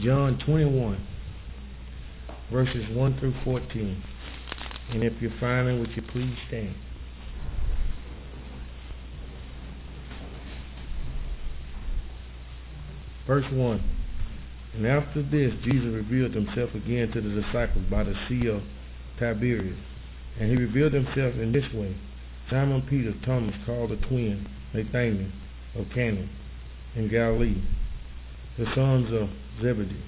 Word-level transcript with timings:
John 0.00 0.38
21, 0.44 1.06
verses 2.52 2.84
1 2.94 3.18
through 3.18 3.34
14. 3.44 4.02
And 4.90 5.02
if 5.02 5.14
you're 5.20 5.32
finding, 5.40 5.80
would 5.80 5.96
you 5.96 6.02
please 6.02 6.36
stand? 6.48 6.74
Verse 13.26 13.46
1. 13.50 13.82
And 14.74 14.86
after 14.86 15.22
this, 15.22 15.52
Jesus 15.64 15.86
revealed 15.86 16.34
himself 16.34 16.74
again 16.74 17.10
to 17.12 17.20
the 17.20 17.40
disciples 17.40 17.84
by 17.90 18.04
the 18.04 18.14
Sea 18.28 18.48
of 18.48 18.62
Tiberias. 19.18 19.78
And 20.38 20.50
he 20.50 20.56
revealed 20.56 20.92
himself 20.92 21.34
in 21.34 21.52
this 21.52 21.72
way. 21.72 21.96
Simon 22.50 22.82
Peter, 22.82 23.14
Thomas, 23.24 23.54
called 23.64 23.90
the 23.90 23.96
twin, 23.96 24.46
Nathanael 24.74 25.30
of 25.74 25.86
Cana 25.94 26.28
in 26.94 27.08
Galilee, 27.08 27.62
the 28.58 28.66
sons 28.74 29.12
of 29.12 29.28
Zebedee, 29.60 30.02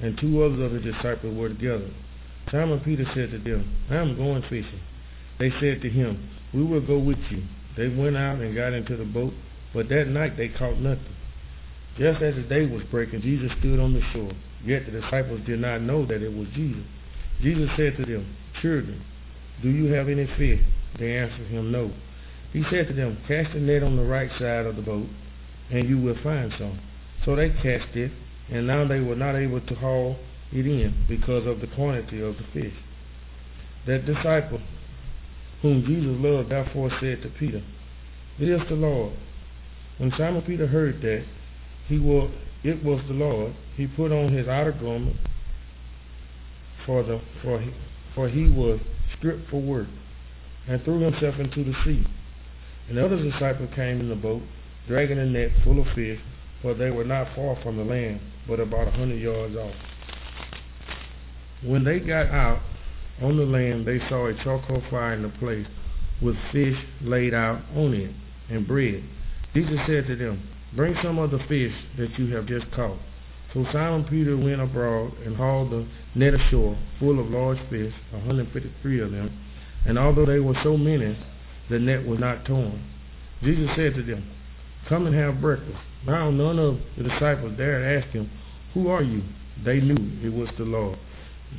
and 0.00 0.18
two 0.18 0.42
others 0.42 0.60
of 0.60 0.72
his 0.72 0.94
disciples 0.94 1.36
were 1.36 1.48
together. 1.48 1.90
Simon 2.50 2.80
Peter 2.80 3.04
said 3.14 3.30
to 3.30 3.38
them, 3.38 3.74
I 3.90 3.96
am 3.96 4.16
going 4.16 4.42
fishing. 4.42 4.80
They 5.38 5.50
said 5.60 5.82
to 5.82 5.90
him, 5.90 6.30
We 6.52 6.62
will 6.62 6.80
go 6.80 6.98
with 6.98 7.18
you. 7.30 7.42
They 7.76 7.88
went 7.88 8.16
out 8.16 8.38
and 8.40 8.54
got 8.54 8.72
into 8.72 8.96
the 8.96 9.04
boat, 9.04 9.32
but 9.72 9.88
that 9.88 10.08
night 10.08 10.36
they 10.36 10.48
caught 10.48 10.78
nothing. 10.78 11.16
Just 11.98 12.22
as 12.22 12.34
the 12.34 12.42
day 12.42 12.66
was 12.66 12.82
breaking, 12.90 13.22
Jesus 13.22 13.50
stood 13.58 13.78
on 13.78 13.94
the 13.94 14.02
shore. 14.12 14.32
Yet 14.64 14.86
the 14.86 15.00
disciples 15.00 15.40
did 15.46 15.60
not 15.60 15.82
know 15.82 16.06
that 16.06 16.22
it 16.22 16.32
was 16.32 16.48
Jesus. 16.54 16.84
Jesus 17.40 17.70
said 17.76 17.96
to 17.96 18.04
them, 18.04 18.36
Children, 18.60 19.02
do 19.62 19.68
you 19.68 19.92
have 19.92 20.08
any 20.08 20.26
fish? 20.38 20.60
They 20.98 21.16
answered 21.16 21.48
him, 21.48 21.70
No. 21.70 21.92
He 22.52 22.62
said 22.70 22.88
to 22.88 22.94
them, 22.94 23.18
Cast 23.26 23.52
the 23.52 23.60
net 23.60 23.82
on 23.82 23.96
the 23.96 24.04
right 24.04 24.30
side 24.38 24.66
of 24.66 24.76
the 24.76 24.82
boat, 24.82 25.08
and 25.70 25.88
you 25.88 25.98
will 25.98 26.16
find 26.22 26.52
some. 26.58 26.80
So 27.24 27.36
they 27.36 27.50
cast 27.50 27.94
it, 27.96 28.12
and 28.50 28.66
now 28.66 28.86
they 28.86 29.00
were 29.00 29.16
not 29.16 29.36
able 29.36 29.60
to 29.60 29.74
haul 29.74 30.16
it 30.52 30.66
in 30.66 31.04
because 31.08 31.46
of 31.46 31.60
the 31.60 31.66
quantity 31.66 32.20
of 32.20 32.36
the 32.36 32.44
fish. 32.52 32.74
That 33.86 34.06
disciple 34.06 34.60
whom 35.62 35.84
Jesus 35.84 36.16
loved 36.20 36.50
therefore 36.50 36.90
said 37.00 37.22
to 37.22 37.28
Peter, 37.30 37.62
It 38.38 38.48
is 38.48 38.60
the 38.68 38.74
Lord. 38.74 39.14
When 39.96 40.12
Simon 40.16 40.42
Peter 40.42 40.66
heard 40.66 41.00
that 41.00 41.24
he 41.88 41.98
was, 41.98 42.30
it 42.62 42.84
was 42.84 43.00
the 43.08 43.14
Lord, 43.14 43.54
he 43.76 43.86
put 43.86 44.12
on 44.12 44.32
his 44.32 44.46
outer 44.46 44.72
garment, 44.72 45.16
for, 46.84 47.02
the, 47.02 47.20
for, 47.42 47.60
he, 47.60 47.70
for 48.14 48.28
he 48.28 48.46
was 48.46 48.80
stripped 49.16 49.48
for 49.48 49.60
work, 49.60 49.86
and 50.68 50.82
threw 50.84 51.00
himself 51.00 51.36
into 51.38 51.64
the 51.64 51.74
sea. 51.84 52.04
And 52.88 52.98
the 52.98 53.04
other 53.04 53.16
disciple 53.16 53.68
came 53.74 54.00
in 54.00 54.10
the 54.10 54.14
boat, 54.14 54.42
dragging 54.86 55.18
a 55.18 55.24
net 55.24 55.50
full 55.62 55.80
of 55.80 55.86
fish, 55.94 56.20
for 56.60 56.74
they 56.74 56.90
were 56.90 57.04
not 57.04 57.34
far 57.34 57.56
from 57.62 57.78
the 57.78 57.84
land, 57.84 58.20
but 58.48 58.60
about 58.60 58.88
a 58.88 58.90
hundred 58.90 59.20
yards 59.20 59.56
off. 59.56 59.74
When 61.62 61.84
they 61.84 62.00
got 62.00 62.26
out 62.26 62.60
on 63.22 63.36
the 63.36 63.44
land, 63.44 63.86
they 63.86 63.98
saw 64.08 64.26
a 64.26 64.34
charcoal 64.44 64.82
fire 64.90 65.14
in 65.14 65.22
the 65.22 65.28
place, 65.28 65.66
with 66.20 66.36
fish 66.52 66.76
laid 67.02 67.34
out 67.34 67.62
on 67.74 67.94
it, 67.94 68.10
and 68.50 68.66
bread. 68.66 69.02
Jesus 69.54 69.78
said 69.86 70.06
to 70.06 70.16
them, 70.16 70.48
Bring 70.74 70.96
some 71.02 71.18
of 71.18 71.30
the 71.30 71.38
fish 71.48 71.72
that 71.96 72.18
you 72.18 72.34
have 72.34 72.46
just 72.46 72.70
caught. 72.72 72.98
So 73.52 73.64
Simon 73.72 74.04
Peter 74.04 74.36
went 74.36 74.60
abroad 74.60 75.12
and 75.24 75.36
hauled 75.36 75.70
the 75.70 75.86
net 76.16 76.34
ashore, 76.34 76.76
full 76.98 77.20
of 77.20 77.30
large 77.30 77.58
fish, 77.70 77.94
153 78.10 79.00
of 79.00 79.12
them. 79.12 79.38
And 79.86 79.96
although 79.96 80.26
they 80.26 80.40
were 80.40 80.56
so 80.64 80.76
many, 80.76 81.16
the 81.70 81.78
net 81.78 82.04
was 82.04 82.18
not 82.18 82.44
torn. 82.44 82.82
Jesus 83.42 83.70
said 83.76 83.94
to 83.94 84.02
them, 84.02 84.28
Come 84.88 85.06
and 85.06 85.14
have 85.14 85.40
breakfast. 85.40 85.78
Now 86.06 86.30
none 86.30 86.58
of 86.58 86.78
the 86.96 87.04
disciples 87.04 87.56
dared 87.56 88.02
ask 88.02 88.12
him, 88.12 88.30
Who 88.74 88.88
are 88.88 89.02
you? 89.02 89.22
They 89.64 89.80
knew 89.80 89.96
it 90.22 90.32
was 90.32 90.48
the 90.58 90.64
Lord. 90.64 90.98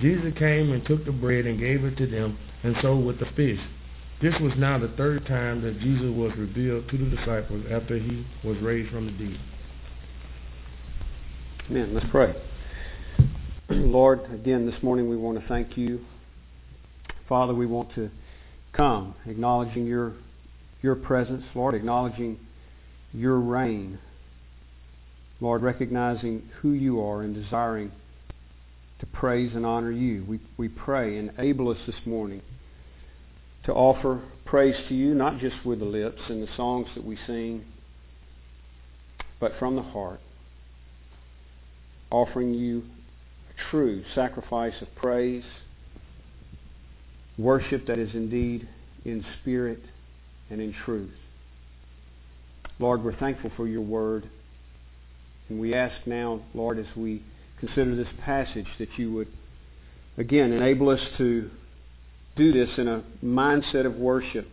Jesus 0.02 0.34
came 0.38 0.72
and 0.72 0.86
took 0.86 1.06
the 1.06 1.12
bread 1.12 1.46
and 1.46 1.60
gave 1.60 1.84
it 1.84 1.98
to 1.98 2.08
them, 2.08 2.38
and 2.64 2.76
so 2.82 2.98
with 2.98 3.20
the 3.20 3.26
fish. 3.36 3.60
This 4.22 4.34
was 4.42 4.54
now 4.58 4.78
the 4.78 4.94
third 4.96 5.26
time 5.26 5.62
that 5.62 5.80
Jesus 5.80 6.08
was 6.16 6.32
revealed 6.38 6.88
to 6.90 6.98
the 6.98 7.16
disciples 7.16 7.66
after 7.72 7.98
he 7.98 8.26
was 8.44 8.58
raised 8.62 8.92
from 8.92 9.08
the 9.08 9.12
dead. 9.12 9.40
Amen. 11.70 11.94
Let's 11.94 12.06
pray. 12.12 12.36
Lord, 13.70 14.22
again 14.34 14.66
this 14.70 14.82
morning 14.84 15.10
we 15.10 15.18
want 15.18 15.40
to 15.40 15.48
thank 15.48 15.78
you. 15.78 16.06
Father, 17.28 17.54
we 17.54 17.66
want 17.66 17.94
to 17.96 18.10
come 18.74 19.16
acknowledging 19.26 19.86
your 19.86 20.14
your 20.82 20.96
presence, 20.96 21.44
Lord, 21.56 21.74
acknowledging 21.74 22.38
your 23.16 23.40
reign. 23.40 24.00
Lord, 25.42 25.62
recognizing 25.62 26.50
who 26.62 26.72
you 26.72 27.02
are 27.02 27.22
and 27.22 27.34
desiring 27.34 27.92
to 29.00 29.06
praise 29.06 29.52
and 29.56 29.66
honor 29.66 29.92
you. 29.92 30.26
We, 30.28 30.40
we 30.58 30.68
pray, 30.68 31.18
enable 31.18 31.70
us 31.70 31.78
this 31.86 31.96
morning 32.06 32.42
to 33.66 33.74
offer 33.74 34.22
praise 34.46 34.76
to 34.88 34.96
you, 34.96 35.14
not 35.14 35.40
just 35.40 35.66
with 35.66 35.80
the 35.80 35.86
lips 35.86 36.22
and 36.30 36.42
the 36.42 36.56
songs 36.56 36.88
that 36.96 37.04
we 37.04 37.18
sing, 37.28 37.66
but 39.40 39.54
from 39.60 39.76
the 39.76 39.82
heart, 39.82 40.20
offering 42.12 42.54
you 42.54 42.84
a 43.50 43.72
true 43.72 44.04
sacrifice 44.14 44.76
of 44.82 44.88
praise, 44.96 45.44
worship 47.38 47.88
that 47.88 48.00
is 48.00 48.14
indeed 48.14 48.68
in 49.04 49.26
spirit 49.42 49.82
and 50.50 50.62
in 50.62 50.74
truth. 50.86 51.12
Lord, 52.80 53.04
we're 53.04 53.16
thankful 53.16 53.52
for 53.56 53.68
your 53.68 53.82
word. 53.82 54.30
And 55.50 55.60
we 55.60 55.74
ask 55.74 55.96
now, 56.06 56.42
Lord, 56.54 56.80
as 56.80 56.88
we 56.96 57.24
consider 57.60 57.96
this 57.96 58.08
passage, 58.24 58.68
that 58.80 58.90
you 58.98 59.14
would, 59.14 59.28
again, 60.18 60.52
enable 60.52 60.90
us 60.90 61.02
to 61.18 61.50
do 62.36 62.52
this 62.52 62.70
in 62.78 62.88
a 62.88 63.04
mindset 63.24 63.86
of 63.86 63.96
worship. 63.96 64.48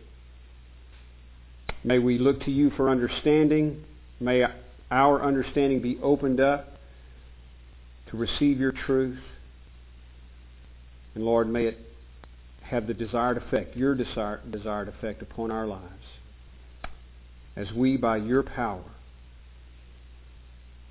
May 1.83 1.99
we 1.99 2.17
look 2.17 2.41
to 2.45 2.51
you 2.51 2.69
for 2.77 2.89
understanding. 2.89 3.83
May 4.19 4.45
our 4.89 5.21
understanding 5.21 5.81
be 5.81 5.99
opened 6.01 6.39
up 6.39 6.77
to 8.09 8.17
receive 8.17 8.59
your 8.59 8.71
truth. 8.71 9.19
And 11.15 11.25
Lord, 11.25 11.49
may 11.49 11.65
it 11.65 11.79
have 12.61 12.87
the 12.87 12.93
desired 12.93 13.37
effect, 13.37 13.75
your 13.75 13.95
desired, 13.95 14.87
effect 14.87 15.21
upon 15.21 15.51
our 15.51 15.67
lives. 15.67 16.02
As 17.55 17.71
we, 17.71 17.97
by 17.97 18.17
your 18.17 18.43
power 18.43 18.83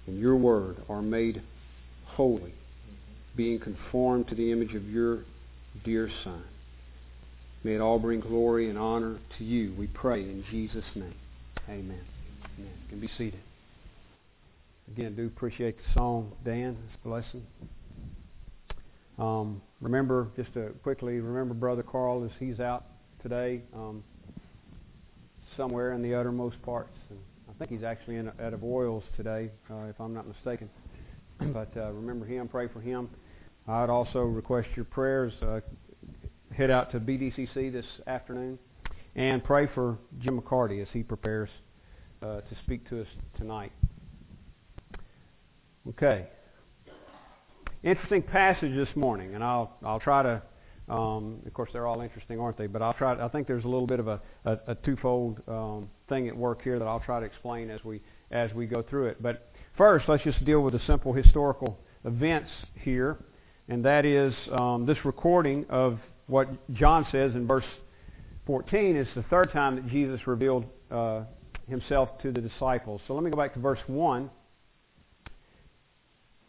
and 0.06 0.18
your 0.18 0.36
word, 0.36 0.76
are 0.88 1.02
made 1.02 1.42
holy, 2.04 2.54
being 3.36 3.58
conformed 3.58 4.28
to 4.28 4.34
the 4.34 4.52
image 4.52 4.74
of 4.74 4.88
your 4.88 5.24
dear 5.84 6.08
Son. 6.22 6.44
May 7.64 7.74
it 7.74 7.80
all 7.80 7.98
bring 7.98 8.20
glory 8.20 8.68
and 8.68 8.78
honor 8.78 9.18
to 9.38 9.44
you. 9.44 9.74
We 9.78 9.86
pray 9.88 10.20
in 10.20 10.44
Jesus' 10.50 10.84
name. 10.94 11.14
Amen. 11.68 12.00
Amen. 12.58 12.72
You 12.82 12.88
can 12.88 13.00
be 13.00 13.08
seated. 13.16 13.40
Again, 14.88 15.14
do 15.14 15.26
appreciate 15.26 15.76
the 15.78 15.94
song, 15.94 16.32
Dan. 16.44 16.76
It's 16.86 16.96
a 17.04 17.08
blessing. 17.08 17.46
Um, 19.18 19.62
remember, 19.80 20.28
just 20.36 20.52
to 20.54 20.70
quickly, 20.82 21.20
remember 21.20 21.54
Brother 21.54 21.82
Carl 21.82 22.24
as 22.24 22.30
he's 22.40 22.58
out 22.58 22.84
today 23.22 23.62
um, 23.74 24.02
somewhere 25.56 25.92
in 25.92 26.02
the 26.02 26.14
uttermost 26.14 26.60
parts. 26.62 26.96
And 27.10 27.18
I 27.48 27.52
think 27.58 27.70
he's 27.70 27.82
actually 27.82 28.16
in, 28.16 28.28
out 28.28 28.54
of 28.54 28.64
oils 28.64 29.04
today, 29.16 29.50
uh, 29.70 29.84
if 29.84 30.00
I'm 30.00 30.14
not 30.14 30.26
mistaken. 30.26 30.68
but 31.52 31.70
uh, 31.76 31.92
remember 31.92 32.26
him, 32.26 32.48
pray 32.48 32.68
for 32.68 32.80
him. 32.80 33.08
I'd 33.68 33.90
also 33.90 34.20
request 34.20 34.68
your 34.74 34.84
prayers. 34.84 35.32
Uh, 35.40 35.60
head 36.52 36.70
out 36.70 36.92
to 36.92 37.00
BDCC 37.00 37.72
this 37.72 37.86
afternoon 38.06 38.58
and 39.14 39.42
pray 39.42 39.68
for 39.74 39.98
Jim 40.18 40.40
McCarty 40.40 40.82
as 40.82 40.88
he 40.92 41.02
prepares 41.02 41.48
uh, 42.22 42.40
to 42.40 42.56
speak 42.64 42.88
to 42.90 43.02
us 43.02 43.06
tonight. 43.38 43.72
Okay. 45.88 46.26
Interesting 47.82 48.22
passage 48.22 48.74
this 48.74 48.94
morning, 48.94 49.34
and 49.34 49.42
I'll 49.42 49.76
I'll 49.84 49.98
try 49.98 50.22
to. 50.22 50.42
Um, 50.92 51.40
of 51.46 51.52
course, 51.54 51.70
they're 51.72 51.86
all 51.86 52.00
interesting, 52.00 52.38
aren't 52.38 52.58
they? 52.58 52.66
But 52.66 52.82
I'll 52.82 52.94
try. 52.94 53.22
I 53.22 53.28
think 53.28 53.46
there's 53.46 53.64
a 53.64 53.68
little 53.68 53.86
bit 53.86 54.00
of 54.00 54.08
a, 54.08 54.20
a, 54.44 54.58
a 54.68 54.74
twofold 54.76 55.40
um, 55.48 55.88
thing 56.08 56.28
at 56.28 56.36
work 56.36 56.62
here 56.62 56.78
that 56.78 56.86
I'll 56.86 57.00
try 57.00 57.20
to 57.20 57.26
explain 57.26 57.70
as 57.70 57.82
we 57.84 58.00
as 58.30 58.52
we 58.54 58.66
go 58.66 58.82
through 58.82 59.06
it. 59.06 59.22
But 59.22 59.50
first, 59.76 60.06
let's 60.08 60.24
just 60.24 60.44
deal 60.44 60.62
with 60.62 60.74
the 60.74 60.80
simple 60.86 61.12
historical 61.12 61.78
events 62.04 62.50
here, 62.74 63.24
and 63.68 63.84
that 63.84 64.04
is 64.04 64.34
um, 64.50 64.86
this 64.86 64.98
recording 65.04 65.66
of 65.68 65.98
what 66.26 66.48
John 66.72 67.06
says 67.12 67.32
in 67.34 67.46
verse 67.46 67.64
14 68.46 68.96
is 68.96 69.06
the 69.14 69.22
third 69.24 69.52
time 69.52 69.76
that 69.76 69.88
Jesus 69.88 70.20
revealed 70.26 70.64
uh, 70.90 71.22
himself 71.68 72.08
to 72.22 72.32
the 72.32 72.40
disciples. 72.40 73.00
So 73.06 73.14
let 73.14 73.22
me 73.22 73.30
go 73.30 73.36
back 73.36 73.54
to 73.54 73.60
verse 73.60 73.78
1. 73.86 74.30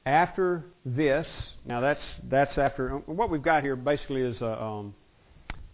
After 0.05 0.65
this, 0.85 1.25
now 1.65 1.79
that's 1.79 2.01
that's 2.29 2.57
after 2.57 2.89
what 3.05 3.29
we've 3.29 3.41
got 3.41 3.63
here 3.63 3.77
basically 3.77 4.21
is 4.21 4.35
a, 4.41 4.61
um, 4.61 4.95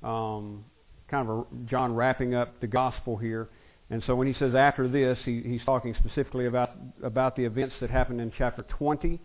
um, 0.03 0.65
kind 1.09 1.27
of 1.27 1.39
a 1.39 1.45
John 1.65 1.95
wrapping 1.95 2.35
up 2.35 2.59
the 2.61 2.67
gospel 2.67 3.17
here. 3.17 3.49
And 3.89 4.03
so 4.05 4.15
when 4.15 4.27
he 4.27 4.35
says 4.37 4.53
after 4.53 4.87
this, 4.87 5.17
he, 5.25 5.41
he's 5.43 5.63
talking 5.65 5.95
specifically 5.97 6.45
about 6.45 6.71
about 7.03 7.35
the 7.35 7.43
events 7.43 7.73
that 7.81 7.89
happened 7.89 8.21
in 8.21 8.31
chapter 8.37 8.63
20, 8.77 9.19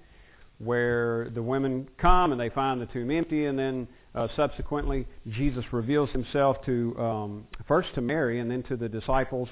where 0.58 1.28
the 1.34 1.42
women 1.42 1.86
come 1.98 2.32
and 2.32 2.40
they 2.40 2.48
find 2.48 2.80
the 2.80 2.86
tomb 2.86 3.10
empty, 3.10 3.44
and 3.44 3.58
then 3.58 3.86
uh, 4.14 4.28
subsequently 4.36 5.06
Jesus 5.28 5.64
reveals 5.70 6.08
himself 6.10 6.64
to 6.64 6.96
um, 6.98 7.46
first 7.68 7.94
to 7.96 8.00
Mary 8.00 8.40
and 8.40 8.50
then 8.50 8.62
to 8.64 8.76
the 8.76 8.88
disciples, 8.88 9.50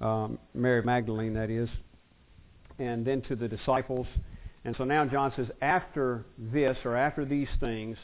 um, 0.00 0.38
Mary 0.54 0.82
Magdalene, 0.82 1.34
that 1.34 1.50
is, 1.50 1.68
and 2.78 3.04
then 3.04 3.20
to 3.22 3.36
the 3.36 3.48
disciples. 3.48 4.06
And 4.64 4.74
so 4.76 4.84
now 4.84 5.04
John 5.06 5.32
says, 5.36 5.46
after 5.60 6.26
this 6.38 6.76
or 6.84 6.96
after 6.96 7.24
these 7.24 7.48
things, 7.60 7.96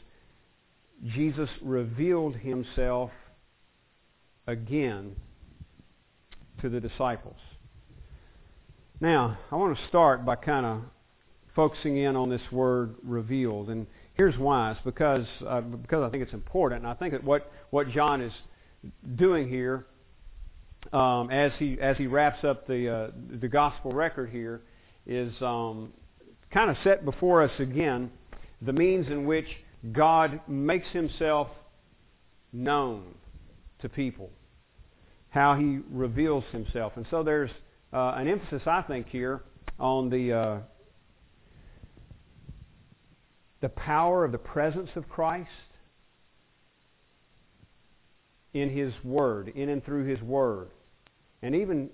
Jesus 1.05 1.51
revealed 1.61 2.37
himself 2.37 3.11
again 4.47 5.17
to 6.63 6.69
the 6.69 6.81
disciples. 6.81 7.37
Now, 9.01 9.39
I 9.51 9.57
want 9.57 9.77
to 9.77 9.89
start 9.89 10.25
by 10.25 10.37
kind 10.37 10.65
of 10.65 10.83
focusing 11.55 11.99
in 11.99 12.17
on 12.17 12.31
this 12.31 12.41
word 12.51 12.95
revealed. 13.03 13.69
And 13.69 13.87
here's 14.15 14.39
why. 14.39 14.73
It's 14.73 14.81
because, 14.85 15.27
uh, 15.47 15.61
because 15.61 16.03
I 16.03 16.09
think 16.11 16.23
it's 16.23 16.33
important. 16.33 16.83
And 16.83 16.91
I 16.91 16.95
think 16.95 17.13
that 17.13 17.25
what, 17.25 17.51
what 17.71 17.91
John 17.91 18.23
is 18.23 18.33
doing 19.17 19.49
here 19.49 19.87
um, 20.93 21.31
as, 21.31 21.53
he, 21.59 21.79
as 21.81 21.97
he 21.97 22.07
wraps 22.07 22.45
up 22.45 22.67
the, 22.67 22.89
uh, 22.89 23.11
the 23.41 23.49
gospel 23.49 23.93
record 23.93 24.31
here 24.31 24.63
is 25.07 25.33
um, 25.41 25.93
kind 26.55 26.71
of 26.71 26.77
set 26.85 27.05
before 27.05 27.43
us 27.43 27.51
again 27.59 28.11
the 28.63 28.73
means 28.73 29.09
in 29.09 29.27
which 29.27 29.49
God 29.93 30.41
makes 30.49 30.87
himself 30.93 31.49
known 32.53 33.03
to 33.83 33.89
people, 33.89 34.31
how 35.29 35.57
he 35.57 35.81
reveals 35.91 36.45
himself. 36.53 36.93
And 36.97 37.05
so 37.11 37.25
there's 37.25 37.51
uh, 37.93 38.15
an 38.17 38.29
emphasis, 38.29 38.63
I 38.67 38.83
think, 38.83 39.09
here 39.09 39.43
on 39.79 40.09
the 40.09 40.33
uh, 40.33 40.59
the 43.61 43.69
power 43.71 44.25
of 44.25 44.33
the 44.33 44.39
presence 44.39 44.91
of 44.95 45.09
Christ 45.09 45.49
in 48.53 48.69
His 48.71 48.93
Word, 49.03 49.49
in 49.49 49.71
and 49.71 49.85
through 49.85 50.05
His 50.05 50.21
Word, 50.21 50.69
and 51.43 51.55
even 51.55 51.89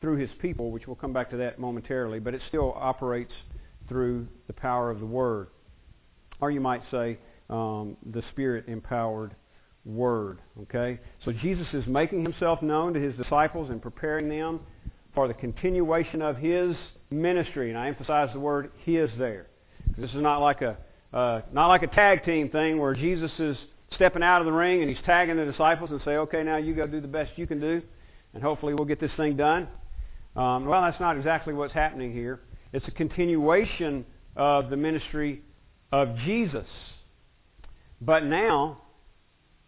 through 0.00 0.18
His 0.18 0.30
people, 0.40 0.70
which 0.70 0.86
we'll 0.86 0.96
come 0.96 1.12
back 1.12 1.30
to 1.30 1.38
that 1.38 1.58
momentarily, 1.58 2.20
but 2.20 2.34
it 2.34 2.42
still 2.48 2.74
operates 2.76 3.32
through 3.88 4.26
the 4.46 4.52
power 4.52 4.90
of 4.90 5.00
the 5.00 5.06
Word. 5.06 5.48
Or 6.40 6.50
you 6.50 6.60
might 6.60 6.82
say, 6.90 7.18
um, 7.48 7.96
the 8.12 8.22
Spirit 8.32 8.64
empowered 8.68 9.34
Word. 9.84 10.40
Okay? 10.62 10.98
So 11.24 11.32
Jesus 11.32 11.66
is 11.72 11.86
making 11.86 12.22
Himself 12.22 12.62
known 12.62 12.94
to 12.94 13.00
His 13.00 13.14
disciples 13.16 13.70
and 13.70 13.80
preparing 13.80 14.28
them 14.28 14.60
for 15.14 15.28
the 15.28 15.34
continuation 15.34 16.22
of 16.22 16.36
His 16.36 16.74
ministry. 17.10 17.70
And 17.70 17.78
I 17.78 17.88
emphasize 17.88 18.30
the 18.32 18.40
word 18.40 18.70
His 18.84 19.10
there. 19.18 19.46
This 19.96 20.10
is 20.10 20.16
not 20.16 20.38
like 20.38 20.62
a 20.62 20.76
uh, 21.12 21.40
not 21.52 21.68
like 21.68 21.82
a 21.82 21.86
tag 21.86 22.24
team 22.24 22.50
thing 22.50 22.78
where 22.78 22.94
Jesus 22.94 23.30
is 23.38 23.56
stepping 23.94 24.22
out 24.22 24.40
of 24.40 24.44
the 24.44 24.52
ring 24.52 24.82
and 24.82 24.90
he's 24.90 25.02
tagging 25.06 25.36
the 25.36 25.44
disciples 25.44 25.90
and 25.90 26.00
say, 26.04 26.16
okay, 26.16 26.42
now 26.42 26.56
you 26.56 26.74
go 26.74 26.86
do 26.86 27.00
the 27.00 27.08
best 27.08 27.32
you 27.36 27.46
can 27.46 27.60
do, 27.60 27.80
and 28.34 28.42
hopefully 28.42 28.74
we'll 28.74 28.84
get 28.84 29.00
this 29.00 29.12
thing 29.16 29.36
done. 29.36 29.68
Um, 30.34 30.66
well, 30.66 30.82
that's 30.82 31.00
not 31.00 31.16
exactly 31.16 31.54
what's 31.54 31.72
happening 31.72 32.12
here. 32.12 32.40
It's 32.76 32.86
a 32.88 32.90
continuation 32.90 34.04
of 34.36 34.68
the 34.68 34.76
ministry 34.76 35.40
of 35.92 36.14
Jesus. 36.26 36.66
But 38.02 38.24
now, 38.24 38.82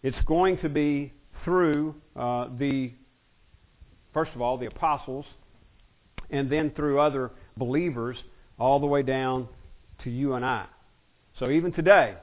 it's 0.03 0.19
going 0.27 0.59
to 0.59 0.69
be 0.69 1.15
through 1.43 1.95
uh, 2.15 2.49
the, 2.59 2.93
first 4.13 4.33
of 4.35 4.43
all, 4.43 4.59
the 4.59 4.67
apostles, 4.67 5.25
and 6.29 6.53
then 6.53 6.71
through 6.77 7.01
other 7.01 7.31
believers, 7.57 8.19
all 8.59 8.79
the 8.79 8.85
way 8.87 9.03
down 9.03 9.49
to 10.05 10.11
you 10.11 10.35
and 10.35 10.45
I. 10.45 10.67
So 11.39 11.49
even 11.49 11.73
today, 11.73 12.15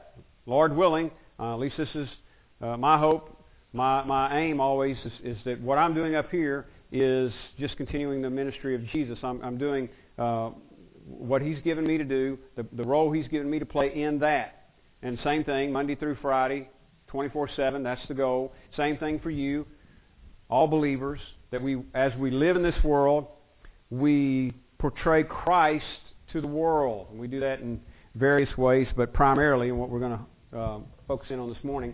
Lord 0.46 0.76
willing, 0.76 1.10
uh, 1.40 1.54
at 1.54 1.60
least 1.60 1.78
this 1.78 1.90
is 1.96 2.08
uh, 2.62 2.78
my 2.78 3.00
hope, 3.00 3.44
my, 3.74 4.04
my 4.04 4.38
aim 4.38 4.62
always 4.62 4.98
is, 5.04 5.14
is, 5.24 5.38
that 5.46 5.60
what 5.62 5.80
I'm 5.80 5.96
doing 5.96 6.14
up 6.14 6.30
here 6.30 6.68
is 6.92 7.34
just 7.60 7.76
continuing 7.76 8.22
the 8.22 8.30
ministry 8.30 8.76
of 8.76 8.86
Jesus. 8.90 9.18
I'm, 9.24 9.42
I'm 9.42 9.58
doing 9.58 9.90
uh, 10.20 10.52
what 11.08 11.42
He's 11.42 11.60
given 11.60 11.86
me 11.86 11.98
to 11.98 12.04
do, 12.04 12.38
the, 12.56 12.66
the 12.74 12.84
role 12.84 13.12
He's 13.12 13.28
given 13.28 13.50
me 13.50 13.60
to 13.60 13.66
play 13.66 14.02
in 14.02 14.20
that. 14.20 14.70
And 15.02 15.20
same 15.24 15.44
thing, 15.44 15.72
Monday 15.72 15.96
through 15.96 16.18
Friday, 16.22 16.70
24-7, 17.12 17.84
that's 17.84 18.02
the 18.08 18.14
goal. 18.14 18.54
Same 18.76 18.98
thing 18.98 19.20
for 19.20 19.30
you, 19.30 19.66
all 20.50 20.68
believers, 20.68 21.20
that 21.52 21.62
we, 21.62 21.84
as 21.94 22.12
we 22.18 22.32
live 22.32 22.56
in 22.56 22.64
this 22.64 22.84
world, 22.84 23.28
we 23.90 24.54
portray 24.80 25.24
Christ 25.24 25.86
to 26.34 26.42
the 26.42 26.48
world. 26.48 27.08
And 27.12 27.20
we 27.20 27.28
do 27.28 27.40
that 27.42 27.60
in 27.60 27.80
various 28.16 28.56
ways, 28.58 28.88
but 28.96 29.14
primarily, 29.14 29.70
and 29.70 29.78
what 29.78 29.90
we're 29.90 30.00
going 30.00 30.20
to 30.52 30.58
uh, 30.58 30.80
focus 31.08 31.28
in 31.30 31.40
on 31.40 31.50
this 31.50 31.64
morning, 31.64 31.94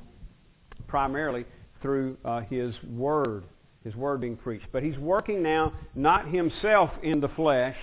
primarily 0.88 1.46
through 1.81 2.18
uh, 2.24 2.42
His 2.42 2.74
Word, 2.88 3.44
His 3.84 3.96
Word 3.96 4.22
being 4.22 4.38
preached. 4.38 4.68
But 4.72 4.84
He's 4.84 4.98
working 4.98 5.42
now 5.44 5.74
not 5.96 6.28
Himself 6.30 6.92
in 7.04 7.19
the 7.19 7.30
flesh, 7.30 7.78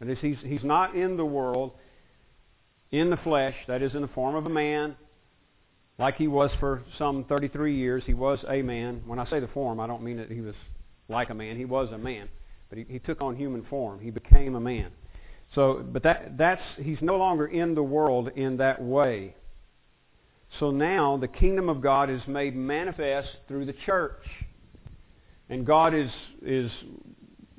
that 0.00 0.08
is, 0.08 0.18
He's, 0.20 0.36
he's 0.44 0.64
not 0.64 0.96
in 0.96 1.16
the 1.16 1.24
world 1.24 1.72
in 2.90 3.10
the 3.10 3.16
flesh, 3.18 3.54
that 3.68 3.82
is, 3.82 3.94
in 3.94 4.02
the 4.02 4.08
form 4.08 4.34
of 4.34 4.46
a 4.46 4.50
man, 4.50 4.96
like 5.98 6.16
He 6.16 6.26
was 6.26 6.50
for 6.58 6.82
some 6.98 7.24
33 7.24 7.76
years. 7.76 8.02
He 8.06 8.14
was 8.14 8.38
a 8.48 8.62
man. 8.62 9.02
When 9.06 9.18
I 9.18 9.28
say 9.30 9.38
the 9.38 9.48
form, 9.48 9.78
I 9.78 9.86
don't 9.86 10.02
mean 10.02 10.16
that 10.16 10.30
He 10.30 10.40
was 10.40 10.54
like 11.08 11.30
a 11.30 11.34
man. 11.34 11.56
He 11.56 11.64
was 11.64 11.90
a 11.92 11.98
man. 11.98 12.28
But 12.68 12.78
He, 12.78 12.86
he 12.88 12.98
took 12.98 13.20
on 13.20 13.36
human 13.36 13.64
form. 13.70 14.00
He 14.00 14.10
became 14.10 14.54
a 14.56 14.60
man. 14.60 14.90
So, 15.54 15.84
but 15.92 16.02
that, 16.04 16.38
that's, 16.38 16.62
he's 16.80 16.98
no 17.00 17.16
longer 17.16 17.46
in 17.46 17.74
the 17.74 17.82
world 17.82 18.30
in 18.36 18.58
that 18.58 18.80
way. 18.80 19.34
So 20.58 20.70
now 20.70 21.16
the 21.16 21.28
kingdom 21.28 21.68
of 21.68 21.80
God 21.80 22.10
is 22.10 22.20
made 22.26 22.56
manifest 22.56 23.28
through 23.48 23.66
the 23.66 23.74
church. 23.84 24.22
And 25.48 25.66
God 25.66 25.94
is, 25.94 26.10
is 26.42 26.70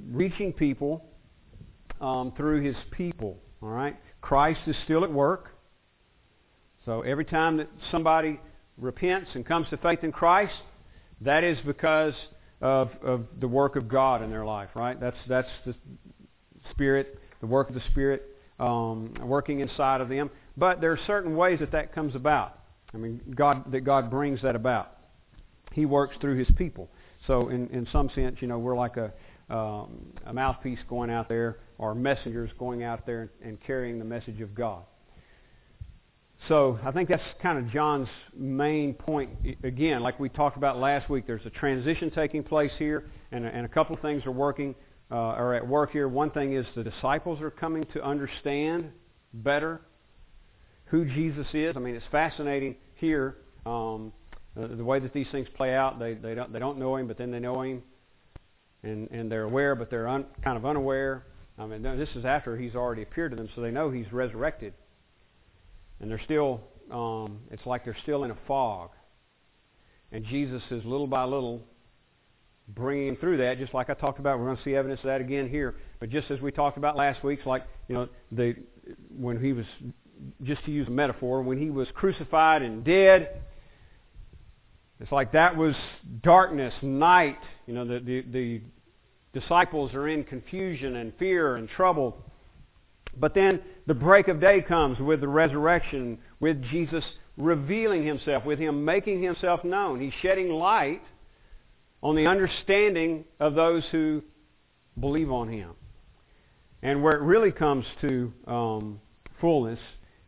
reaching 0.09 0.53
people 0.53 1.03
um, 2.01 2.33
through 2.35 2.61
his 2.61 2.75
people. 2.91 3.37
All 3.61 3.69
right? 3.69 3.95
Christ 4.21 4.61
is 4.67 4.75
still 4.83 5.03
at 5.03 5.11
work. 5.11 5.49
So 6.85 7.01
every 7.01 7.25
time 7.25 7.57
that 7.57 7.69
somebody 7.91 8.39
repents 8.77 9.29
and 9.35 9.45
comes 9.45 9.67
to 9.69 9.77
faith 9.77 10.03
in 10.03 10.11
Christ, 10.11 10.53
that 11.21 11.43
is 11.43 11.57
because 11.65 12.15
of, 12.59 12.89
of 13.03 13.25
the 13.39 13.47
work 13.47 13.75
of 13.75 13.87
God 13.87 14.21
in 14.23 14.29
their 14.31 14.45
life, 14.45 14.69
right? 14.75 14.99
That's, 14.99 15.17
that's 15.27 15.49
the 15.65 15.75
Spirit 16.71 17.19
the 17.41 17.47
work 17.47 17.67
of 17.67 17.75
the 17.75 17.81
Spirit 17.91 18.23
um, 18.59 19.13
working 19.21 19.59
inside 19.59 19.99
of 19.99 20.09
them. 20.09 20.29
But 20.55 20.79
there 20.79 20.91
are 20.91 20.99
certain 21.07 21.35
ways 21.35 21.59
that 21.59 21.71
that 21.73 21.93
comes 21.93 22.15
about. 22.15 22.59
I 22.93 22.97
mean, 22.97 23.19
God 23.35 23.71
that 23.71 23.81
God 23.81 24.09
brings 24.09 24.41
that 24.43 24.55
about. 24.55 24.97
He 25.73 25.85
works 25.85 26.15
through 26.21 26.37
His 26.37 26.47
people. 26.55 26.89
So, 27.27 27.49
in 27.49 27.67
in 27.69 27.87
some 27.91 28.09
sense, 28.13 28.37
you 28.39 28.47
know, 28.47 28.59
we're 28.59 28.75
like 28.75 28.97
a 28.97 29.11
um, 29.51 30.13
a 30.25 30.33
mouthpiece 30.33 30.79
going 30.89 31.09
out 31.09 31.27
there, 31.27 31.59
or 31.77 31.93
messengers 31.93 32.49
going 32.57 32.83
out 32.83 33.05
there 33.05 33.31
and, 33.43 33.59
carrying 33.61 33.99
the 33.99 34.05
message 34.05 34.39
of 34.41 34.55
God. 34.55 34.83
So 36.47 36.79
I 36.83 36.91
think 36.91 37.09
that's 37.09 37.21
kind 37.41 37.59
of 37.59 37.71
John's 37.71 38.07
main 38.35 38.93
point. 38.93 39.29
Again, 39.63 40.01
like 40.01 40.19
we 40.19 40.29
talked 40.29 40.57
about 40.57 40.77
last 40.79 41.09
week, 41.09 41.27
there's 41.27 41.45
a 41.45 41.51
transition 41.51 42.09
taking 42.11 42.43
place 42.43 42.71
here, 42.79 43.11
and, 43.31 43.45
and 43.45 43.65
a 43.65 43.69
couple 43.69 43.95
of 43.95 44.01
things 44.01 44.25
are 44.25 44.31
working 44.31 44.73
uh, 45.11 45.15
are 45.15 45.53
at 45.53 45.67
work 45.67 45.91
here. 45.91 46.07
One 46.07 46.31
thing 46.31 46.53
is 46.53 46.65
the 46.75 46.83
disciples 46.83 47.41
are 47.41 47.51
coming 47.51 47.85
to 47.93 48.03
understand 48.03 48.91
better 49.33 49.81
who 50.85 51.05
Jesus 51.05 51.47
is. 51.53 51.75
I 51.75 51.79
mean, 51.79 51.95
it's 51.95 52.05
fascinating 52.11 52.75
here 52.95 53.37
um, 53.65 54.13
the, 54.55 54.67
the 54.67 54.83
way 54.83 54.99
that 54.99 55.13
these 55.13 55.27
things 55.31 55.47
play 55.55 55.75
out. 55.75 55.99
They 55.99 56.13
they 56.13 56.33
don't 56.33 56.53
they 56.53 56.59
don't 56.59 56.77
know 56.77 56.95
him, 56.95 57.07
but 57.07 57.17
then 57.17 57.31
they 57.31 57.39
know 57.39 57.61
him, 57.61 57.83
and 58.83 59.09
and 59.11 59.31
they're 59.31 59.43
aware, 59.43 59.75
but 59.75 59.89
they're 59.89 60.07
un, 60.07 60.25
kind 60.43 60.57
of 60.57 60.65
unaware. 60.65 61.25
I 61.57 61.65
mean, 61.65 61.83
this 61.83 62.09
is 62.15 62.25
after 62.25 62.57
he's 62.57 62.75
already 62.75 63.03
appeared 63.03 63.31
to 63.31 63.37
them, 63.37 63.49
so 63.55 63.61
they 63.61 63.71
know 63.71 63.91
he's 63.91 64.11
resurrected, 64.11 64.73
and 65.99 66.09
they're 66.09 66.21
still. 66.23 66.61
Um, 66.91 67.39
it's 67.51 67.65
like 67.65 67.85
they're 67.85 67.97
still 68.03 68.23
in 68.25 68.31
a 68.31 68.37
fog, 68.47 68.89
and 70.11 70.25
Jesus 70.25 70.61
is 70.71 70.83
little 70.83 71.07
by 71.07 71.23
little 71.23 71.61
bringing 72.67 73.15
through 73.17 73.37
that, 73.37 73.57
just 73.59 73.73
like 73.73 73.89
I 73.89 73.93
talked 73.93 74.19
about. 74.19 74.39
We're 74.39 74.45
going 74.45 74.57
to 74.57 74.63
see 74.63 74.75
evidence 74.75 74.99
of 75.01 75.07
that 75.07 75.21
again 75.21 75.49
here. 75.49 75.75
But 75.99 76.09
just 76.09 76.31
as 76.31 76.41
we 76.41 76.51
talked 76.51 76.77
about 76.77 76.95
last 76.95 77.23
week, 77.23 77.45
like 77.45 77.65
you 77.87 77.95
know, 77.95 78.09
the 78.31 78.55
when 79.15 79.43
he 79.43 79.53
was, 79.53 79.65
just 80.43 80.63
to 80.65 80.71
use 80.71 80.87
a 80.87 80.91
metaphor, 80.91 81.41
when 81.41 81.57
he 81.57 81.69
was 81.69 81.87
crucified 81.93 82.61
and 82.61 82.83
dead, 82.83 83.41
it's 85.01 85.11
like 85.11 85.31
that 85.33 85.55
was 85.55 85.75
darkness, 86.23 86.73
night. 86.81 87.39
You 87.67 87.73
know, 87.73 87.85
the 87.85 87.99
the, 87.99 88.21
the 88.31 88.61
disciples 89.39 89.93
are 89.93 90.07
in 90.07 90.23
confusion 90.23 90.97
and 90.97 91.13
fear 91.17 91.55
and 91.55 91.67
trouble. 91.69 92.17
But 93.17 93.33
then 93.33 93.59
the 93.87 93.93
break 93.93 94.29
of 94.29 94.39
day 94.39 94.61
comes 94.61 94.99
with 94.99 95.19
the 95.19 95.27
resurrection, 95.27 96.17
with 96.39 96.61
Jesus 96.71 97.03
revealing 97.35 98.05
himself, 98.05 98.45
with 98.45 98.59
him 98.59 98.85
making 98.85 99.21
himself 99.21 99.63
known. 99.65 99.99
He's 99.99 100.13
shedding 100.21 100.49
light 100.49 101.01
on 102.03 102.15
the 102.15 102.27
understanding 102.27 103.25
of 103.39 103.53
those 103.55 103.83
who 103.91 104.21
believe 104.99 105.31
on 105.31 105.49
Him. 105.49 105.71
And 106.83 107.03
where 107.03 107.13
it 107.13 107.21
really 107.21 107.51
comes 107.51 107.85
to 108.01 108.33
um, 108.47 109.01
fullness 109.39 109.79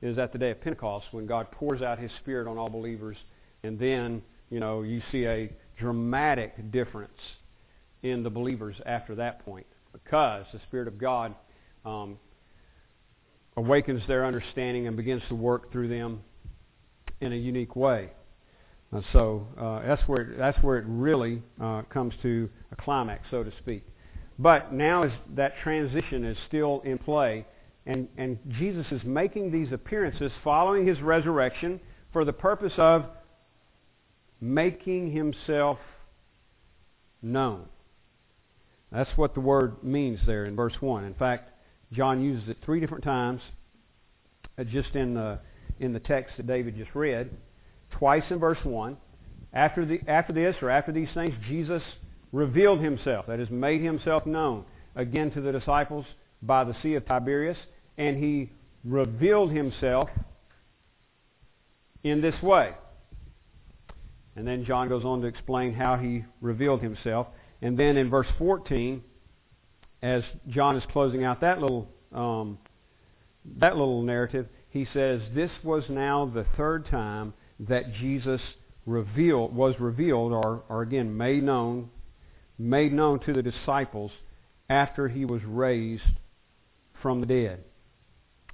is 0.02 0.18
at 0.18 0.32
the 0.32 0.38
day 0.38 0.52
of 0.52 0.62
Pentecost 0.62 1.08
when 1.12 1.26
God 1.26 1.52
pours 1.52 1.82
out 1.82 1.98
His 1.98 2.12
Spirit 2.22 2.48
on 2.48 2.58
all 2.58 2.70
believers, 2.70 3.18
and 3.64 3.80
then 3.80 4.22
you 4.54 4.60
know 4.60 4.84
you 4.84 5.02
see 5.12 5.26
a 5.26 5.52
dramatic 5.80 6.72
difference 6.72 7.18
in 8.04 8.22
the 8.22 8.30
believers 8.30 8.76
after 8.86 9.16
that 9.16 9.44
point 9.44 9.66
because 9.92 10.46
the 10.54 10.60
Spirit 10.68 10.88
of 10.88 11.00
God 11.00 11.34
um, 11.86 12.20
awakens 13.58 14.04
their 14.08 14.28
understanding 14.28 14.86
and 14.88 14.96
begins 14.96 15.24
to 15.30 15.36
work 15.36 15.72
through 15.72 15.88
them 15.88 16.22
in 17.20 17.34
a 17.34 17.36
unique 17.36 17.76
way. 17.76 18.12
Uh, 18.96 19.02
so 19.12 19.48
uh, 19.60 19.82
that's 19.88 20.04
where 20.08 20.22
it, 20.22 20.38
that's 20.38 20.62
where 20.62 20.78
it 20.78 20.86
really 20.88 21.42
uh, 21.60 21.82
comes 21.92 22.14
to 22.22 22.48
a 22.72 22.76
climax, 22.76 23.24
so 23.32 23.44
to 23.44 23.52
speak. 23.58 23.84
But 24.38 24.72
now 24.72 25.12
that 25.36 25.54
transition 25.64 26.24
is 26.24 26.38
still 26.48 26.82
in 26.86 27.00
play, 27.00 27.48
and 27.88 28.08
and 28.20 28.38
Jesus 28.60 28.86
is 28.92 29.02
making 29.04 29.52
these 29.52 29.72
appearances 29.72 30.32
following 30.44 30.86
his 30.86 31.02
resurrection 31.02 31.80
for 32.12 32.24
the 32.24 32.34
purpose 32.34 32.74
of 32.78 33.06
making 34.44 35.10
himself 35.10 35.78
known. 37.22 37.66
That's 38.92 39.10
what 39.16 39.34
the 39.34 39.40
word 39.40 39.82
means 39.82 40.20
there 40.28 40.46
in 40.46 40.56
verse 40.56 40.74
1. 40.82 41.06
In 41.06 41.14
fact, 41.14 41.50
John 41.94 42.22
uses 42.22 42.50
it 42.50 42.58
three 42.66 42.82
different 42.82 43.06
times 43.06 43.40
uh, 44.60 44.66
just 44.66 44.96
in 44.96 45.14
the, 45.14 45.40
in 45.80 45.94
the 45.94 46.00
text 46.02 46.34
that 46.36 46.46
David 46.46 46.76
just 46.76 46.94
read. 46.94 47.32
Twice 47.92 48.24
in 48.30 48.40
verse 48.40 48.58
1. 48.64 48.98
After, 49.54 49.86
the, 49.86 50.02
after 50.10 50.34
this, 50.34 50.56
or 50.62 50.70
after 50.70 50.92
these 50.92 51.08
things, 51.14 51.34
Jesus 51.48 51.82
revealed 52.34 52.82
himself, 52.82 53.28
that 53.28 53.40
is, 53.40 53.50
made 53.50 53.82
himself 53.82 54.26
known 54.26 54.66
again 54.96 55.32
to 55.32 55.42
the 55.42 55.54
disciples 55.54 56.06
by 56.42 56.66
the 56.66 56.76
Sea 56.84 56.96
of 56.96 57.06
Tiberias, 57.06 57.58
and 57.98 58.22
he 58.22 58.52
revealed 58.84 59.52
himself 59.52 60.10
in 62.04 62.20
this 62.22 62.36
way. 62.44 62.74
And 64.36 64.48
then 64.48 64.66
John 64.66 64.90
goes 64.90 65.06
on 65.06 65.22
to 65.22 65.28
explain 65.28 65.74
how 65.74 65.96
he 65.98 66.24
revealed 66.42 66.82
himself. 66.82 67.28
And 67.62 67.78
then 67.78 67.98
in 67.98 68.10
verse 68.10 68.28
14, 68.38 69.04
as 70.02 70.24
John 70.50 70.76
is 70.76 70.84
closing 70.92 71.24
out 71.24 71.42
that 71.42 71.62
little 71.62 71.88
um, 72.12 72.60
that 73.60 73.76
little 73.76 74.02
narrative, 74.02 74.48
he 74.70 74.86
says, 74.94 75.22
"This 75.34 75.52
was 75.64 75.84
now 75.90 76.26
the 76.26 76.46
third 76.58 76.86
time 76.88 77.34
that 77.62 77.94
Jesus 77.94 78.42
revealed 78.86 79.56
was 79.56 79.80
revealed, 79.80 80.34
or, 80.34 80.64
or 80.68 80.82
again 80.82 81.16
made 81.16 81.44
known, 81.44 81.90
made 82.58 82.92
known 82.92 83.20
to 83.22 83.34
the 83.34 83.42
disciples 83.42 84.12
after 84.70 85.08
he 85.08 85.26
was 85.26 85.44
raised 85.46 86.04
from 87.02 87.22
the 87.22 87.26
dead." 87.26 87.64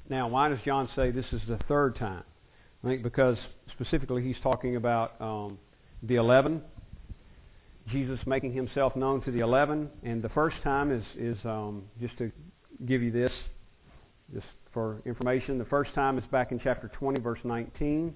Now, 0.08 0.28
why 0.28 0.50
does 0.50 0.60
John 0.66 0.90
say 0.96 1.12
this 1.12 1.32
is 1.32 1.42
the 1.48 1.60
third 1.68 1.96
time? 1.96 2.24
I 2.84 2.88
think 2.88 3.04
because 3.04 3.38
specifically 3.74 4.24
he's 4.24 4.40
talking 4.42 4.76
about 4.76 5.20
um, 5.20 5.58
the 6.04 6.16
eleven. 6.16 6.62
Jesus 7.92 8.20
making 8.26 8.54
himself 8.54 8.96
known 8.96 9.22
to 9.24 9.32
the 9.32 9.40
eleven, 9.40 9.90
and 10.04 10.22
the 10.22 10.30
first 10.30 10.58
time 10.64 10.92
is 10.92 11.04
is 11.18 11.38
um, 11.44 11.84
just 12.00 12.18
to 12.20 12.32
give 12.86 13.02
you 13.02 13.12
this, 13.12 13.32
just 14.34 14.46
for 14.74 15.02
information. 15.06 15.58
The 15.58 15.66
first 15.66 15.94
time 15.94 16.18
is 16.18 16.24
back 16.32 16.52
in 16.52 16.60
chapter 16.60 16.90
20, 17.00 17.20
verse 17.20 17.40
19. 17.44 18.14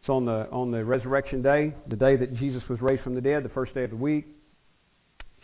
It's 0.00 0.08
on 0.08 0.24
the 0.24 0.48
on 0.50 0.70
the 0.70 0.84
resurrection 0.84 1.42
day, 1.42 1.74
the 1.88 1.96
day 1.96 2.16
that 2.16 2.34
Jesus 2.36 2.62
was 2.68 2.80
raised 2.80 3.02
from 3.02 3.14
the 3.14 3.20
dead, 3.20 3.44
the 3.44 3.50
first 3.50 3.74
day 3.74 3.84
of 3.84 3.90
the 3.90 3.96
week. 3.96 4.26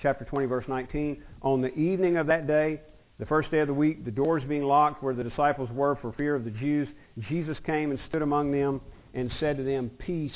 Chapter 0.02 0.24
20, 0.24 0.46
verse 0.46 0.64
19. 0.68 1.22
On 1.42 1.62
the 1.62 1.72
evening 1.74 2.16
of 2.16 2.26
that 2.26 2.46
day, 2.46 2.80
the 3.18 3.26
first 3.26 3.50
day 3.50 3.60
of 3.60 3.68
the 3.68 3.74
week, 3.74 4.04
the 4.04 4.10
doors 4.10 4.42
being 4.48 4.64
locked 4.64 5.02
where 5.02 5.14
the 5.14 5.22
disciples 5.22 5.70
were 5.72 5.96
for 6.02 6.12
fear 6.12 6.34
of 6.34 6.44
the 6.44 6.50
Jews, 6.50 6.88
Jesus 7.28 7.56
came 7.64 7.90
and 7.90 8.00
stood 8.08 8.22
among 8.22 8.50
them 8.50 8.80
and 9.14 9.30
said 9.40 9.56
to 9.56 9.62
them, 9.62 9.90
Peace 9.90 10.32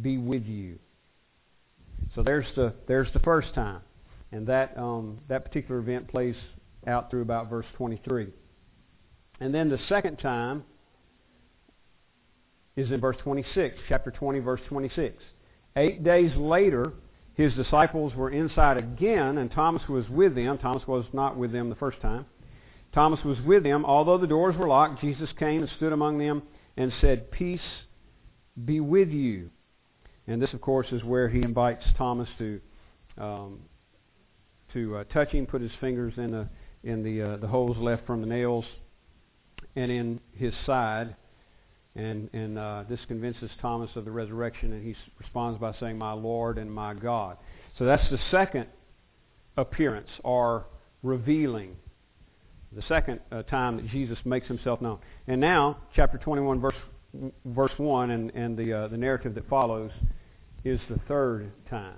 be 0.00 0.18
with 0.18 0.44
you. 0.44 0.78
So 2.14 2.22
there's 2.22 2.46
the 2.56 2.74
there's 2.86 3.12
the 3.12 3.20
first 3.20 3.54
time, 3.54 3.80
and 4.32 4.46
that 4.46 4.76
um, 4.76 5.18
that 5.28 5.44
particular 5.44 5.80
event 5.80 6.08
plays 6.08 6.36
out 6.86 7.10
through 7.10 7.22
about 7.22 7.48
verse 7.48 7.66
23. 7.76 8.28
And 9.40 9.54
then 9.54 9.68
the 9.68 9.78
second 9.88 10.16
time 10.16 10.64
is 12.76 12.90
in 12.90 13.00
verse 13.00 13.16
26, 13.22 13.76
chapter 13.88 14.10
20, 14.10 14.40
verse 14.40 14.60
26. 14.68 15.16
Eight 15.76 16.04
days 16.04 16.30
later, 16.36 16.92
his 17.34 17.52
disciples 17.54 18.14
were 18.14 18.30
inside 18.30 18.76
again, 18.76 19.38
and 19.38 19.50
Thomas 19.50 19.82
was 19.88 20.08
with 20.08 20.34
them. 20.34 20.58
Thomas 20.58 20.86
was 20.86 21.04
not 21.12 21.36
with 21.36 21.52
them 21.52 21.68
the 21.68 21.76
first 21.76 22.00
time. 22.00 22.26
Thomas 22.92 23.20
was 23.24 23.38
with 23.40 23.64
them. 23.64 23.84
Although 23.84 24.18
the 24.18 24.26
doors 24.26 24.56
were 24.56 24.68
locked, 24.68 25.00
Jesus 25.00 25.28
came 25.38 25.62
and 25.62 25.70
stood 25.76 25.92
among 25.92 26.18
them 26.18 26.42
and 26.76 26.92
said, 27.00 27.30
Peace 27.30 27.60
be 28.62 28.80
with 28.80 29.08
you. 29.08 29.50
And 30.26 30.40
this, 30.40 30.52
of 30.52 30.60
course, 30.60 30.86
is 30.92 31.02
where 31.04 31.28
he 31.28 31.42
invites 31.42 31.84
Thomas 31.96 32.28
to 32.38 32.60
um, 33.18 33.60
to 34.72 34.96
uh, 34.96 35.04
touch 35.04 35.30
him, 35.30 35.46
put 35.46 35.60
his 35.60 35.70
fingers 35.80 36.14
in 36.16 36.32
the 36.32 36.48
in 36.82 37.02
the 37.02 37.22
uh, 37.22 37.36
the 37.36 37.46
holes 37.46 37.76
left 37.78 38.06
from 38.06 38.20
the 38.20 38.26
nails, 38.26 38.64
and 39.76 39.90
in 39.90 40.20
his 40.32 40.52
side. 40.66 41.14
And 41.96 42.28
and 42.32 42.58
uh, 42.58 42.84
this 42.88 43.00
convinces 43.06 43.50
Thomas 43.60 43.90
of 43.94 44.04
the 44.04 44.10
resurrection, 44.10 44.72
and 44.72 44.84
he 44.84 44.96
responds 45.18 45.60
by 45.60 45.74
saying, 45.78 45.96
"My 45.96 46.12
Lord 46.12 46.58
and 46.58 46.72
my 46.72 46.94
God." 46.94 47.36
So 47.78 47.84
that's 47.84 48.08
the 48.10 48.18
second 48.30 48.66
appearance 49.56 50.08
or 50.24 50.66
revealing. 51.02 51.76
The 52.74 52.82
second 52.88 53.20
uh, 53.30 53.42
time 53.42 53.76
that 53.76 53.88
Jesus 53.88 54.18
makes 54.24 54.48
himself 54.48 54.80
known. 54.80 54.98
And 55.26 55.40
now, 55.40 55.78
chapter 55.94 56.18
21, 56.18 56.60
verse 56.60 56.74
verse 57.44 57.72
1 57.76 58.10
and, 58.10 58.30
and 58.34 58.56
the, 58.56 58.72
uh, 58.72 58.88
the 58.88 58.96
narrative 58.96 59.34
that 59.34 59.48
follows 59.48 59.90
is 60.64 60.80
the 60.88 60.98
third 61.06 61.52
time. 61.68 61.96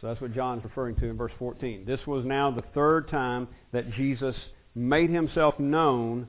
So 0.00 0.06
that's 0.06 0.20
what 0.20 0.34
John's 0.34 0.62
referring 0.64 0.96
to 0.96 1.06
in 1.06 1.16
verse 1.16 1.32
14. 1.38 1.84
This 1.86 2.00
was 2.06 2.24
now 2.24 2.50
the 2.50 2.62
third 2.74 3.08
time 3.08 3.48
that 3.72 3.90
Jesus 3.92 4.34
made 4.74 5.10
himself 5.10 5.58
known 5.58 6.28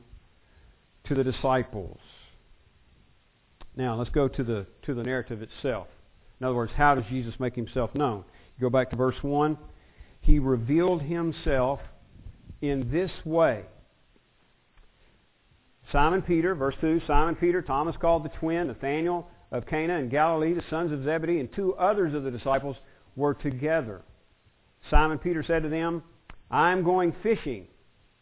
to 1.08 1.16
the 1.16 1.24
disciples. 1.24 2.00
Now 3.76 3.96
let's 3.96 4.10
go 4.10 4.28
to 4.28 4.44
the 4.44 4.66
to 4.84 4.94
the 4.94 5.04
narrative 5.04 5.42
itself. 5.42 5.88
In 6.40 6.48
other 6.48 6.56
words, 6.56 6.72
how 6.76 6.96
does 6.96 7.04
Jesus 7.10 7.34
make 7.40 7.56
himself 7.56 7.94
known? 7.94 8.24
You 8.58 8.62
go 8.62 8.70
back 8.70 8.90
to 8.90 8.96
verse 8.96 9.16
1. 9.22 9.58
He 10.22 10.40
revealed 10.40 11.04
himself 11.04 11.80
in 12.62 12.92
this 12.92 13.12
way. 13.26 13.64
Simon 15.92 16.22
Peter, 16.22 16.54
verse 16.54 16.76
2, 16.82 17.02
Simon 17.08 17.36
Peter, 17.36 17.62
Thomas 17.62 17.96
called 18.00 18.24
the 18.24 18.30
twin, 18.30 18.68
Nathanael 18.68 19.28
of 19.52 19.66
Cana 19.66 19.96
in 19.96 20.10
Galilee, 20.10 20.54
the 20.54 20.64
sons 20.70 20.92
of 20.92 21.04
Zebedee, 21.04 21.40
and 21.40 21.52
two 21.52 21.74
others 21.76 22.14
of 22.14 22.24
the 22.24 22.32
disciples 22.32 22.76
were 23.16 23.34
together. 23.34 24.02
Simon 24.90 25.18
Peter 25.18 25.44
said 25.44 25.64
to 25.64 25.70
them, 25.70 26.04
I 26.52 26.72
am 26.72 26.84
going 26.84 27.14
fishing. 27.24 27.68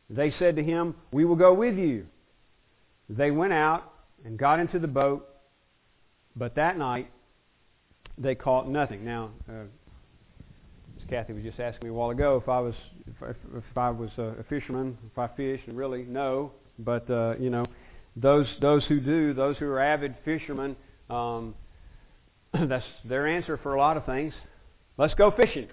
They 0.09 0.33
said 0.39 0.55
to 0.55 0.63
him, 0.63 0.95
We 1.11 1.25
will 1.25 1.35
go 1.35 1.53
with 1.53 1.77
you. 1.77 2.07
They 3.09 3.31
went 3.31 3.53
out 3.53 3.93
and 4.23 4.37
got 4.37 4.59
into 4.59 4.79
the 4.79 4.87
boat, 4.87 5.27
but 6.35 6.55
that 6.55 6.77
night 6.77 7.11
they 8.17 8.35
caught 8.35 8.69
nothing. 8.69 9.03
Now, 9.03 9.31
uh, 9.49 9.63
Kathy 11.09 11.33
was 11.33 11.43
just 11.43 11.59
asking 11.59 11.87
me 11.87 11.89
a 11.89 11.93
while 11.93 12.09
ago 12.09 12.37
if 12.41 12.49
I 12.49 12.59
was 12.59 12.73
if, 13.21 13.35
if 13.55 13.77
I 13.77 13.89
was 13.89 14.09
a 14.17 14.43
fisherman, 14.49 14.97
if 15.11 15.17
I 15.17 15.27
fish, 15.35 15.61
and 15.67 15.77
really 15.77 16.03
no. 16.03 16.51
But 16.79 17.09
uh, 17.09 17.35
you 17.39 17.49
know, 17.49 17.65
those 18.15 18.47
those 18.61 18.83
who 18.85 18.99
do, 18.99 19.33
those 19.33 19.57
who 19.57 19.65
are 19.65 19.79
avid 19.79 20.15
fishermen, 20.25 20.75
um, 21.09 21.55
that's 22.53 22.85
their 23.05 23.27
answer 23.27 23.57
for 23.57 23.75
a 23.75 23.79
lot 23.79 23.97
of 23.97 24.05
things. 24.05 24.33
Let's 24.97 25.13
go 25.13 25.31
fishing. 25.31 25.67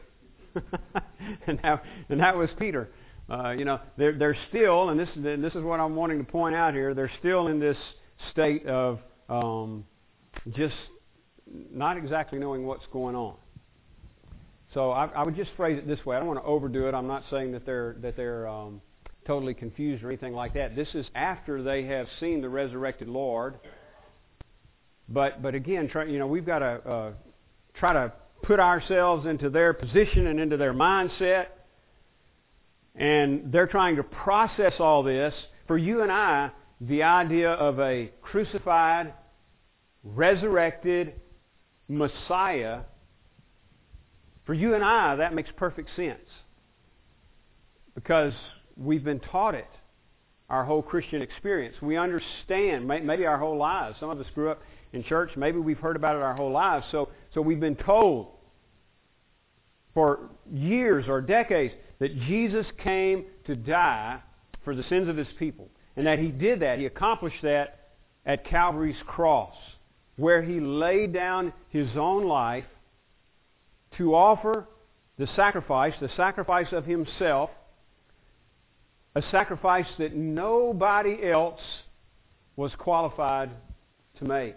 and 1.46 1.58
that 1.62 1.82
and 2.08 2.20
that 2.20 2.36
was 2.36 2.50
Peter. 2.58 2.88
Uh, 3.28 3.50
you 3.50 3.64
know, 3.64 3.80
they're 3.96 4.16
they're 4.16 4.36
still, 4.48 4.90
and 4.90 5.00
this 5.00 5.08
this 5.16 5.54
is 5.54 5.62
what 5.62 5.80
I'm 5.80 5.96
wanting 5.96 6.18
to 6.18 6.30
point 6.30 6.54
out 6.54 6.74
here. 6.74 6.94
They're 6.94 7.12
still 7.18 7.48
in 7.48 7.58
this 7.58 7.78
state 8.32 8.66
of 8.66 9.00
um, 9.28 9.84
just 10.52 10.74
not 11.72 11.96
exactly 11.96 12.38
knowing 12.38 12.66
what's 12.66 12.84
going 12.92 13.16
on. 13.16 13.36
So 14.74 14.90
I, 14.90 15.06
I 15.06 15.22
would 15.22 15.36
just 15.36 15.50
phrase 15.56 15.78
it 15.78 15.86
this 15.86 16.04
way. 16.04 16.16
I 16.16 16.18
don't 16.18 16.28
want 16.28 16.40
to 16.40 16.44
overdo 16.44 16.88
it. 16.88 16.94
I'm 16.94 17.06
not 17.06 17.22
saying 17.30 17.52
that 17.52 17.64
they're 17.64 17.96
that 18.02 18.16
they're 18.16 18.48
um, 18.48 18.82
totally 19.24 19.54
confused 19.54 20.02
or 20.02 20.08
anything 20.08 20.34
like 20.34 20.54
that. 20.54 20.74
This 20.74 20.88
is 20.94 21.06
after 21.14 21.62
they 21.62 21.84
have 21.84 22.08
seen 22.18 22.40
the 22.40 22.48
resurrected 22.48 23.08
Lord. 23.08 23.54
But 25.08 25.42
but 25.42 25.54
again, 25.54 25.88
try, 25.88 26.06
you 26.06 26.18
know, 26.18 26.26
we've 26.26 26.44
got 26.44 26.58
to 26.58 26.66
uh, 26.66 27.12
try 27.78 27.92
to 27.92 28.12
put 28.42 28.58
ourselves 28.58 29.26
into 29.26 29.48
their 29.48 29.72
position 29.72 30.26
and 30.26 30.40
into 30.40 30.56
their 30.56 30.74
mindset. 30.74 31.46
And 32.96 33.52
they're 33.52 33.66
trying 33.66 33.96
to 33.96 34.02
process 34.02 34.74
all 34.78 35.02
this. 35.02 35.34
For 35.66 35.78
you 35.78 36.02
and 36.02 36.12
I, 36.12 36.50
the 36.80 37.04
idea 37.04 37.50
of 37.50 37.78
a 37.80 38.10
crucified, 38.22 39.14
resurrected 40.02 41.14
Messiah, 41.88 42.80
for 44.44 44.54
you 44.54 44.74
and 44.74 44.84
I, 44.84 45.16
that 45.16 45.34
makes 45.34 45.50
perfect 45.56 45.90
sense. 45.96 46.18
Because 47.94 48.32
we've 48.76 49.04
been 49.04 49.20
taught 49.20 49.54
it. 49.54 49.68
our 50.48 50.64
whole 50.64 50.82
Christian 50.82 51.22
experience. 51.22 51.74
We 51.80 51.96
understand, 51.96 52.86
maybe 52.86 53.26
our 53.26 53.38
whole 53.38 53.56
lives. 53.56 53.96
Some 53.98 54.10
of 54.10 54.20
us 54.20 54.26
grew 54.34 54.50
up 54.50 54.60
in 54.92 55.02
church. 55.04 55.30
Maybe 55.36 55.58
we've 55.58 55.78
heard 55.78 55.96
about 55.96 56.16
it 56.16 56.22
our 56.22 56.34
whole 56.34 56.52
lives. 56.52 56.84
So, 56.90 57.08
so 57.32 57.40
we've 57.40 57.60
been 57.60 57.76
told 57.76 58.28
for 59.94 60.30
years 60.52 61.06
or 61.08 61.20
decades 61.20 61.74
that 61.98 62.18
Jesus 62.22 62.66
came 62.82 63.24
to 63.46 63.56
die 63.56 64.20
for 64.64 64.74
the 64.74 64.84
sins 64.84 65.08
of 65.08 65.16
his 65.16 65.28
people. 65.38 65.68
And 65.96 66.06
that 66.06 66.18
he 66.18 66.28
did 66.28 66.60
that. 66.60 66.78
He 66.78 66.86
accomplished 66.86 67.42
that 67.42 67.90
at 68.26 68.44
Calvary's 68.46 68.96
cross, 69.06 69.54
where 70.16 70.42
he 70.42 70.60
laid 70.60 71.12
down 71.12 71.52
his 71.70 71.88
own 71.96 72.26
life 72.26 72.64
to 73.98 74.14
offer 74.14 74.66
the 75.18 75.28
sacrifice, 75.36 75.94
the 76.00 76.10
sacrifice 76.16 76.68
of 76.72 76.84
himself, 76.84 77.50
a 79.14 79.22
sacrifice 79.30 79.86
that 79.98 80.14
nobody 80.14 81.30
else 81.30 81.60
was 82.56 82.72
qualified 82.78 83.50
to 84.18 84.24
make. 84.24 84.56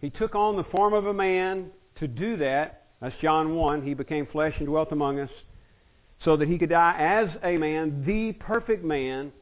He 0.00 0.10
took 0.10 0.34
on 0.34 0.56
the 0.56 0.64
form 0.64 0.94
of 0.94 1.06
a 1.06 1.14
man 1.14 1.70
to 2.00 2.08
do 2.08 2.36
that. 2.38 2.86
That's 3.00 3.14
John 3.20 3.54
1. 3.54 3.82
He 3.82 3.94
became 3.94 4.26
flesh 4.26 4.54
and 4.58 4.66
dwelt 4.66 4.92
among 4.92 5.20
us 5.20 5.30
so 6.24 6.36
that 6.36 6.48
he 6.48 6.58
could 6.58 6.70
die 6.70 6.96
as 6.98 7.28
a 7.42 7.58
man, 7.58 8.04
the 8.06 8.32
perfect 8.32 8.84
man, 8.84 9.32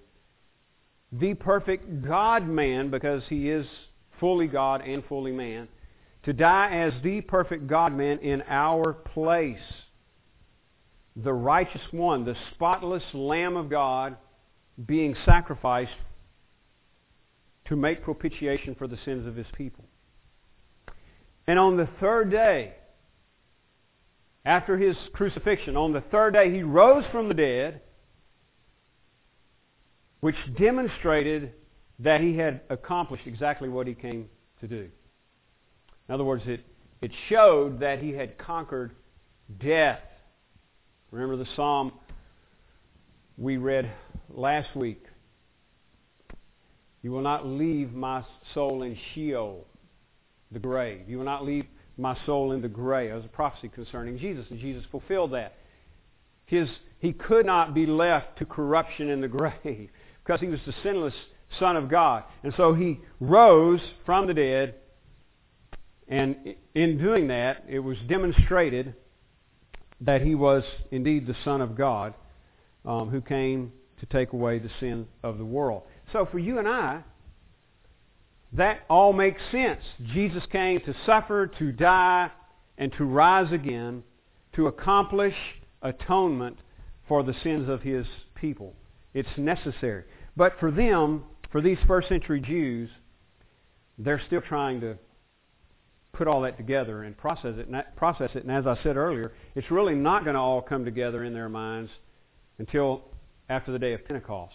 the 1.12 1.34
perfect 1.34 2.04
God 2.06 2.48
man, 2.48 2.90
because 2.90 3.22
he 3.28 3.48
is 3.48 3.66
fully 4.18 4.48
God 4.48 4.82
and 4.82 5.04
fully 5.06 5.32
man, 5.32 5.68
to 6.24 6.32
die 6.32 6.70
as 6.70 6.92
the 7.02 7.20
perfect 7.20 7.66
God 7.66 7.92
man 7.92 8.18
in 8.18 8.42
our 8.48 8.92
place. 8.92 9.58
The 11.16 11.32
righteous 11.32 11.82
one, 11.90 12.24
the 12.24 12.36
spotless 12.54 13.02
Lamb 13.12 13.56
of 13.56 13.70
God, 13.70 14.16
being 14.86 15.14
sacrificed 15.24 15.92
to 17.66 17.76
make 17.76 18.02
propitiation 18.02 18.74
for 18.74 18.86
the 18.86 18.98
sins 19.04 19.26
of 19.26 19.36
his 19.36 19.46
people. 19.54 19.84
And 21.46 21.58
on 21.58 21.76
the 21.76 21.88
third 22.00 22.30
day, 22.30 22.74
after 24.44 24.76
his 24.76 24.96
crucifixion, 25.12 25.76
on 25.76 25.92
the 25.92 26.02
third 26.10 26.34
day, 26.34 26.52
he 26.52 26.62
rose 26.62 27.04
from 27.12 27.28
the 27.28 27.34
dead, 27.34 27.80
which 30.20 30.36
demonstrated 30.58 31.52
that 31.98 32.20
he 32.20 32.36
had 32.36 32.62
accomplished 32.70 33.26
exactly 33.26 33.68
what 33.68 33.86
he 33.86 33.94
came 33.94 34.28
to 34.60 34.66
do. 34.66 34.90
In 36.08 36.14
other 36.14 36.24
words, 36.24 36.42
it, 36.46 36.64
it 37.00 37.10
showed 37.28 37.80
that 37.80 38.00
he 38.00 38.12
had 38.12 38.38
conquered 38.38 38.92
death. 39.60 40.00
Remember 41.10 41.36
the 41.36 41.48
psalm 41.56 41.92
we 43.38 43.56
read 43.56 43.90
last 44.30 44.74
week? 44.76 45.04
You 47.02 47.10
will 47.10 47.22
not 47.22 47.46
leave 47.46 47.92
my 47.92 48.24
soul 48.54 48.82
in 48.82 48.96
Sheol 49.14 49.66
the 50.50 50.58
grave. 50.58 51.02
You 51.08 51.18
will 51.18 51.24
not 51.24 51.44
leave 51.44 51.66
my 51.96 52.16
soul 52.26 52.52
in 52.52 52.62
the 52.62 52.68
grave. 52.68 53.10
It 53.10 53.14
was 53.14 53.24
a 53.24 53.28
prophecy 53.28 53.68
concerning 53.68 54.18
Jesus, 54.18 54.46
and 54.50 54.58
Jesus 54.58 54.84
fulfilled 54.90 55.32
that. 55.32 55.54
His, 56.46 56.68
he 56.98 57.12
could 57.12 57.46
not 57.46 57.74
be 57.74 57.86
left 57.86 58.38
to 58.38 58.46
corruption 58.46 59.10
in 59.10 59.20
the 59.20 59.28
grave 59.64 59.90
because 60.24 60.40
he 60.40 60.46
was 60.46 60.60
the 60.66 60.74
sinless 60.82 61.14
Son 61.58 61.76
of 61.76 61.88
God. 61.88 62.24
And 62.42 62.52
so 62.56 62.74
he 62.74 63.00
rose 63.20 63.80
from 64.04 64.26
the 64.26 64.34
dead, 64.34 64.74
and 66.08 66.54
in 66.74 66.98
doing 66.98 67.28
that, 67.28 67.64
it 67.68 67.78
was 67.78 67.96
demonstrated 68.08 68.94
that 70.00 70.22
he 70.22 70.34
was 70.34 70.62
indeed 70.90 71.26
the 71.26 71.36
Son 71.44 71.60
of 71.60 71.76
God 71.76 72.14
um, 72.84 73.08
who 73.08 73.20
came 73.20 73.72
to 74.00 74.06
take 74.06 74.32
away 74.32 74.58
the 74.58 74.70
sin 74.80 75.06
of 75.22 75.38
the 75.38 75.44
world. 75.44 75.82
So 76.12 76.26
for 76.30 76.38
you 76.38 76.58
and 76.58 76.68
I, 76.68 77.02
that 78.52 78.80
all 78.88 79.12
makes 79.12 79.40
sense. 79.50 79.80
Jesus 80.12 80.42
came 80.52 80.80
to 80.80 80.94
suffer, 81.06 81.46
to 81.58 81.72
die, 81.72 82.30
and 82.76 82.92
to 82.98 83.04
rise 83.04 83.52
again 83.52 84.02
to 84.54 84.66
accomplish 84.66 85.34
atonement 85.82 86.58
for 87.08 87.22
the 87.22 87.34
sins 87.42 87.68
of 87.68 87.82
his 87.82 88.06
people. 88.34 88.74
It's 89.12 89.28
necessary. 89.36 90.04
But 90.36 90.54
for 90.60 90.70
them, 90.70 91.24
for 91.50 91.60
these 91.60 91.78
first 91.86 92.08
century 92.08 92.40
Jews, 92.40 92.90
they're 93.98 94.22
still 94.26 94.40
trying 94.40 94.80
to 94.80 94.96
put 96.14 96.28
all 96.28 96.42
that 96.42 96.56
together 96.56 97.02
and 97.02 97.16
process 97.16 97.54
it. 97.58 97.68
And 97.68 97.82
process 97.96 98.30
it. 98.34 98.44
And 98.44 98.52
as 98.52 98.66
I 98.66 98.80
said 98.82 98.96
earlier, 98.96 99.32
it's 99.54 99.70
really 99.70 99.94
not 99.94 100.24
going 100.24 100.34
to 100.34 100.40
all 100.40 100.62
come 100.62 100.84
together 100.84 101.24
in 101.24 101.34
their 101.34 101.48
minds 101.48 101.90
until 102.58 103.02
after 103.48 103.72
the 103.72 103.78
day 103.78 103.92
of 103.92 104.04
Pentecost 104.04 104.54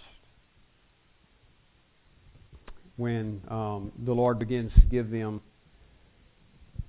when 2.99 3.41
um, 3.47 3.93
the 4.05 4.11
Lord 4.11 4.39
begins 4.39 4.73
to 4.73 4.81
give 4.81 5.09
them 5.09 5.39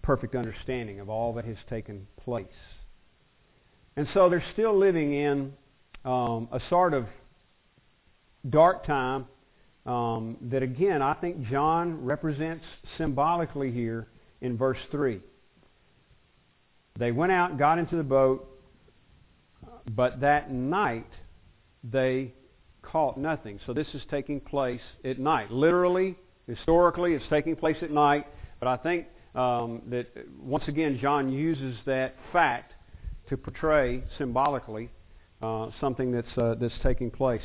perfect 0.02 0.34
understanding 0.34 0.98
of 0.98 1.08
all 1.08 1.34
that 1.34 1.44
has 1.44 1.56
taken 1.68 2.06
place. 2.24 2.46
And 3.96 4.08
so 4.12 4.28
they're 4.28 4.44
still 4.52 4.76
living 4.76 5.14
in 5.14 5.52
um, 6.04 6.48
a 6.50 6.60
sort 6.68 6.94
of 6.94 7.06
dark 8.48 8.84
time 8.86 9.26
um, 9.86 10.36
that, 10.50 10.64
again, 10.64 11.00
I 11.00 11.14
think 11.14 11.46
John 11.48 12.04
represents 12.04 12.64
symbolically 12.98 13.70
here 13.70 14.08
in 14.40 14.56
verse 14.56 14.78
3. 14.90 15.20
They 16.98 17.12
went 17.12 17.32
out, 17.32 17.58
got 17.58 17.78
into 17.78 17.96
the 17.96 18.02
boat, 18.02 18.46
but 19.94 20.20
that 20.20 20.50
night 20.50 21.08
they 21.82 22.34
caught 22.82 23.18
nothing. 23.18 23.60
So 23.66 23.72
this 23.72 23.86
is 23.94 24.02
taking 24.10 24.40
place 24.40 24.80
at 25.04 25.18
night. 25.18 25.50
Literally, 25.50 26.16
historically, 26.46 27.14
it's 27.14 27.24
taking 27.30 27.56
place 27.56 27.76
at 27.82 27.90
night. 27.90 28.26
But 28.58 28.68
I 28.68 28.76
think 28.76 29.06
um, 29.34 29.82
that 29.88 30.08
once 30.38 30.64
again, 30.68 30.98
John 31.00 31.32
uses 31.32 31.76
that 31.86 32.14
fact 32.32 32.72
to 33.28 33.36
portray 33.36 34.02
symbolically 34.18 34.90
uh, 35.40 35.70
something 35.80 36.12
that's 36.12 36.36
uh, 36.36 36.54
that's 36.60 36.74
taking 36.82 37.10
place. 37.10 37.42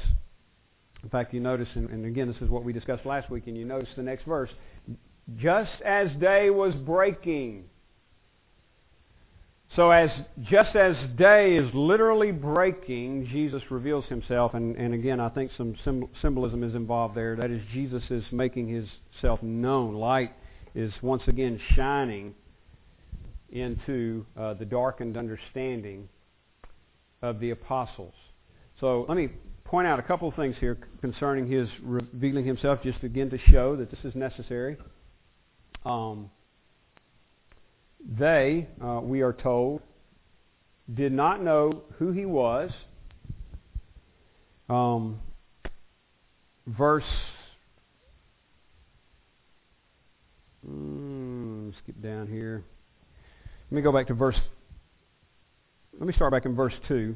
In 1.04 1.10
fact, 1.10 1.34
you 1.34 1.40
notice, 1.40 1.68
and, 1.76 1.90
and 1.92 2.06
again, 2.06 2.28
this 2.28 2.42
is 2.42 2.50
what 2.50 2.64
we 2.64 2.74
discussed 2.74 3.06
last 3.06 3.30
week, 3.30 3.44
and 3.46 3.56
you 3.56 3.64
notice 3.64 3.90
the 3.96 4.04
next 4.04 4.26
verse. 4.26 4.50
Just 5.38 5.82
as 5.84 6.10
day 6.20 6.50
was 6.50 6.74
breaking, 6.76 7.66
so 9.76 9.90
as 9.92 10.10
just 10.44 10.76
as 10.76 10.96
day 11.18 11.58
is 11.58 11.70
literally 11.74 12.32
breaking, 12.32 13.28
Jesus 13.32 13.62
reveals 13.70 14.06
himself, 14.06 14.54
and, 14.54 14.76
and 14.78 14.94
again, 14.94 15.20
I 15.20 15.30
think 15.30 15.52
some 15.58 15.76
symbolism 16.22 16.64
is 16.64 16.76
involved 16.76 17.16
there. 17.16 17.36
That 17.36 17.52
is, 17.52 17.62
Jesus 17.74 18.04
is 18.10 18.24
making 18.32 18.68
himself 18.68 19.42
known. 19.42 19.96
Light 19.96 20.32
is 20.76 20.94
once 21.02 21.24
again 21.28 21.60
shining 21.76 22.36
into 23.50 24.26
uh, 24.38 24.54
the 24.54 24.66
darkened 24.66 25.18
understanding 25.18 26.08
of 27.22 27.40
the 27.40 27.50
apostles. 27.50 28.14
So 28.80 29.06
let 29.10 29.18
me 29.18 29.30
point 29.64 29.88
out 29.88 30.00
a 30.00 30.04
couple 30.04 30.28
of 30.28 30.36
things 30.36 30.56
here 30.60 30.78
concerning 31.02 31.50
his 31.50 31.68
revealing 31.82 32.46
himself, 32.46 32.80
just 32.84 33.04
again 33.04 33.30
to 33.32 33.40
show 33.52 33.76
that 33.76 33.90
this 33.90 34.00
is 34.04 34.14
necessary. 34.16 34.78
Um, 35.86 36.32
they, 38.08 38.68
uh, 38.84 39.00
we 39.04 39.22
are 39.22 39.34
told, 39.34 39.82
did 40.92 41.12
not 41.12 41.44
know 41.44 41.84
who 41.98 42.12
he 42.12 42.26
was. 42.26 42.72
Um, 44.70 45.20
verse. 46.66 47.04
Mm, 50.68 51.74
skip 51.84 52.02
down 52.02 52.28
here. 52.28 52.64
Let 53.70 53.76
me 53.76 53.82
go 53.82 53.92
back 53.92 54.08
to 54.08 54.14
verse. 54.14 54.38
Let 55.98 56.08
me 56.08 56.14
start 56.14 56.32
back 56.32 56.46
in 56.46 56.56
verse 56.56 56.74
2. 56.88 57.16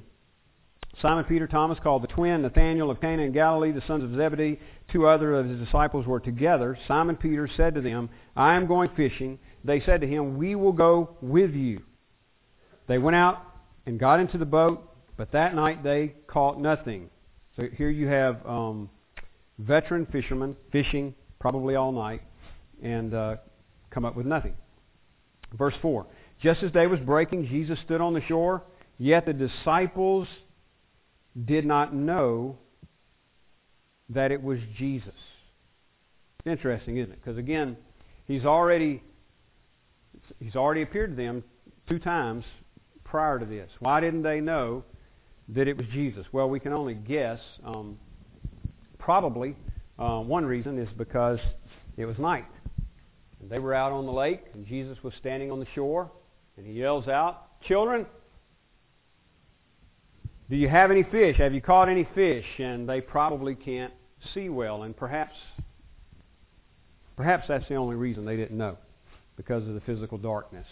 Simon 1.01 1.23
Peter, 1.23 1.47
Thomas 1.47 1.79
called 1.81 2.03
the 2.03 2.07
twin, 2.07 2.41
Nathanael 2.41 2.91
of 2.91 2.99
Cana 2.99 3.23
in 3.23 3.31
Galilee, 3.31 3.71
the 3.71 3.83
sons 3.87 4.03
of 4.03 4.17
Zebedee, 4.17 4.59
two 4.91 5.07
other 5.07 5.33
of 5.33 5.47
his 5.47 5.59
disciples 5.59 6.05
were 6.05 6.19
together. 6.19 6.77
Simon 6.87 7.15
Peter 7.15 7.49
said 7.55 7.75
to 7.75 7.81
them, 7.81 8.09
I 8.35 8.55
am 8.55 8.67
going 8.67 8.89
fishing. 8.97 9.39
They 9.63 9.79
said 9.81 10.01
to 10.01 10.07
him, 10.07 10.37
We 10.37 10.55
will 10.55 10.73
go 10.73 11.15
with 11.21 11.53
you. 11.53 11.83
They 12.87 12.97
went 12.97 13.15
out 13.15 13.41
and 13.85 13.97
got 13.97 14.19
into 14.19 14.37
the 14.37 14.45
boat, 14.45 14.93
but 15.15 15.31
that 15.31 15.55
night 15.55 15.83
they 15.83 16.15
caught 16.27 16.59
nothing. 16.59 17.09
So 17.55 17.67
here 17.77 17.89
you 17.89 18.07
have 18.07 18.45
um, 18.45 18.89
veteran 19.57 20.05
fishermen 20.11 20.55
fishing 20.71 21.15
probably 21.39 21.75
all 21.75 21.93
night 21.93 22.21
and 22.83 23.13
uh, 23.13 23.35
come 23.89 24.03
up 24.03 24.15
with 24.17 24.25
nothing. 24.25 24.53
Verse 25.57 25.75
4 25.81 26.05
Just 26.41 26.61
as 26.61 26.71
day 26.73 26.87
was 26.87 26.99
breaking, 26.99 27.47
Jesus 27.47 27.79
stood 27.85 28.01
on 28.01 28.13
the 28.13 28.21
shore, 28.27 28.63
yet 28.97 29.25
the 29.25 29.33
disciples 29.33 30.27
did 31.45 31.65
not 31.65 31.93
know 31.93 32.57
that 34.09 34.31
it 34.31 34.41
was 34.41 34.59
Jesus. 34.77 35.13
Interesting, 36.45 36.97
isn't 36.97 37.11
it? 37.11 37.19
Because 37.23 37.37
again, 37.37 37.77
he's 38.27 38.45
already 38.45 39.03
he's 40.39 40.55
already 40.55 40.81
appeared 40.81 41.11
to 41.11 41.15
them 41.15 41.43
two 41.87 41.99
times 41.99 42.43
prior 43.03 43.39
to 43.39 43.45
this. 43.45 43.69
Why 43.79 43.99
didn't 43.99 44.23
they 44.23 44.39
know 44.39 44.83
that 45.49 45.67
it 45.67 45.77
was 45.77 45.85
Jesus? 45.93 46.25
Well, 46.31 46.49
we 46.49 46.59
can 46.59 46.73
only 46.73 46.93
guess. 46.93 47.39
Um, 47.65 47.97
probably 48.97 49.55
uh, 49.97 50.19
one 50.19 50.45
reason 50.45 50.79
is 50.79 50.89
because 50.97 51.39
it 51.97 52.05
was 52.05 52.17
night. 52.17 52.45
They 53.49 53.59
were 53.59 53.73
out 53.73 53.91
on 53.91 54.05
the 54.05 54.11
lake, 54.11 54.41
and 54.53 54.65
Jesus 54.65 54.97
was 55.03 55.13
standing 55.19 55.51
on 55.51 55.59
the 55.59 55.65
shore, 55.73 56.11
and 56.57 56.65
he 56.65 56.73
yells 56.73 57.07
out, 57.07 57.61
Children, 57.67 58.05
do 60.49 60.55
you 60.55 60.67
have 60.67 60.89
any 60.89 61.03
fish? 61.03 61.37
Have 61.37 61.53
you 61.53 61.61
caught 61.61 61.89
any 61.89 62.07
fish? 62.15 62.45
And 62.57 62.89
they 62.89 63.01
probably 63.01 63.53
can't 63.53 63.93
see 64.33 64.49
well, 64.49 64.83
and 64.83 64.95
perhaps 64.95 65.35
perhaps 67.15 67.47
that's 67.47 67.67
the 67.67 67.75
only 67.75 67.95
reason 67.95 68.25
they 68.25 68.37
didn't 68.37 68.57
know, 68.57 68.77
because 69.37 69.67
of 69.67 69.73
the 69.73 69.81
physical 69.81 70.17
darkness. 70.17 70.65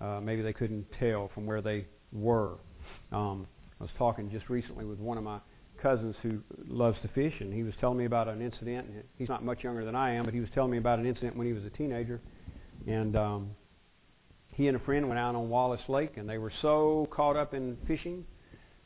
Uh, 0.00 0.20
maybe 0.20 0.42
they 0.42 0.52
couldn't 0.52 0.86
tell 0.98 1.30
from 1.34 1.46
where 1.46 1.60
they 1.60 1.86
were. 2.12 2.54
Um, 3.12 3.46
I 3.80 3.84
was 3.84 3.90
talking 3.98 4.30
just 4.30 4.48
recently 4.48 4.84
with 4.84 4.98
one 4.98 5.18
of 5.18 5.24
my 5.24 5.38
cousins 5.80 6.16
who 6.22 6.40
loves 6.66 6.96
to 7.02 7.08
fish, 7.08 7.34
and 7.40 7.52
he 7.52 7.62
was 7.62 7.74
telling 7.80 7.98
me 7.98 8.04
about 8.04 8.26
an 8.26 8.42
incident. 8.42 8.86
He's 9.16 9.28
not 9.28 9.44
much 9.44 9.62
younger 9.62 9.84
than 9.84 9.94
I 9.94 10.12
am, 10.12 10.24
but 10.24 10.34
he 10.34 10.40
was 10.40 10.48
telling 10.54 10.72
me 10.72 10.78
about 10.78 10.98
an 10.98 11.06
incident 11.06 11.36
when 11.36 11.46
he 11.46 11.52
was 11.52 11.64
a 11.64 11.70
teenager, 11.70 12.20
and 12.86 13.16
um, 13.16 13.50
he 14.50 14.66
and 14.66 14.76
a 14.76 14.80
friend 14.80 15.06
went 15.06 15.20
out 15.20 15.36
on 15.36 15.48
Wallace 15.48 15.88
Lake, 15.88 16.16
and 16.16 16.28
they 16.28 16.38
were 16.38 16.52
so 16.62 17.06
caught 17.12 17.36
up 17.36 17.54
in 17.54 17.76
fishing 17.86 18.24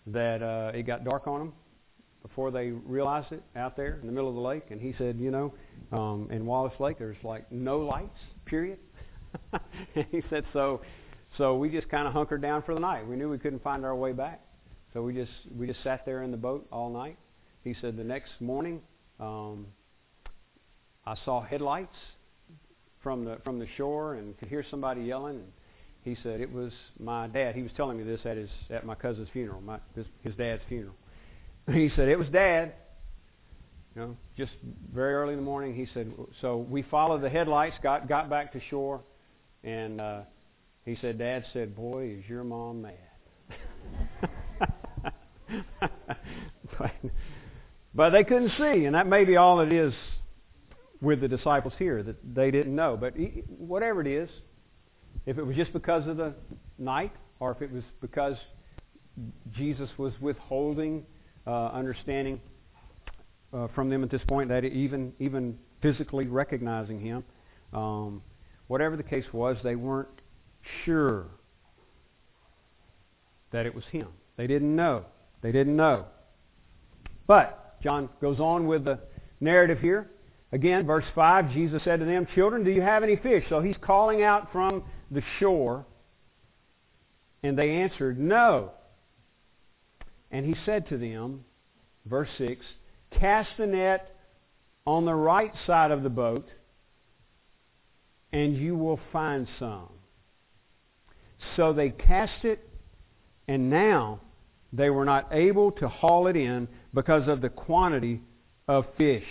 that 0.07 0.43
uh, 0.43 0.77
it 0.77 0.83
got 0.83 1.05
dark 1.05 1.27
on 1.27 1.39
them 1.39 1.53
before 2.23 2.51
they 2.51 2.71
realized 2.71 3.33
it 3.33 3.43
out 3.57 3.77
there 3.77 3.99
in 4.01 4.07
the 4.07 4.13
middle 4.13 4.29
of 4.29 4.35
the 4.35 4.41
lake. 4.41 4.65
And 4.71 4.81
he 4.81 4.95
said, 4.97 5.19
you 5.19 5.31
know, 5.31 5.53
um, 5.91 6.29
in 6.31 6.47
Wallace 6.47 6.79
Lake, 6.79 6.99
there's 6.99 7.23
like 7.25 7.51
no 7.51 7.79
lights, 7.79 8.19
period. 8.45 8.79
he 9.95 10.23
said, 10.31 10.45
so, 10.53 10.83
so 11.37 11.57
we 11.57 11.69
just 11.69 11.89
kind 11.89 12.07
of 12.07 12.13
hunkered 12.13 12.43
down 12.43 12.63
for 12.63 12.75
the 12.75 12.81
night. 12.81 13.07
We 13.07 13.17
knew 13.17 13.29
we 13.29 13.39
couldn't 13.39 13.63
find 13.63 13.85
our 13.85 13.97
way 13.97 14.13
back. 14.13 14.41
So 14.93 15.03
we 15.03 15.15
just 15.15 15.33
we 15.57 15.67
just 15.67 15.83
sat 15.83 16.05
there 16.05 16.23
in 16.23 16.31
the 16.31 16.37
boat 16.37 16.67
all 16.71 16.91
night. 16.91 17.17
He 17.65 17.75
said 17.81 17.97
the 17.97 18.05
next 18.05 18.33
morning 18.41 18.83
um, 19.19 19.67
I 21.07 21.15
saw 21.25 21.43
headlights 21.43 21.97
from 23.03 23.25
the 23.25 23.39
from 23.43 23.59
the 23.59 23.67
shore 23.77 24.15
and 24.15 24.37
could 24.39 24.49
hear 24.49 24.65
somebody 24.71 25.03
yelling. 25.03 25.37
And 25.37 25.53
he 26.05 26.17
said 26.23 26.41
it 26.41 26.53
was 26.53 26.73
my 26.99 27.29
dad. 27.29 27.55
He 27.55 27.63
was 27.63 27.71
telling 27.77 27.97
me 27.97 28.05
this 28.05 28.21
at 28.25 28.37
his 28.37 28.51
at 28.71 28.85
my 28.85 28.95
cousin's 28.95 29.29
funeral, 29.33 29.61
my 29.61 29.79
his, 29.95 30.07
his 30.23 30.35
dad's 30.35 30.63
funeral. 30.69 30.95
He 31.73 31.91
said 31.95 32.09
it 32.09 32.19
was 32.19 32.29
dad. 32.29 32.73
You 33.95 34.01
know, 34.01 34.17
just 34.37 34.53
very 34.93 35.15
early 35.15 35.35
in 35.35 35.39
the 35.39 35.45
morning. 35.45 35.75
He 35.77 35.87
said 35.95 36.13
so. 36.41 36.57
We 36.57 36.83
followed 36.83 37.23
the 37.23 37.29
headlights, 37.29 37.77
got 37.83 38.09
got 38.09 38.29
back 38.29 38.53
to 38.55 38.61
shore, 38.69 39.03
and 39.63 40.01
uh, 40.01 40.21
he 40.85 40.97
said, 41.01 41.19
Dad 41.19 41.45
said, 41.53 41.77
"Boy, 41.77 42.17
is 42.19 42.25
your 42.29 42.43
mom 42.43 42.83
mad." 42.83 42.95
but, 46.79 46.91
but 47.95 48.11
they 48.11 48.25
couldn't 48.25 48.53
see, 48.59 48.87
and 48.87 48.95
that 48.95 49.07
may 49.07 49.25
be 49.25 49.37
all 49.37 49.61
it 49.61 49.73
is 49.73 49.93
with 51.01 51.21
the 51.21 51.29
disciples 51.29 51.75
here 51.79 52.03
that 52.03 52.17
they 52.35 52.51
didn't 52.51 52.75
know. 52.75 52.97
But 52.99 53.15
whatever 53.47 54.01
it 54.01 54.09
is, 54.09 54.29
if 55.27 55.39
it 55.39 55.43
was 55.43 55.57
just 55.57 55.73
because 55.73 56.07
of 56.07 56.17
the 56.17 56.35
night, 56.79 57.13
or 57.41 57.53
if 57.53 57.63
it 57.63 57.73
was 57.73 57.83
because 58.01 58.37
Jesus 59.57 59.89
was 59.99 60.13
withholding 60.21 61.05
uh, 61.47 61.67
understanding 61.69 62.41
uh, 63.53 63.69
from 63.75 63.91
them 63.91 64.03
at 64.03 64.11
this 64.11 64.23
point, 64.29 64.49
that 64.49 64.65
even 64.65 65.13
even 65.19 65.59
physically 65.81 66.27
recognizing 66.27 67.01
Him, 67.01 67.25
um, 67.73 68.23
whatever 68.69 68.97
the 68.97 69.03
case 69.03 69.25
was, 69.33 69.57
they 69.63 69.77
weren't 69.77 70.09
sure 70.85 71.27
that 73.53 73.67
it 73.67 73.75
was 73.75 73.85
Him. 73.91 74.09
They 74.37 74.47
didn't 74.47 74.75
know. 74.75 75.05
They 75.43 75.53
didn't 75.53 75.77
know. 75.77 76.07
But 77.27 77.81
John 77.83 78.09
goes 78.21 78.41
on 78.41 78.67
with 78.67 78.85
the 78.85 78.99
narrative 79.41 79.79
here. 79.81 80.11
Again, 80.53 80.87
verse 80.87 81.05
5, 81.15 81.51
Jesus 81.53 81.83
said 81.83 82.01
to 82.01 82.05
them, 82.05 82.27
Children, 82.35 82.63
do 82.63 82.71
you 82.71 82.83
have 82.83 83.03
any 83.03 83.17
fish? 83.17 83.45
So 83.49 83.61
he's 83.61 83.77
calling 83.81 84.23
out 84.23 84.53
from 84.53 84.85
the 85.11 85.23
shore. 85.41 85.87
And 87.43 87.59
they 87.59 87.71
answered, 87.71 88.19
No. 88.19 88.73
And 90.31 90.45
he 90.47 90.55
said 90.65 90.89
to 90.91 90.99
them, 90.99 91.45
verse 92.07 92.29
6, 92.37 92.65
Cast 93.19 93.51
the 93.59 93.67
net 93.67 94.15
on 94.87 95.07
the 95.07 95.15
right 95.15 95.53
side 95.67 95.91
of 95.91 96.03
the 96.03 96.11
boat, 96.11 96.49
and 98.33 98.57
you 98.57 98.77
will 98.77 99.01
find 99.13 99.47
some. 99.59 99.89
So 101.57 101.73
they 101.73 101.91
cast 101.91 102.45
it, 102.45 102.69
and 103.49 103.71
now 103.71 104.21
they 104.73 104.91
were 104.91 105.05
not 105.05 105.29
able 105.33 105.73
to 105.73 105.89
haul 105.89 106.27
it 106.27 106.37
in 106.37 106.69
because 106.95 107.29
of 107.29 107.41
the 107.41 107.49
quantity 107.49 108.21
of 108.69 108.87
fish. 108.97 109.27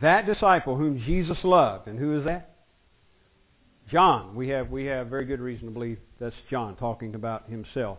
That 0.00 0.26
disciple 0.26 0.76
whom 0.76 1.02
Jesus 1.04 1.38
loved, 1.44 1.86
and 1.88 1.98
who 1.98 2.18
is 2.18 2.24
that? 2.24 2.54
John. 3.90 4.34
We 4.34 4.48
have, 4.48 4.70
we 4.70 4.86
have 4.86 5.08
very 5.08 5.24
good 5.24 5.40
reason 5.40 5.66
to 5.66 5.72
believe 5.72 5.98
that's 6.18 6.34
John 6.50 6.76
talking 6.76 7.14
about 7.14 7.48
himself. 7.48 7.98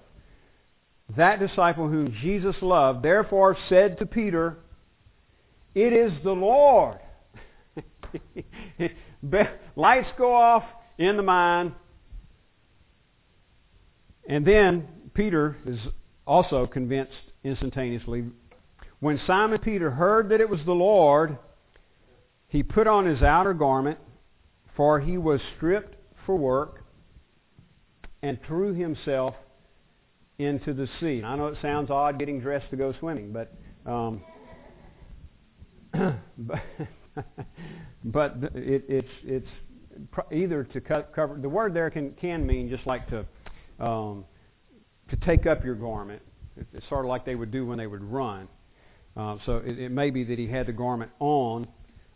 That 1.16 1.40
disciple 1.40 1.88
whom 1.88 2.16
Jesus 2.22 2.56
loved, 2.62 3.04
therefore 3.04 3.56
said 3.70 4.00
to 4.00 4.06
Peter, 4.06 4.58
It 5.76 5.94
is 5.94 6.12
the 6.24 6.32
Lord. 6.32 7.00
Lights 9.76 10.08
go 10.18 10.34
off 10.34 10.64
in 10.98 11.18
the 11.18 11.24
mind. 11.24 11.74
And 14.28 14.46
then 14.46 14.88
Peter 15.14 15.56
is 15.68 15.80
also 16.26 16.66
convinced 16.66 17.14
instantaneously. 17.44 18.26
When 19.00 19.22
Simon 19.28 19.60
Peter 19.60 19.92
heard 19.92 20.30
that 20.30 20.42
it 20.42 20.50
was 20.50 20.60
the 20.66 20.74
Lord, 20.74 21.38
he 22.48 22.64
put 22.64 22.88
on 22.88 23.06
his 23.06 23.22
outer 23.22 23.54
garment, 23.54 24.00
for 24.76 25.00
he 25.00 25.18
was 25.18 25.40
stripped 25.56 25.96
for 26.26 26.36
work, 26.36 26.84
and 28.22 28.40
threw 28.48 28.74
himself 28.74 29.36
into 30.38 30.74
the 30.74 30.88
sea. 31.00 31.22
I 31.24 31.36
know 31.36 31.48
it 31.48 31.58
sounds 31.62 31.90
odd 31.90 32.20
getting 32.20 32.40
dressed 32.40 32.70
to 32.72 32.76
go 32.76 32.94
swimming, 33.00 33.32
but 33.32 33.54
um, 33.90 34.22
but, 36.38 36.62
but 38.04 38.36
it, 38.54 38.84
it's 38.88 39.08
it's 39.24 39.48
either 40.34 40.64
to 40.64 40.82
cover. 40.82 41.38
The 41.42 41.50
word 41.50 41.74
there 41.74 41.90
can 41.90 42.14
can 42.20 42.46
mean 42.46 42.70
just 42.70 42.86
like 42.86 43.08
to 43.10 43.26
um, 43.80 44.26
to 45.10 45.16
take 45.18 45.46
up 45.46 45.64
your 45.64 45.76
garment. 45.76 46.22
It's 46.74 46.88
sort 46.90 47.06
of 47.06 47.10
like 47.10 47.26
they 47.26 47.36
would 47.36 47.52
do 47.52 47.66
when 47.66 47.78
they 47.78 47.88
would 47.88 48.04
run. 48.04 48.48
Uh, 49.18 49.38
so 49.46 49.58
it, 49.58 49.80
it 49.80 49.92
may 49.92 50.10
be 50.10 50.24
that 50.24 50.40
he 50.40 50.48
had 50.48 50.68
the 50.68 50.74
garment 50.74 51.12
on, 51.20 51.68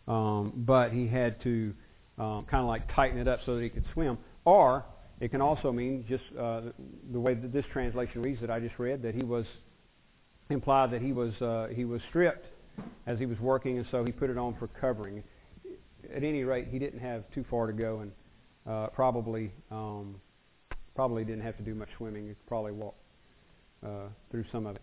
um, 0.08 0.52
but 0.56 0.92
he 0.92 1.06
had 1.06 1.42
to 1.42 1.72
um, 2.18 2.46
kind 2.50 2.62
of 2.62 2.66
like 2.66 2.82
tighten 2.94 3.18
it 3.18 3.28
up 3.28 3.40
so 3.46 3.56
that 3.56 3.62
he 3.62 3.68
could 3.68 3.84
swim. 3.92 4.18
Or 4.44 4.84
it 5.20 5.30
can 5.30 5.40
also 5.40 5.72
mean 5.72 6.04
just 6.08 6.24
uh, 6.38 6.62
the 7.12 7.20
way 7.20 7.34
that 7.34 7.52
this 7.52 7.64
translation 7.72 8.22
reads 8.22 8.40
that 8.40 8.50
I 8.50 8.60
just 8.60 8.78
read 8.78 9.02
that 9.02 9.14
he 9.14 9.22
was 9.22 9.44
implied 10.48 10.90
that 10.92 11.02
he 11.02 11.12
was 11.12 11.32
uh, 11.40 11.68
he 11.74 11.84
was 11.84 12.00
stripped 12.08 12.46
as 13.06 13.18
he 13.18 13.26
was 13.26 13.38
working, 13.38 13.78
and 13.78 13.86
so 13.90 14.04
he 14.04 14.12
put 14.12 14.30
it 14.30 14.38
on 14.38 14.56
for 14.58 14.68
covering. 14.80 15.22
At 16.14 16.24
any 16.24 16.44
rate, 16.44 16.68
he 16.70 16.78
didn't 16.78 17.00
have 17.00 17.24
too 17.34 17.44
far 17.50 17.66
to 17.66 17.72
go, 17.72 18.00
and 18.00 18.12
uh, 18.66 18.86
probably 18.88 19.52
um, 19.70 20.16
Probably 20.94 21.24
didn't 21.24 21.42
have 21.42 21.56
to 21.56 21.62
do 21.62 21.74
much 21.74 21.88
swimming. 21.96 22.24
He 22.24 22.28
could 22.30 22.46
probably 22.46 22.72
walk 22.72 22.94
uh, 23.82 24.08
through 24.30 24.44
some 24.52 24.66
of 24.66 24.76
it. 24.76 24.82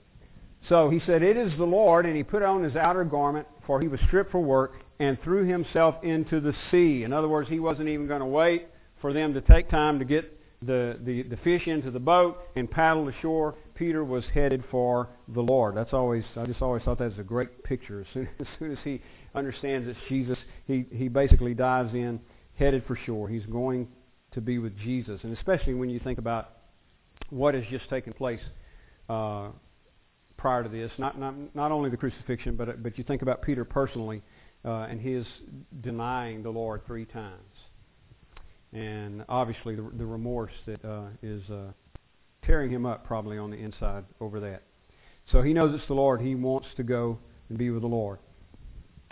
So 0.70 0.90
he 0.90 1.00
said, 1.06 1.22
It 1.22 1.38
is 1.38 1.52
the 1.58 1.66
Lord, 1.66 2.06
and 2.06 2.16
he 2.16 2.24
put 2.24 2.42
on 2.42 2.64
his 2.64 2.76
outer 2.76 3.04
garment, 3.04 3.48
for 3.66 3.80
he 3.82 3.88
was 3.88 4.00
stripped 4.08 4.32
for 4.32 4.42
work, 4.42 4.74
and 5.00 5.22
threw 5.24 5.48
himself 5.48 5.96
into 6.04 6.40
the 6.40 6.54
sea. 6.72 7.04
In 7.04 7.14
other 7.14 7.28
words, 7.28 7.50
he 7.50 7.60
wasn't 7.60 7.90
even 7.90 8.08
going 8.08 8.22
to 8.22 8.26
wait 8.26 8.68
for 9.02 9.14
them 9.14 9.34
to 9.34 9.42
take 9.42 9.70
time 9.70 10.00
to 10.00 10.06
get 10.06 10.34
the, 10.62 10.98
the, 11.04 11.24
the 11.24 11.38
fish 11.38 11.68
into 11.68 11.92
the 11.92 12.00
boat 12.00 12.40
and 12.56 12.70
paddle 12.70 13.08
ashore. 13.08 13.56
Peter 13.76 14.04
was 14.04 14.24
headed 14.34 14.64
for 14.72 15.10
the 15.28 15.42
Lord. 15.42 15.76
That's 15.76 15.94
always 15.94 16.24
I 16.36 16.46
just 16.46 16.62
always 16.62 16.82
thought 16.84 16.98
that 16.98 17.12
was 17.12 17.20
a 17.20 17.24
great 17.24 17.64
picture. 17.64 18.02
As 18.08 18.08
soon, 18.14 18.30
as 18.40 18.48
soon 18.58 18.72
as 18.72 18.78
he 18.84 19.02
understands 19.36 19.88
it's 19.88 20.00
Jesus, 20.10 20.38
he, 20.66 20.86
he 20.92 21.08
basically 21.10 21.54
dives 21.54 21.94
in, 21.94 22.20
headed 22.56 22.84
for 22.88 22.98
shore. 23.06 23.30
He's 23.30 23.46
going 23.46 23.88
to 24.34 24.42
be 24.42 24.58
with 24.58 24.76
Jesus. 24.80 25.20
And 25.24 25.38
especially 25.38 25.76
when 25.76 25.90
you 25.90 26.00
think 26.00 26.18
about 26.18 26.54
what 27.30 27.54
has 27.54 27.64
just 27.70 27.88
taken 27.90 28.14
place 28.14 28.40
uh, 29.10 29.50
prior 30.38 30.64
to 30.64 30.70
this, 30.70 30.92
not, 30.98 31.20
not, 31.20 31.36
not 31.56 31.72
only 31.72 31.92
the 31.92 31.98
crucifixion, 31.98 32.56
but, 32.56 32.82
but 32.82 32.98
you 32.98 33.04
think 33.04 33.22
about 33.22 33.44
Peter 33.44 33.64
personally 33.64 34.24
uh, 34.65 34.88
and 34.89 35.00
his 35.00 35.26
denying 35.82 36.43
the 36.43 36.50
Lord 36.50 36.82
three 36.86 37.06
times. 37.06 37.41
And 38.74 39.24
obviously 39.30 39.76
the, 39.76 39.89
the 39.98 40.06
remorse 40.06 40.52
that 40.65 40.84
uh, 40.84 41.08
is 41.22 41.41
uh, 41.50 41.72
tearing 42.46 42.72
him 42.72 42.86
up 42.86 43.06
probably 43.06 43.38
on 43.38 43.52
the 43.52 43.58
inside 43.58 44.04
over 44.20 44.39
that. 44.41 44.63
So 45.32 45.41
he 45.41 45.54
knows 45.54 45.76
it's 45.76 45.88
the 45.88 45.93
Lord. 45.93 46.22
He 46.22 46.36
wants 46.36 46.67
to 46.78 46.84
go 46.84 47.20
and 47.50 47.58
be 47.58 47.70
with 47.70 47.82
the 47.82 47.88
Lord. 47.88 48.20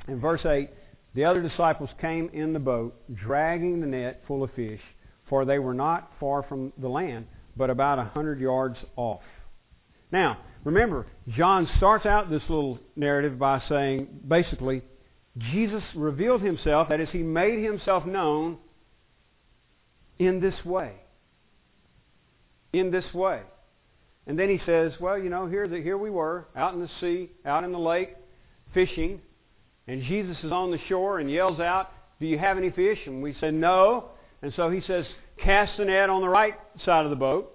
In 0.08 0.20
verse 0.20 0.46
8, 0.46 0.70
the 1.14 1.26
other 1.26 1.42
disciples 1.42 1.90
came 2.00 2.30
in 2.34 2.54
the 2.54 2.60
boat, 2.60 2.96
dragging 3.14 3.80
the 3.80 3.88
net 3.88 4.24
full 4.28 4.44
of 4.44 4.52
fish, 4.54 4.82
for 5.30 5.46
they 5.46 5.60
were 5.60 5.74
not 5.74 6.12
far 6.20 6.44
from 6.44 6.74
the 6.78 6.90
land, 6.90 7.28
but 7.56 7.70
about 7.70 8.00
a 8.00 8.04
hundred 8.04 8.40
yards 8.40 8.78
off. 8.96 9.22
Now, 10.12 10.38
remember, 10.64 11.08
John 11.30 11.70
starts 11.78 12.06
out 12.06 12.30
this 12.30 12.44
little 12.50 12.80
narrative 12.96 13.40
by 13.40 13.62
saying, 13.68 14.08
basically, 14.28 14.82
Jesus 15.38 15.84
revealed 15.96 16.42
himself, 16.42 16.90
that 16.90 17.00
is, 17.00 17.10
he 17.12 17.20
made 17.20 17.64
himself 17.64 18.06
known 18.06 18.58
in 20.18 20.40
this 20.40 20.56
way. 20.64 20.94
In 22.72 22.92
this 22.92 23.06
way. 23.14 23.42
And 24.28 24.40
then 24.40 24.50
he 24.50 24.60
says, 24.66 24.94
well, 25.00 25.18
you 25.18 25.30
know, 25.30 25.46
here, 25.48 25.68
the, 25.68 25.82
here 25.82 25.98
we 25.98 26.10
were, 26.10 26.48
out 26.56 26.74
in 26.74 26.80
the 26.80 26.90
sea, 27.00 27.32
out 27.46 27.64
in 27.64 27.72
the 27.72 27.80
lake, 27.80 28.16
fishing, 28.74 29.22
and 29.88 30.02
Jesus 30.04 30.38
is 30.44 30.52
on 30.52 30.72
the 30.72 30.80
shore 30.88 31.20
and 31.20 31.30
yells 31.30 31.60
out, 31.60 31.92
do 32.20 32.26
you 32.26 32.40
have 32.40 32.58
any 32.58 32.72
fish? 32.72 33.00
And 33.06 33.22
we 33.22 33.36
said, 33.40 33.54
no. 33.54 34.06
And 34.42 34.54
so 34.56 34.70
he 34.70 34.82
says, 34.88 35.06
cast 35.38 35.78
the 35.78 35.86
net 35.86 36.10
on 36.10 36.22
the 36.22 36.30
right 36.30 36.56
side 36.86 37.04
of 37.06 37.12
the 37.12 37.16
boat. 37.16 37.52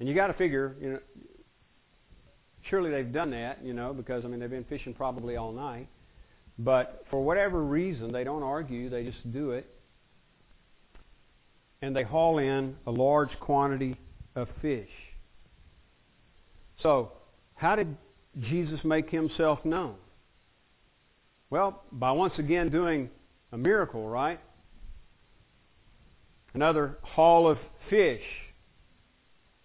And 0.00 0.08
you 0.08 0.14
got 0.14 0.28
to 0.28 0.34
figure, 0.34 0.74
you 0.80 0.90
know, 0.94 0.98
surely 2.70 2.90
they've 2.90 3.12
done 3.12 3.30
that, 3.30 3.64
you 3.64 3.72
know, 3.72 3.92
because 3.92 4.24
I 4.24 4.28
mean 4.28 4.40
they've 4.40 4.50
been 4.50 4.64
fishing 4.64 4.94
probably 4.94 5.36
all 5.36 5.52
night. 5.52 5.88
But 6.58 7.04
for 7.10 7.22
whatever 7.22 7.62
reason, 7.62 8.12
they 8.12 8.24
don't 8.24 8.42
argue; 8.42 8.88
they 8.88 9.04
just 9.04 9.32
do 9.32 9.50
it, 9.52 9.66
and 11.82 11.94
they 11.94 12.04
haul 12.04 12.38
in 12.38 12.76
a 12.86 12.90
large 12.90 13.38
quantity 13.40 13.96
of 14.36 14.48
fish. 14.62 14.88
So, 16.82 17.12
how 17.54 17.76
did 17.76 17.96
Jesus 18.38 18.80
make 18.84 19.10
himself 19.10 19.64
known? 19.64 19.96
Well, 21.50 21.82
by 21.92 22.12
once 22.12 22.34
again 22.38 22.70
doing 22.70 23.10
a 23.52 23.58
miracle, 23.58 24.08
right? 24.08 24.40
Another 26.52 26.98
haul 27.02 27.48
of 27.48 27.58
fish 27.90 28.22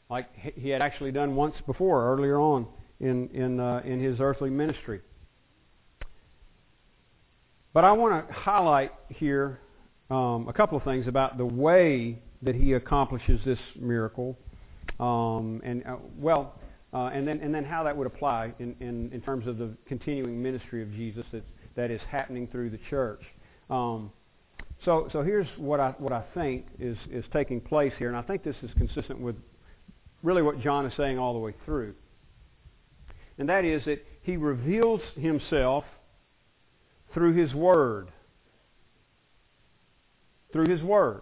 like 0.09 0.27
he 0.35 0.69
had 0.69 0.81
actually 0.81 1.11
done 1.11 1.35
once 1.35 1.55
before, 1.67 2.11
earlier 2.11 2.39
on 2.39 2.67
in, 2.99 3.29
in, 3.29 3.59
uh, 3.59 3.81
in 3.85 4.03
his 4.03 4.19
earthly 4.19 4.49
ministry. 4.49 5.01
But 7.73 7.83
I 7.83 7.91
want 7.91 8.27
to 8.27 8.33
highlight 8.33 8.91
here 9.09 9.59
um, 10.09 10.47
a 10.47 10.53
couple 10.53 10.77
of 10.77 10.83
things 10.83 11.07
about 11.07 11.37
the 11.37 11.45
way 11.45 12.19
that 12.41 12.55
he 12.55 12.73
accomplishes 12.73 13.39
this 13.45 13.59
miracle, 13.79 14.37
um, 14.99 15.61
and 15.63 15.85
uh, 15.85 15.97
well, 16.17 16.55
uh, 16.93 17.07
and 17.13 17.27
then 17.27 17.39
and 17.41 17.53
then 17.53 17.63
how 17.63 17.83
that 17.83 17.95
would 17.95 18.07
apply 18.07 18.53
in, 18.59 18.75
in, 18.79 19.11
in 19.13 19.21
terms 19.21 19.45
of 19.45 19.57
the 19.57 19.69
continuing 19.85 20.41
ministry 20.41 20.81
of 20.81 20.91
Jesus 20.93 21.25
that 21.31 21.43
that 21.75 21.91
is 21.91 22.01
happening 22.09 22.47
through 22.47 22.71
the 22.71 22.79
church. 22.89 23.21
Um, 23.69 24.11
so 24.83 25.07
so 25.11 25.21
here's 25.21 25.47
what 25.57 25.79
I 25.79 25.93
what 25.99 26.13
I 26.13 26.23
think 26.33 26.65
is 26.79 26.97
is 27.11 27.23
taking 27.31 27.61
place 27.61 27.93
here, 27.99 28.07
and 28.07 28.17
I 28.17 28.23
think 28.23 28.43
this 28.43 28.55
is 28.63 28.71
consistent 28.77 29.19
with 29.19 29.35
really 30.23 30.41
what 30.41 30.59
John 30.61 30.85
is 30.85 30.93
saying 30.97 31.19
all 31.19 31.33
the 31.33 31.39
way 31.39 31.53
through. 31.65 31.93
And 33.39 33.49
that 33.49 33.65
is 33.65 33.83
that 33.85 34.05
he 34.21 34.37
reveals 34.37 35.01
himself 35.15 35.85
through 37.13 37.33
his 37.33 37.53
word. 37.53 38.11
Through 40.53 40.69
his 40.69 40.81
word. 40.81 41.21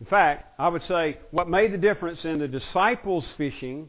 In 0.00 0.06
fact, 0.06 0.54
I 0.60 0.68
would 0.68 0.82
say 0.86 1.18
what 1.32 1.48
made 1.48 1.72
the 1.72 1.78
difference 1.78 2.20
in 2.22 2.38
the 2.38 2.46
disciples 2.46 3.24
fishing 3.36 3.88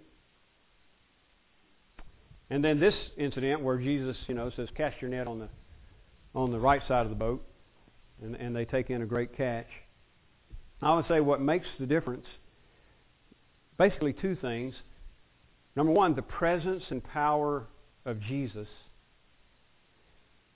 and 2.50 2.64
then 2.64 2.80
this 2.80 2.96
incident 3.18 3.62
where 3.62 3.78
Jesus, 3.78 4.18
you 4.28 4.34
know, 4.34 4.52
says, 4.56 4.70
cast 4.76 5.02
your 5.02 5.12
net 5.12 5.28
on 5.28 5.40
the 5.40 5.50
on 6.36 6.52
the 6.52 6.60
right 6.60 6.82
side 6.88 7.06
of 7.06 7.10
the 7.10 7.16
boat, 7.16 7.44
and, 8.22 8.36
and 8.36 8.56
they 8.56 8.64
take 8.64 8.92
in 8.92 9.02
a 9.02 9.06
great 9.06 9.36
catch. 9.36 9.68
I 10.82 10.96
would 10.96 11.08
say 11.08 11.20
what 11.22 11.42
makes 11.42 11.66
the 11.80 11.88
difference, 11.88 12.26
basically 13.80 14.14
two 14.14 14.36
things. 14.36 14.76
Number 15.76 15.92
one, 15.92 16.14
the 16.14 16.22
presence 16.22 16.84
and 16.90 17.04
power 17.04 17.66
of 18.06 18.22
Jesus. 18.22 18.68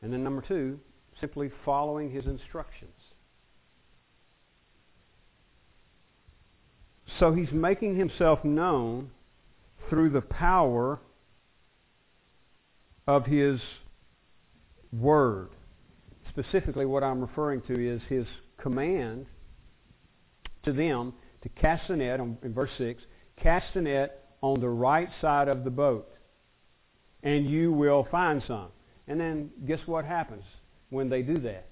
And 0.04 0.14
then 0.14 0.24
number 0.24 0.44
two, 0.48 0.80
simply 1.22 1.50
following 1.64 2.12
his 2.12 2.26
instructions. 2.26 2.92
So 7.20 7.32
he's 7.32 7.52
making 7.54 7.96
himself 7.96 8.44
known 8.44 9.12
through 9.90 10.10
the 10.10 10.22
power 10.22 11.00
of 13.08 13.26
his 13.26 13.60
word. 14.92 15.50
Specifically, 16.30 16.86
what 16.86 17.04
I'm 17.04 17.22
referring 17.22 17.62
to 17.68 17.96
is 17.96 18.02
his 18.10 18.26
command 18.62 19.28
to 20.64 20.74
them 20.74 21.14
to 21.44 21.50
cast 21.50 21.88
the 21.88 21.96
net, 21.96 22.20
in 22.20 22.54
verse 22.54 22.72
6, 22.78 23.02
cast 23.44 23.66
the 23.74 23.82
net 23.82 24.24
on 24.42 24.60
the 24.60 24.70
right 24.70 25.10
side 25.22 25.48
of 25.48 25.64
the 25.64 25.70
boat, 25.70 26.10
and 27.22 27.50
you 27.50 27.72
will 27.72 28.08
find 28.10 28.42
some. 28.48 28.70
And 29.08 29.20
then 29.20 29.52
guess 29.68 29.80
what 29.86 30.06
happens 30.06 30.44
when 30.90 31.10
they 31.10 31.22
do 31.22 31.40
that? 31.42 31.68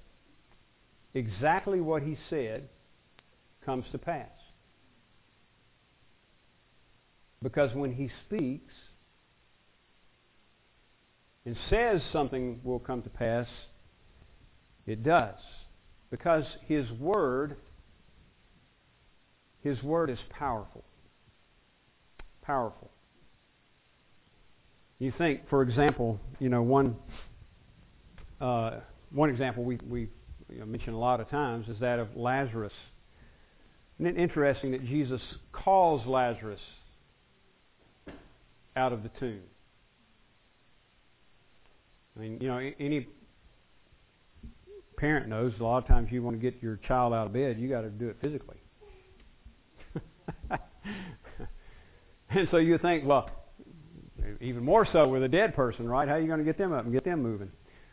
Exactly 1.14 1.82
what 1.82 2.04
he 2.04 2.18
said 2.30 2.70
comes 3.66 3.86
to 3.92 3.98
pass. 3.98 4.30
Because 7.42 7.74
when 7.74 7.94
he 7.94 8.10
speaks 8.28 8.74
and 11.46 11.56
says 11.70 12.02
something 12.14 12.60
will 12.64 12.80
come 12.80 13.02
to 13.02 13.10
pass, 13.10 13.48
it 14.86 15.04
does. 15.04 15.36
Because 16.12 16.44
his 16.68 16.86
word 16.92 17.56
his 19.64 19.82
word 19.84 20.10
is 20.10 20.18
powerful. 20.30 20.84
Powerful. 22.42 22.90
You 25.00 25.14
think, 25.18 25.50
for 25.50 25.62
example, 25.62 26.20
you 26.40 26.50
know, 26.50 26.62
one 26.62 26.96
uh, 28.40 28.80
one 29.12 29.30
example 29.30 29.64
we 29.64 29.78
we 29.88 30.10
you 30.50 30.60
know, 30.60 30.66
mention 30.66 30.94
a 30.94 31.00
lot 31.00 31.20
of 31.20 31.30
times 31.30 31.68
is 31.70 31.80
that 31.80 32.00
of 32.00 32.16
Lazarus. 32.16 32.74
Isn't 34.00 34.18
it 34.18 34.22
interesting 34.22 34.72
that 34.72 34.86
Jesus 34.86 35.22
calls 35.52 36.06
Lazarus 36.08 36.60
out 38.76 38.94
of 38.94 39.04
the 39.04 39.10
tomb? 39.20 39.42
I 42.16 42.20
mean, 42.20 42.40
you 42.42 42.48
know, 42.48 42.58
any 42.80 43.08
parent 44.98 45.28
knows 45.28 45.54
a 45.60 45.64
lot 45.64 45.80
of 45.80 45.88
times 45.88 46.10
you 46.12 46.22
want 46.22 46.40
to 46.40 46.42
get 46.42 46.62
your 46.62 46.80
child 46.88 47.14
out 47.14 47.28
of 47.28 47.34
bed, 47.34 47.60
you 47.60 47.70
got 47.70 47.82
to 47.82 47.90
do 47.90 48.10
it 48.10 48.18
physically. 48.22 48.58
and 52.36 52.48
so 52.52 52.58
you 52.58 52.78
think, 52.78 53.06
well, 53.06 53.30
even 54.40 54.64
more 54.64 54.88
so 54.92 55.08
with 55.08 55.24
a 55.24 55.28
dead 55.28 55.56
person, 55.56 55.88
right? 55.88 56.08
How 56.08 56.16
are 56.16 56.20
you 56.20 56.28
going 56.28 56.40
to 56.40 56.46
get 56.46 56.58
them 56.58 56.74
up 56.74 56.84
and 56.84 56.94
get 56.94 57.04
them 57.04 57.22
moving? 57.22 57.52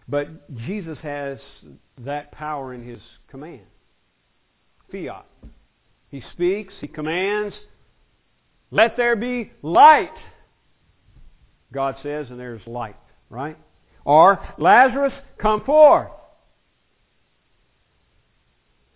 But 0.08 0.56
Jesus 0.66 0.98
has 1.02 1.38
that 1.98 2.32
power 2.32 2.72
in 2.72 2.86
his 2.86 3.00
command. 3.30 3.66
Fiat. 4.90 5.26
He 6.10 6.22
speaks, 6.32 6.72
he 6.80 6.88
commands, 6.88 7.54
let 8.70 8.96
there 8.96 9.16
be 9.16 9.52
light. 9.62 10.14
God 11.72 11.96
says, 12.02 12.28
and 12.30 12.40
there's 12.40 12.66
light, 12.66 12.96
right? 13.28 13.58
Or, 14.04 14.40
Lazarus, 14.56 15.12
come 15.38 15.64
forth. 15.64 16.08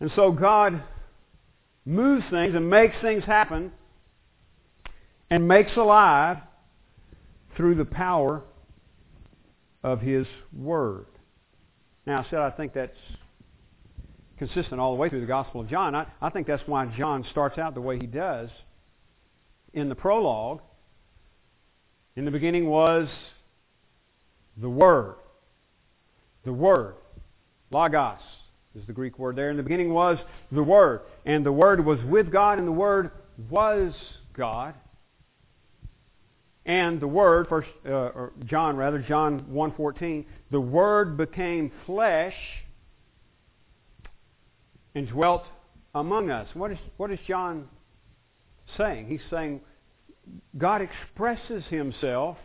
And 0.01 0.11
so 0.17 0.33
God 0.33 0.83
moves 1.85 2.25
things 2.31 2.55
and 2.55 2.71
makes 2.71 2.95
things 3.03 3.25
happen 3.25 3.73
and 5.33 5.49
makes 5.49 5.75
alive 5.79 6.37
through 7.57 7.75
the 7.75 7.87
power 7.87 8.43
of 9.83 9.99
His 9.99 10.27
Word. 10.55 11.07
Now, 12.07 12.21
I 12.21 12.29
said 12.29 12.41
I 12.41 12.51
think 12.51 12.75
that's 12.75 12.99
consistent 14.37 14.79
all 14.79 14.93
the 14.93 15.01
way 15.01 15.09
through 15.09 15.23
the 15.23 15.27
Gospel 15.27 15.63
of 15.63 15.71
John. 15.71 15.95
I, 15.95 16.05
I 16.21 16.29
think 16.29 16.47
that's 16.47 16.63
why 16.67 16.85
John 16.99 17.25
starts 17.31 17.57
out 17.57 17.73
the 17.73 17.81
way 17.81 17.99
he 17.99 18.07
does 18.07 18.51
in 19.73 19.89
the 19.89 19.95
prologue. 19.95 20.61
In 22.15 22.27
the 22.27 22.31
beginning 22.31 22.67
was 22.67 23.09
the 24.61 24.69
Word. 24.69 25.15
The 26.45 26.53
Word. 26.53 26.97
Logos 27.71 28.19
is 28.75 28.87
the 28.87 28.93
Greek 28.93 29.19
word 29.19 29.37
there. 29.37 29.49
In 29.49 29.57
the 29.57 29.63
beginning 29.63 29.95
was 29.95 30.19
the 30.51 30.63
Word, 30.63 31.01
and 31.25 31.47
the 31.47 31.53
Word 31.53 31.83
was 31.83 32.01
with 32.05 32.31
God, 32.31 32.59
and 32.59 32.69
the 32.69 32.73
Word 32.73 33.13
was 33.49 33.95
God. 34.37 34.75
And 36.65 37.01
the 37.01 37.09
Word, 37.09 37.49
first 37.49 37.69
uh, 37.91 38.11
John 38.45 38.77
rather, 38.77 38.99
John 39.01 39.47
1.14, 39.51 40.25
the 40.51 40.61
Word 40.61 41.17
became 41.17 41.73
flesh 41.87 42.35
and 44.95 45.09
dwelt 45.09 45.45
among 45.95 46.31
us. 46.31 46.49
What 46.55 46.71
is, 46.71 46.79
what 46.97 47.11
is 47.11 47.19
John 47.27 47.69
saying? 48.77 49.09
He's 49.09 49.21
saying 49.31 49.61
God 50.57 50.83
expresses 50.83 51.65
himself 51.69 52.37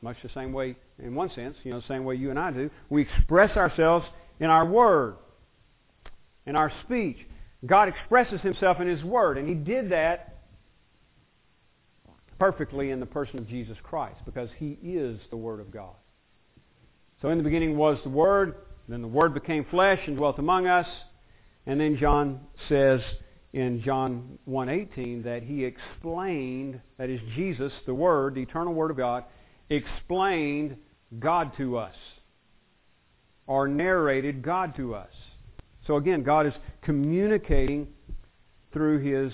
much 0.00 0.16
the 0.22 0.30
same 0.34 0.52
way, 0.52 0.74
in 0.98 1.14
one 1.14 1.30
sense, 1.32 1.56
you 1.62 1.70
know, 1.70 1.78
the 1.80 1.86
same 1.86 2.04
way 2.04 2.16
you 2.16 2.30
and 2.30 2.38
I 2.38 2.50
do. 2.50 2.70
We 2.90 3.02
express 3.02 3.56
ourselves 3.56 4.04
in 4.40 4.46
our 4.46 4.66
word. 4.66 5.14
in 6.46 6.56
our 6.56 6.72
speech. 6.84 7.18
God 7.64 7.88
expresses 7.88 8.40
himself 8.40 8.80
in 8.80 8.88
his 8.88 9.02
word, 9.04 9.38
and 9.38 9.48
he 9.48 9.54
did 9.54 9.90
that 9.90 10.41
perfectly 12.42 12.90
in 12.90 12.98
the 12.98 13.06
person 13.06 13.38
of 13.38 13.46
Jesus 13.46 13.76
Christ 13.84 14.18
because 14.24 14.48
he 14.58 14.76
is 14.82 15.20
the 15.30 15.36
word 15.36 15.60
of 15.60 15.70
God. 15.70 15.94
So 17.20 17.28
in 17.28 17.38
the 17.38 17.44
beginning 17.44 17.76
was 17.76 17.98
the 18.02 18.10
word, 18.10 18.56
then 18.88 19.00
the 19.00 19.06
word 19.06 19.32
became 19.32 19.64
flesh 19.70 20.00
and 20.08 20.16
dwelt 20.16 20.40
among 20.40 20.66
us, 20.66 20.88
and 21.66 21.80
then 21.80 21.96
John 22.00 22.40
says 22.68 23.00
in 23.52 23.80
John 23.84 24.40
1:18 24.48 25.22
that 25.22 25.44
he 25.44 25.64
explained 25.64 26.80
that 26.98 27.08
is 27.08 27.20
Jesus, 27.36 27.72
the 27.86 27.94
word, 27.94 28.34
the 28.34 28.42
eternal 28.42 28.74
word 28.74 28.90
of 28.90 28.96
God, 28.96 29.22
explained 29.70 30.76
God 31.20 31.56
to 31.58 31.78
us 31.78 31.94
or 33.46 33.68
narrated 33.68 34.42
God 34.42 34.74
to 34.78 34.96
us. 34.96 35.14
So 35.86 35.94
again, 35.94 36.24
God 36.24 36.48
is 36.48 36.54
communicating 36.82 37.86
through 38.72 38.98
His 38.98 39.32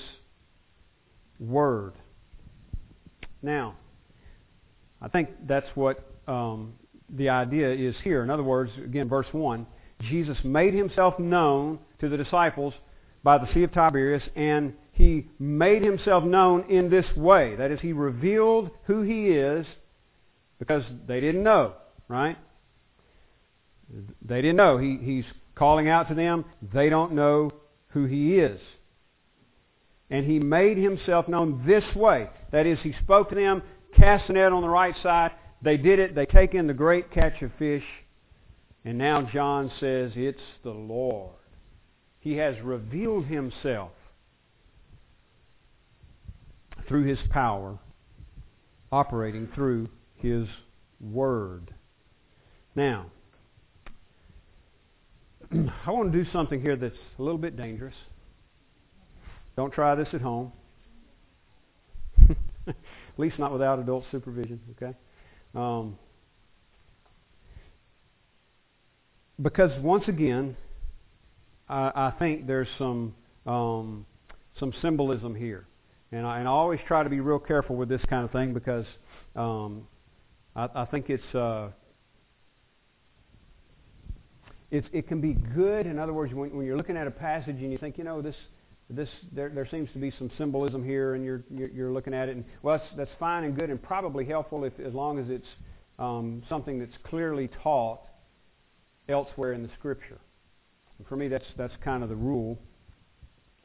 Word. 1.40 1.94
Now, 3.42 3.76
I 5.00 5.08
think 5.08 5.30
that's 5.46 5.66
what 5.74 6.04
um, 6.26 6.74
the 7.08 7.28
idea 7.28 7.72
is 7.72 7.94
here. 8.02 8.22
In 8.22 8.30
other 8.30 8.42
words, 8.42 8.70
again, 8.82 9.08
verse 9.08 9.26
1 9.32 9.66
Jesus 10.02 10.36
made 10.44 10.74
Himself 10.74 11.18
known 11.18 11.78
to 12.00 12.08
the 12.08 12.16
disciples 12.16 12.72
by 13.24 13.38
the 13.38 13.52
Sea 13.52 13.64
of 13.64 13.72
Tiberias, 13.72 14.22
and 14.36 14.74
He 14.92 15.26
made 15.38 15.82
Himself 15.82 16.24
known 16.24 16.70
in 16.70 16.88
this 16.88 17.06
way. 17.16 17.56
That 17.56 17.70
is, 17.70 17.80
He 17.80 17.92
revealed 17.92 18.70
who 18.84 19.02
He 19.02 19.28
is 19.28 19.66
because 20.58 20.82
they 21.06 21.20
didn't 21.20 21.42
know, 21.42 21.74
right? 22.08 22.36
They 24.22 24.42
didn't 24.42 24.56
know. 24.56 24.78
He, 24.78 24.98
he's 25.00 25.24
calling 25.54 25.88
out 25.88 26.08
to 26.08 26.14
them. 26.14 26.44
They 26.72 26.88
don't 26.88 27.12
know 27.12 27.52
who 27.88 28.04
he 28.06 28.38
is. 28.38 28.60
And 30.10 30.24
he 30.24 30.38
made 30.38 30.78
himself 30.78 31.28
known 31.28 31.62
this 31.66 31.84
way. 31.94 32.30
That 32.50 32.66
is, 32.66 32.78
he 32.82 32.94
spoke 33.02 33.28
to 33.28 33.34
them, 33.34 33.62
cast 33.96 34.26
the 34.26 34.34
net 34.34 34.52
on 34.52 34.62
the 34.62 34.68
right 34.68 34.94
side. 35.02 35.32
They 35.60 35.76
did 35.76 35.98
it. 35.98 36.14
They 36.14 36.26
take 36.26 36.54
in 36.54 36.66
the 36.66 36.74
great 36.74 37.10
catch 37.12 37.42
of 37.42 37.50
fish. 37.58 37.84
And 38.84 38.96
now 38.96 39.22
John 39.32 39.70
says, 39.80 40.12
it's 40.14 40.40
the 40.62 40.70
Lord. 40.70 41.32
He 42.20 42.36
has 42.36 42.56
revealed 42.62 43.26
himself 43.26 43.90
through 46.86 47.04
his 47.04 47.18
power, 47.30 47.78
operating 48.90 49.48
through 49.54 49.88
his 50.16 50.46
word. 51.00 51.74
Now, 52.74 53.06
I 55.52 55.90
want 55.90 56.12
to 56.12 56.24
do 56.24 56.30
something 56.32 56.60
here 56.60 56.76
that's 56.76 56.96
a 57.18 57.22
little 57.22 57.38
bit 57.38 57.56
dangerous. 57.56 57.94
Don't 59.58 59.72
try 59.72 59.96
this 59.96 60.06
at 60.12 60.20
home. 60.20 60.52
at 62.68 62.76
least 63.16 63.40
not 63.40 63.50
without 63.52 63.80
adult 63.80 64.04
supervision, 64.12 64.60
okay? 64.76 64.96
Um, 65.52 65.98
because 69.42 69.72
once 69.82 70.04
again, 70.06 70.56
I, 71.68 71.90
I 71.92 72.12
think 72.20 72.46
there's 72.46 72.68
some 72.78 73.16
um, 73.46 74.06
some 74.60 74.72
symbolism 74.80 75.34
here, 75.34 75.66
and 76.12 76.24
I, 76.24 76.38
and 76.38 76.46
I 76.46 76.52
always 76.52 76.78
try 76.86 77.02
to 77.02 77.10
be 77.10 77.18
real 77.18 77.40
careful 77.40 77.74
with 77.74 77.88
this 77.88 78.02
kind 78.08 78.24
of 78.24 78.30
thing 78.30 78.54
because 78.54 78.86
um, 79.34 79.88
I, 80.54 80.68
I 80.72 80.84
think 80.84 81.10
it's 81.10 81.34
uh, 81.34 81.70
it's, 84.70 84.86
it 84.92 85.08
can 85.08 85.20
be 85.20 85.32
good. 85.32 85.86
In 85.86 85.98
other 85.98 86.12
words, 86.12 86.32
when, 86.32 86.54
when 86.56 86.64
you're 86.64 86.76
looking 86.76 86.96
at 86.96 87.08
a 87.08 87.10
passage 87.10 87.56
and 87.56 87.72
you 87.72 87.78
think, 87.78 87.98
you 87.98 88.04
know, 88.04 88.22
this, 88.22 88.36
this, 88.90 89.08
there, 89.32 89.50
there 89.50 89.68
seems 89.70 89.88
to 89.92 89.98
be 89.98 90.12
some 90.18 90.30
symbolism 90.38 90.82
here, 90.84 91.14
and 91.14 91.24
you're, 91.24 91.44
you're, 91.50 91.92
looking 91.92 92.14
at 92.14 92.28
it, 92.28 92.36
and 92.36 92.44
well, 92.62 92.78
that's, 92.78 92.96
that's 92.96 93.10
fine 93.18 93.44
and 93.44 93.54
good, 93.54 93.70
and 93.70 93.82
probably 93.82 94.24
helpful 94.24 94.64
if, 94.64 94.72
as 94.80 94.94
long 94.94 95.18
as 95.18 95.26
it's 95.28 95.46
um, 95.98 96.42
something 96.48 96.78
that's 96.78 96.96
clearly 97.04 97.50
taught 97.62 98.00
elsewhere 99.08 99.52
in 99.52 99.62
the 99.62 99.70
Scripture. 99.78 100.18
And 100.98 101.06
for 101.06 101.16
me, 101.16 101.28
that's 101.28 101.44
that's 101.56 101.74
kind 101.84 102.02
of 102.02 102.08
the 102.08 102.16
rule. 102.16 102.58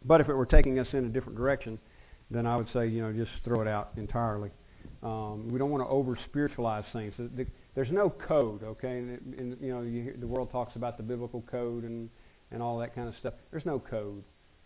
But 0.05 0.21
if 0.21 0.29
it 0.29 0.33
were 0.33 0.45
taking 0.45 0.79
us 0.79 0.87
in 0.91 1.05
a 1.05 1.09
different 1.09 1.37
direction, 1.37 1.79
then 2.29 2.45
I 2.45 2.57
would 2.57 2.67
say, 2.73 2.87
you 2.87 3.01
know, 3.01 3.13
just 3.13 3.31
throw 3.45 3.61
it 3.61 3.67
out 3.67 3.91
entirely. 3.97 4.51
Um, 5.01 5.49
we 5.49 5.57
don't 5.57 5.69
want 5.69 5.83
to 5.83 5.87
over 5.87 6.17
spiritualize 6.25 6.85
things. 6.91 7.13
The, 7.17 7.45
there's 7.75 7.91
no 7.91 8.09
code, 8.09 8.63
okay? 8.63 8.97
And, 8.97 9.33
and 9.37 9.57
you 9.61 9.73
know, 9.73 9.81
you, 9.81 10.15
the 10.19 10.27
world 10.27 10.51
talks 10.51 10.75
about 10.75 10.97
the 10.97 11.03
biblical 11.03 11.41
code 11.49 11.83
and 11.83 12.09
and 12.51 12.61
all 12.61 12.77
that 12.79 12.93
kind 12.93 13.07
of 13.07 13.15
stuff. 13.19 13.33
There's 13.51 13.65
no 13.65 13.79
code. 13.79 14.23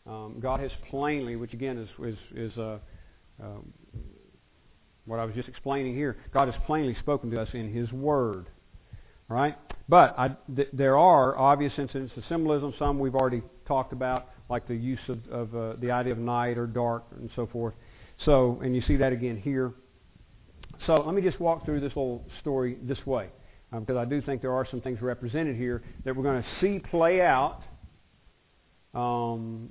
Um, 0.07 0.39
God 0.39 0.59
has 0.61 0.71
plainly, 0.89 1.35
which 1.35 1.53
again 1.53 1.77
is 1.77 1.89
is, 2.05 2.17
is 2.33 2.57
uh, 2.57 2.79
uh, 3.43 3.59
what 5.05 5.19
I 5.19 5.25
was 5.25 5.35
just 5.35 5.49
explaining 5.49 5.95
here. 5.95 6.17
God 6.33 6.47
has 6.47 6.55
plainly 6.65 6.95
spoken 6.99 7.29
to 7.31 7.41
us 7.41 7.49
in 7.53 7.73
His 7.73 7.91
Word, 7.91 8.47
right? 9.27 9.57
But 9.89 10.17
I, 10.17 10.35
th- 10.55 10.69
there 10.73 10.97
are 10.97 11.37
obvious 11.37 11.73
incidents 11.77 12.13
of 12.17 12.23
symbolism. 12.29 12.73
Some 12.79 12.99
we've 12.99 13.15
already 13.15 13.41
talked 13.67 13.93
about, 13.93 14.29
like 14.49 14.67
the 14.67 14.75
use 14.75 14.99
of, 15.09 15.19
of 15.29 15.55
uh, 15.55 15.73
the 15.79 15.91
idea 15.91 16.13
of 16.13 16.19
night 16.19 16.57
or 16.57 16.67
dark 16.67 17.03
and 17.11 17.29
so 17.35 17.47
forth. 17.47 17.73
So, 18.25 18.59
and 18.63 18.75
you 18.75 18.81
see 18.87 18.97
that 18.97 19.13
again 19.13 19.39
here. 19.41 19.73
So 20.85 20.95
let 21.05 21.15
me 21.15 21.21
just 21.21 21.39
walk 21.39 21.65
through 21.65 21.79
this 21.79 21.89
little 21.89 22.25
story 22.41 22.77
this 22.81 23.03
way, 23.05 23.29
um, 23.71 23.81
because 23.81 23.97
I 23.97 24.05
do 24.05 24.21
think 24.21 24.41
there 24.41 24.53
are 24.53 24.67
some 24.69 24.81
things 24.81 25.01
represented 25.01 25.55
here 25.55 25.83
that 26.05 26.15
we're 26.15 26.23
going 26.23 26.41
to 26.41 26.47
see 26.61 26.79
play 26.79 27.21
out, 27.21 27.61
um, 28.93 29.69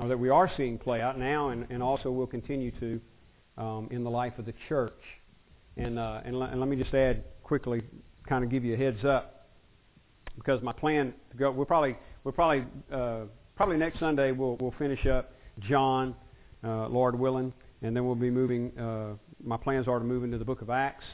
or 0.00 0.08
that 0.08 0.18
we 0.18 0.30
are 0.30 0.50
seeing 0.56 0.78
play 0.78 1.00
out 1.00 1.18
now, 1.18 1.50
and, 1.50 1.66
and 1.70 1.82
also 1.82 2.10
will 2.10 2.26
continue 2.26 2.70
to 2.80 3.00
um, 3.58 3.88
in 3.90 4.02
the 4.02 4.10
life 4.10 4.38
of 4.38 4.46
the 4.46 4.54
church. 4.68 5.02
And, 5.76 5.98
uh, 5.98 6.20
and, 6.24 6.34
and 6.36 6.60
let 6.60 6.68
me 6.68 6.76
just 6.76 6.94
add 6.94 7.24
quickly, 7.42 7.82
kind 8.28 8.44
of 8.44 8.50
give 8.50 8.64
you 8.64 8.74
a 8.74 8.76
heads 8.76 9.04
up, 9.04 9.48
because 10.36 10.62
my 10.62 10.72
plan 10.72 11.12
to 11.30 11.36
go, 11.36 11.50
we'll 11.50 11.66
probably 11.66 11.96
we'll 12.24 12.32
probably 12.32 12.64
uh, 12.92 13.22
probably 13.56 13.76
next 13.76 13.98
Sunday 13.98 14.32
we'll 14.32 14.56
we'll 14.60 14.74
finish 14.78 15.04
up 15.06 15.32
John, 15.68 16.14
uh, 16.64 16.88
Lord 16.88 17.18
willing, 17.18 17.52
and 17.82 17.94
then 17.94 18.06
we'll 18.06 18.14
be 18.14 18.30
moving 18.30 18.76
uh, 18.78 19.14
my 19.44 19.56
plans 19.56 19.88
are 19.88 19.98
to 19.98 20.04
move 20.04 20.24
into 20.24 20.38
the 20.38 20.44
book 20.44 20.62
of 20.62 20.70
Acts, 20.70 21.04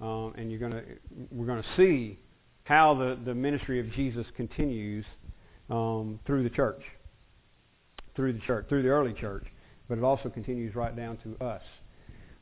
um, 0.00 0.32
and 0.36 0.50
you're 0.50 0.60
to 0.72 0.82
we're 1.30 1.46
going 1.46 1.62
to 1.62 1.68
see 1.76 2.18
how 2.64 2.94
the, 2.94 3.18
the 3.24 3.34
ministry 3.34 3.78
of 3.78 3.90
Jesus 3.92 4.26
continues 4.36 5.04
um, 5.70 6.18
through 6.26 6.42
the 6.42 6.50
church, 6.50 6.82
through 8.16 8.32
the 8.34 8.40
church, 8.40 8.66
through 8.68 8.82
the 8.82 8.88
early 8.88 9.12
church, 9.12 9.46
but 9.88 9.98
it 9.98 10.04
also 10.04 10.28
continues 10.28 10.74
right 10.74 10.96
down 10.96 11.18
to 11.18 11.44
us. 11.44 11.62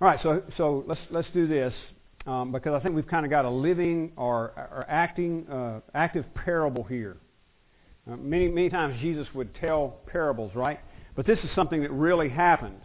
All 0.01 0.09
right, 0.09 0.19
so 0.23 0.43
so 0.57 0.85
let's 0.87 1.01
let's 1.11 1.29
do 1.33 1.47
this 1.47 1.73
um, 2.27 2.53
because 2.53 2.75
I 2.75 2.81
think 2.81 2.95
we've 2.95 3.07
kind 3.07 3.25
of 3.25 3.31
got 3.31 3.45
a 3.45 3.51
living 3.51 4.13
or, 4.17 4.53
or 4.57 4.87
acting 4.89 5.47
uh, 5.49 5.81
active 5.95 6.25
parable 6.35 6.83
here. 6.85 7.17
Uh, 8.11 8.17
many 8.17 8.49
many 8.49 8.69
times 8.69 9.01
Jesus 9.01 9.27
would 9.35 9.55
tell 9.57 10.01
parables, 10.07 10.55
right? 10.55 10.81
But 11.15 11.27
this 11.27 11.39
is 11.41 11.51
something 11.55 11.83
that 11.83 11.93
really 11.93 12.29
happened. 12.29 12.81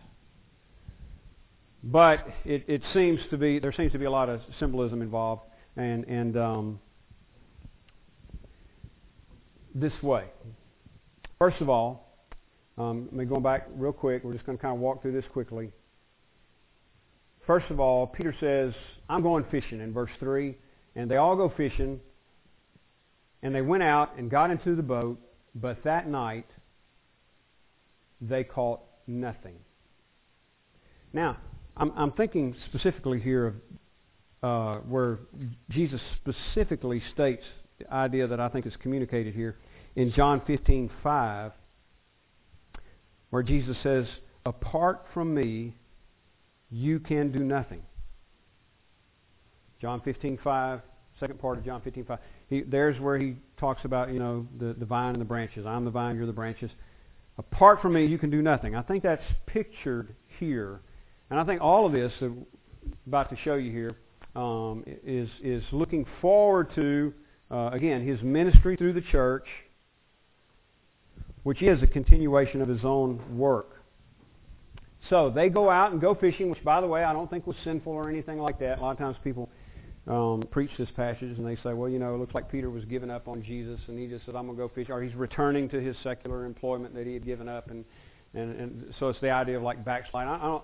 But 1.84 2.28
it, 2.44 2.66
it 2.68 2.82
seems 2.94 3.20
to 3.30 3.38
be 3.38 3.60
there 3.60 3.74
seems 3.74 3.92
to 3.94 4.00
be 4.00 4.06
a 4.06 4.12
lot 4.12 4.30
of 4.30 4.42
symbolism 4.60 5.02
involved, 5.02 5.44
and 5.76 6.04
and 6.06 6.38
um, 6.38 6.80
this 9.74 9.94
way. 10.02 10.26
First 11.40 11.62
of 11.62 11.70
all, 11.70 12.07
um, 12.78 13.06
let 13.12 13.14
me 13.14 13.26
go 13.26 13.40
back 13.40 13.68
real 13.76 13.92
quick. 13.92 14.24
We're 14.24 14.34
just 14.34 14.46
going 14.46 14.58
to 14.58 14.62
kind 14.62 14.76
of 14.76 14.80
walk 14.80 15.02
through 15.02 15.14
this 15.14 15.26
quickly. 15.34 15.72
First 17.46 17.68
of 17.70 17.80
all, 17.80 18.08
Peter 18.08 18.36
says, 18.40 18.74
"I'm 19.10 19.24
going 19.24 19.46
fishing" 19.50 19.80
in 19.82 19.94
verse 19.94 20.12
three, 20.20 20.58
and 20.96 21.10
they 21.10 21.16
all 21.16 21.36
go 21.36 21.52
fishing. 21.56 22.00
And 23.44 23.54
they 23.54 23.62
went 23.62 23.84
out 23.84 24.18
and 24.18 24.32
got 24.32 24.50
into 24.50 24.76
the 24.76 24.82
boat, 24.82 25.20
but 25.54 25.84
that 25.84 26.08
night 26.10 26.48
they 28.20 28.44
caught 28.44 28.82
nothing. 29.06 29.56
Now, 31.14 31.38
I'm, 31.76 31.94
I'm 31.96 32.12
thinking 32.14 32.56
specifically 32.68 33.20
here 33.20 33.48
of 33.48 33.54
uh, 34.44 34.80
where 34.82 35.20
Jesus 35.70 36.02
specifically 36.22 37.02
states 37.14 37.44
the 37.80 37.92
idea 37.92 38.28
that 38.28 38.40
I 38.40 38.50
think 38.50 38.66
is 38.66 38.74
communicated 38.82 39.34
here 39.34 39.58
in 39.96 40.12
John 40.14 40.42
15:5, 40.42 41.52
where 43.30 43.44
Jesus 43.44 43.78
says, 43.84 44.06
"Apart 44.46 45.06
from 45.14 45.34
me, 45.34 45.76
you 46.70 47.00
can 47.00 47.32
do 47.32 47.40
nothing." 47.40 47.82
John 49.80 50.02
15:5, 50.02 50.82
second 51.20 51.40
part 51.40 51.58
of 51.58 51.66
John 51.66 51.82
15:5. 51.82 52.20
He, 52.50 52.62
there's 52.62 53.00
where 53.00 53.18
he 53.18 53.38
talks 53.58 53.84
about 53.86 54.12
you 54.12 54.20
know 54.20 54.48
the, 54.58 54.74
the 54.74 54.86
vine 54.86 55.14
and 55.14 55.22
the 55.22 55.26
branches. 55.26 55.66
I'm 55.66 55.86
the 55.86 55.92
vine, 55.92 56.16
you're 56.16 56.26
the 56.26 56.34
branches. 56.34 56.72
Apart 57.38 57.82
from 57.82 57.94
me, 57.94 58.06
you 58.06 58.18
can 58.18 58.30
do 58.30 58.42
nothing. 58.42 58.76
I 58.76 58.82
think 58.82 59.04
that's 59.04 59.22
pictured 59.46 60.16
here 60.40 60.82
and 61.30 61.40
I 61.40 61.44
think 61.44 61.62
all 61.62 61.86
of 61.86 61.92
this, 61.92 62.12
I'm 62.22 62.46
about 63.06 63.30
to 63.30 63.38
show 63.44 63.56
you 63.56 63.72
here, 63.72 63.98
um, 64.36 64.84
is 65.04 65.30
is 65.44 65.64
looking 65.72 66.06
forward 66.22 66.70
to, 66.76 67.14
uh, 67.52 67.72
again, 67.74 68.08
his 68.08 68.22
ministry 68.22 68.78
through 68.78 68.94
the 68.94 69.04
church, 69.12 69.46
which 71.48 71.62
is 71.62 71.82
a 71.82 71.88
continuation 71.88 72.62
of 72.62 72.68
his 72.68 72.84
own 72.84 73.22
work. 73.38 73.82
So 75.10 75.30
they 75.30 75.48
go 75.48 75.70
out 75.70 75.94
and 75.94 76.02
go 76.02 76.14
fishing, 76.14 76.50
which, 76.50 76.62
by 76.62 76.82
the 76.82 76.88
way, 76.88 77.06
I 77.06 77.14
don't 77.14 77.30
think 77.30 77.48
was 77.48 77.56
sinful 77.64 77.94
or 77.94 78.10
anything 78.10 78.38
like 78.38 78.60
that. 78.60 78.80
A 78.80 78.82
lot 78.82 78.92
of 78.92 78.98
times 78.98 79.16
people 79.24 79.50
um, 80.08 80.44
preach 80.52 80.72
this 80.78 80.90
passage 80.94 81.38
and 81.38 81.48
they 81.48 81.56
say, 81.64 81.72
well, 81.72 81.88
you 81.88 82.00
know, 82.00 82.14
it 82.14 82.18
looks 82.18 82.36
like 82.36 82.52
Peter 82.52 82.70
was 82.70 82.84
giving 82.84 83.10
up 83.10 83.30
on 83.30 83.42
Jesus 83.42 83.80
and 83.88 83.98
he 83.98 84.08
just 84.08 84.26
said, 84.26 84.36
I'm 84.36 84.46
going 84.48 84.58
to 84.58 84.64
go 84.64 84.72
fish, 84.76 84.88
or 84.90 85.02
he's 85.02 85.16
returning 85.16 85.70
to 85.70 85.80
his 85.80 85.96
secular 86.04 86.44
employment 86.44 86.94
that 86.96 87.08
he 87.08 87.14
had 87.14 87.26
given 87.26 87.48
up, 87.48 87.72
and 87.72 87.86
and, 88.34 88.60
and 88.60 88.94
so 89.00 89.08
it's 89.08 89.22
the 89.22 89.30
idea 89.30 89.56
of 89.56 89.64
like 89.64 89.86
backsliding. 89.86 90.30
I, 90.30 90.36
I 90.36 90.42
don't, 90.42 90.64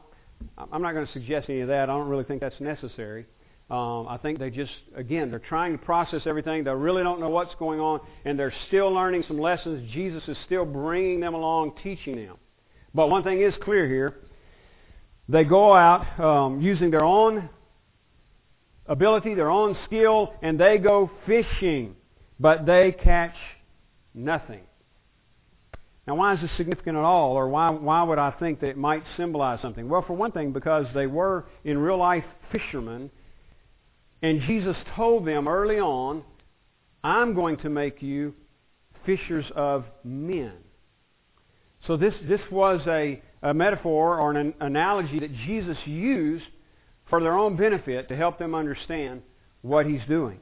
I'm 0.69 0.81
not 0.81 0.91
going 0.91 1.07
to 1.07 1.13
suggest 1.13 1.49
any 1.49 1.61
of 1.61 1.69
that. 1.69 1.84
I 1.84 1.93
don't 1.93 2.09
really 2.09 2.25
think 2.25 2.41
that's 2.41 2.59
necessary. 2.59 3.25
Um, 3.74 4.07
I 4.07 4.17
think 4.17 4.38
they 4.38 4.51
just, 4.51 4.71
again, 4.95 5.32
they're 5.32 5.39
trying 5.39 5.71
to 5.71 5.84
process 5.84 6.21
everything. 6.28 6.63
They 6.63 6.69
really 6.69 7.01
don't 7.01 7.19
know 7.19 7.30
what's 7.30 7.55
going 7.55 7.80
on, 7.80 8.01
and 8.24 8.38
they're 8.38 8.53
still 8.67 8.91
learning 8.93 9.24
some 9.28 9.39
lessons. 9.39 9.89
Jesus 9.91 10.21
is 10.28 10.38
still 10.45 10.63
bringing 10.63 11.19
them 11.19 11.34
along, 11.34 11.74
teaching 11.82 12.15
them. 12.17 12.36
But 12.93 13.09
one 13.09 13.24
thing 13.24 13.41
is 13.41 13.51
clear 13.63 13.88
here. 13.88 14.13
They 15.28 15.43
go 15.43 15.74
out 15.74 16.19
um, 16.19 16.61
using 16.61 16.91
their 16.91 17.03
own 17.03 17.49
ability, 18.86 19.34
their 19.34 19.49
own 19.49 19.76
skill, 19.88 20.36
and 20.43 20.59
they 20.59 20.78
go 20.78 21.09
fishing, 21.26 21.95
but 22.39 22.67
they 22.67 22.91
catch 22.91 23.34
nothing. 24.13 24.61
Now, 26.05 26.13
why 26.13 26.36
is 26.36 26.41
this 26.41 26.51
significant 26.57 26.95
at 26.95 27.03
all, 27.03 27.32
or 27.32 27.47
why, 27.47 27.71
why 27.71 28.03
would 28.03 28.19
I 28.19 28.30
think 28.39 28.59
that 28.59 28.67
it 28.67 28.78
might 28.78 29.01
symbolize 29.17 29.63
something? 29.63 29.89
Well, 29.89 30.03
for 30.05 30.13
one 30.13 30.32
thing, 30.32 30.51
because 30.51 30.86
they 30.93 31.07
were 31.07 31.45
in 31.63 31.80
real 31.80 31.97
life 31.97 32.26
fishermen, 32.51 33.09
and 34.24 34.41
Jesus 34.41 34.78
told 34.95 35.28
them 35.28 35.47
early 35.49 35.80
on, 35.80 36.24
I'm 37.03 37.36
going 37.36 37.57
to 37.57 37.69
make 37.69 38.01
you 38.01 38.34
fishers 39.05 39.45
of 39.53 39.84
men. 40.05 40.53
So 41.86 41.97
this, 41.97 42.13
this 42.28 42.39
was 42.49 42.80
a, 42.88 43.21
a 43.41 43.53
metaphor 43.53 44.19
or 44.19 44.32
an 44.32 44.53
analogy 44.61 45.19
that 45.19 45.36
Jesus 45.45 45.78
used 45.86 46.45
for 47.09 47.19
their 47.19 47.38
own 47.38 47.57
benefit 47.57 48.07
to 48.07 48.15
help 48.15 48.39
them 48.39 48.55
understand 48.55 49.21
what 49.61 49.86
he's 49.86 50.01
doing. 50.07 50.39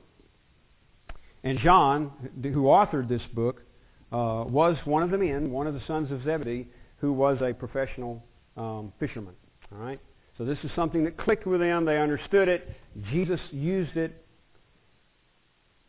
And 1.43 1.57
John, 1.57 2.11
who 2.43 2.65
authored 2.65 3.09
this 3.09 3.23
book, 3.33 3.63
uh, 4.11 4.45
was 4.47 4.77
one 4.85 5.01
of 5.01 5.09
the 5.09 5.17
men, 5.17 5.49
one 5.49 5.65
of 5.65 5.73
the 5.73 5.81
sons 5.87 6.11
of 6.11 6.23
Zebedee, 6.23 6.67
who 6.97 7.11
was 7.11 7.39
a 7.41 7.51
professional 7.51 8.23
um, 8.55 8.93
fisherman. 8.99 9.33
All 9.71 9.79
right. 9.79 9.99
So 10.37 10.45
this 10.45 10.57
is 10.63 10.71
something 10.75 11.03
that 11.03 11.17
clicked 11.17 11.45
with 11.45 11.59
them. 11.59 11.85
They 11.85 11.97
understood 11.97 12.47
it. 12.47 12.67
Jesus 13.11 13.39
used 13.51 13.95
it. 13.97 14.25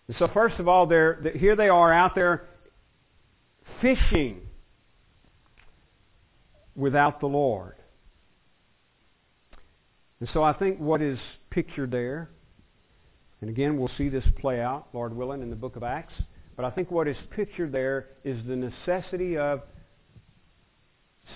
And 0.09 0.17
so 0.19 0.29
first 0.33 0.59
of 0.59 0.69
all, 0.69 0.87
they're, 0.87 1.23
here 1.37 1.57
they 1.57 1.69
are 1.69 1.93
out 1.93 2.15
there 2.15 2.49
fishing 3.81 4.43
without 6.75 7.21
the 7.21 7.27
Lord. 7.27 7.75
And 10.21 10.29
so 10.33 10.43
I 10.43 10.53
think 10.53 10.79
what 10.79 11.03
is 11.03 11.19
pictured 11.51 11.91
there, 11.91 12.31
and 13.41 13.51
again 13.51 13.77
we'll 13.77 13.91
see 13.99 14.09
this 14.09 14.25
play 14.41 14.61
out, 14.61 14.89
Lord 14.93 15.17
willing, 15.17 15.43
in 15.43 15.51
the 15.51 15.57
book 15.57 15.77
of 15.77 15.83
Acts, 15.83 16.15
but 16.57 16.65
I 16.65 16.71
think 16.71 16.91
what 16.91 17.09
is 17.09 17.17
pictured 17.31 17.73
there 17.73 18.11
is 18.25 18.39
the 18.47 18.55
necessity 18.55 19.37
of 19.37 19.63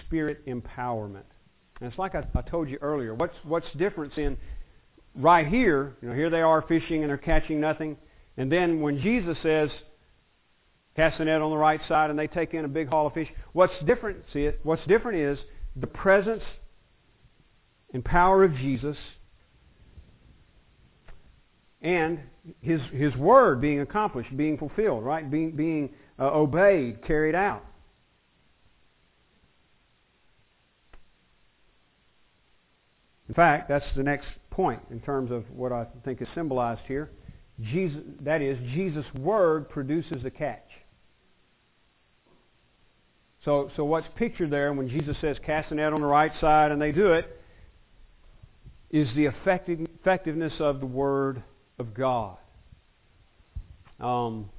spirit 0.04 0.46
empowerment. 0.46 1.24
And 1.80 1.90
it's 1.90 1.98
like 1.98 2.14
I, 2.14 2.24
I 2.34 2.42
told 2.42 2.68
you 2.68 2.78
earlier. 2.80 3.14
What's 3.14 3.34
what's 3.44 3.66
difference 3.76 4.14
in 4.16 4.36
right 5.14 5.46
here? 5.46 5.96
You 6.00 6.08
know, 6.08 6.14
here 6.14 6.30
they 6.30 6.40
are 6.40 6.62
fishing 6.62 7.02
and 7.02 7.10
they're 7.10 7.18
catching 7.18 7.60
nothing, 7.60 7.96
and 8.36 8.50
then 8.50 8.80
when 8.80 9.00
Jesus 9.00 9.36
says, 9.42 9.70
"Cast 10.94 11.18
the 11.18 11.24
net 11.24 11.42
on 11.42 11.50
the 11.50 11.56
right 11.56 11.80
side," 11.88 12.10
and 12.10 12.18
they 12.18 12.26
take 12.26 12.54
in 12.54 12.64
a 12.64 12.68
big 12.68 12.88
haul 12.88 13.06
of 13.06 13.14
fish. 13.14 13.28
What's 13.52 13.74
different? 13.84 14.24
See 14.32 14.42
it. 14.42 14.60
What's 14.62 14.84
different 14.86 15.18
is 15.18 15.38
the 15.74 15.86
presence 15.86 16.42
and 17.92 18.04
power 18.04 18.44
of 18.44 18.54
Jesus 18.54 18.96
and 21.82 22.18
his, 22.60 22.80
his 22.92 23.14
word 23.16 23.60
being 23.60 23.80
accomplished, 23.80 24.36
being 24.36 24.58
fulfilled, 24.58 25.04
right? 25.04 25.30
Being, 25.30 25.52
being 25.52 25.90
uh, 26.18 26.30
obeyed, 26.32 27.06
carried 27.06 27.34
out. 27.34 27.64
Fact, 33.36 33.68
that's 33.68 33.84
the 33.94 34.02
next 34.02 34.26
point 34.50 34.80
in 34.90 35.00
terms 35.00 35.30
of 35.30 35.44
what 35.50 35.70
I 35.70 35.86
think 36.04 36.20
is 36.20 36.28
symbolized 36.34 36.80
here. 36.88 37.10
Jesus, 37.60 38.00
that 38.22 38.42
is, 38.42 38.58
Jesus' 38.74 39.04
word 39.14 39.68
produces 39.68 40.24
a 40.24 40.30
catch. 40.30 40.68
So, 43.44 43.70
so 43.76 43.84
what's 43.84 44.08
pictured 44.16 44.50
there 44.50 44.72
when 44.72 44.88
Jesus 44.88 45.16
says, 45.20 45.36
cast 45.46 45.68
the 45.68 45.76
net 45.76 45.92
on 45.92 46.00
the 46.00 46.06
right 46.06 46.32
side, 46.40 46.72
and 46.72 46.82
they 46.82 46.90
do 46.90 47.12
it, 47.12 47.40
is 48.90 49.08
the 49.14 49.26
effective, 49.26 49.80
effectiveness 50.00 50.52
of 50.58 50.80
the 50.80 50.86
Word 50.86 51.42
of 51.78 51.94
God. 51.94 52.38
Um, 54.00 54.50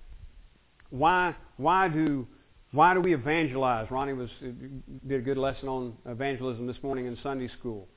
why, 0.90 1.36
why, 1.58 1.90
do, 1.90 2.28
why 2.72 2.94
do 2.94 3.02
we 3.02 3.14
evangelize? 3.14 3.92
Ronnie 3.92 4.14
was, 4.14 4.30
did 4.40 5.20
a 5.20 5.24
good 5.24 5.38
lesson 5.38 5.68
on 5.68 5.98
evangelism 6.06 6.66
this 6.66 6.78
morning 6.82 7.08
in 7.08 7.18
Sunday 7.22 7.50
school. 7.60 7.88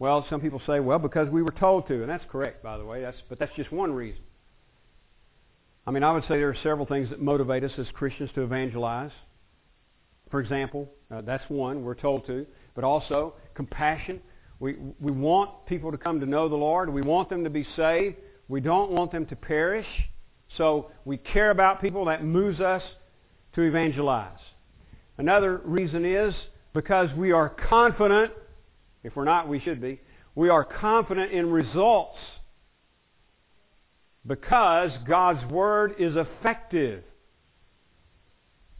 Well, 0.00 0.26
some 0.30 0.40
people 0.40 0.62
say, 0.66 0.80
well, 0.80 0.98
because 0.98 1.28
we 1.28 1.42
were 1.42 1.52
told 1.52 1.86
to, 1.88 2.00
and 2.00 2.08
that's 2.08 2.24
correct, 2.32 2.62
by 2.62 2.78
the 2.78 2.84
way. 2.86 3.02
That's, 3.02 3.18
but 3.28 3.38
that's 3.38 3.54
just 3.54 3.70
one 3.70 3.92
reason. 3.92 4.22
I 5.86 5.90
mean, 5.90 6.02
I 6.02 6.12
would 6.12 6.22
say 6.22 6.30
there 6.30 6.48
are 6.48 6.56
several 6.62 6.86
things 6.86 7.10
that 7.10 7.20
motivate 7.20 7.64
us 7.64 7.72
as 7.76 7.86
Christians 7.92 8.30
to 8.34 8.42
evangelize. 8.42 9.10
For 10.30 10.40
example, 10.40 10.88
uh, 11.10 11.20
that's 11.20 11.44
one, 11.48 11.84
we're 11.84 11.94
told 11.94 12.26
to. 12.28 12.46
But 12.74 12.82
also, 12.82 13.34
compassion. 13.54 14.22
We, 14.58 14.76
we 15.00 15.12
want 15.12 15.66
people 15.66 15.92
to 15.92 15.98
come 15.98 16.18
to 16.20 16.26
know 16.26 16.48
the 16.48 16.56
Lord. 16.56 16.88
We 16.88 17.02
want 17.02 17.28
them 17.28 17.44
to 17.44 17.50
be 17.50 17.66
saved. 17.76 18.16
We 18.48 18.62
don't 18.62 18.90
want 18.92 19.12
them 19.12 19.26
to 19.26 19.36
perish. 19.36 19.86
So 20.56 20.90
we 21.04 21.18
care 21.18 21.50
about 21.50 21.82
people. 21.82 22.06
That 22.06 22.24
moves 22.24 22.60
us 22.60 22.82
to 23.54 23.62
evangelize. 23.62 24.38
Another 25.18 25.58
reason 25.58 26.06
is 26.06 26.34
because 26.72 27.10
we 27.18 27.32
are 27.32 27.50
confident, 27.50 28.32
if 29.02 29.16
we're 29.16 29.24
not, 29.24 29.48
we 29.48 29.60
should 29.60 29.80
be, 29.80 30.00
we 30.34 30.48
are 30.48 30.64
confident 30.64 31.32
in 31.32 31.50
results 31.50 32.18
because 34.26 34.90
God's 35.06 35.44
Word 35.50 35.94
is 35.98 36.14
effective. 36.16 37.02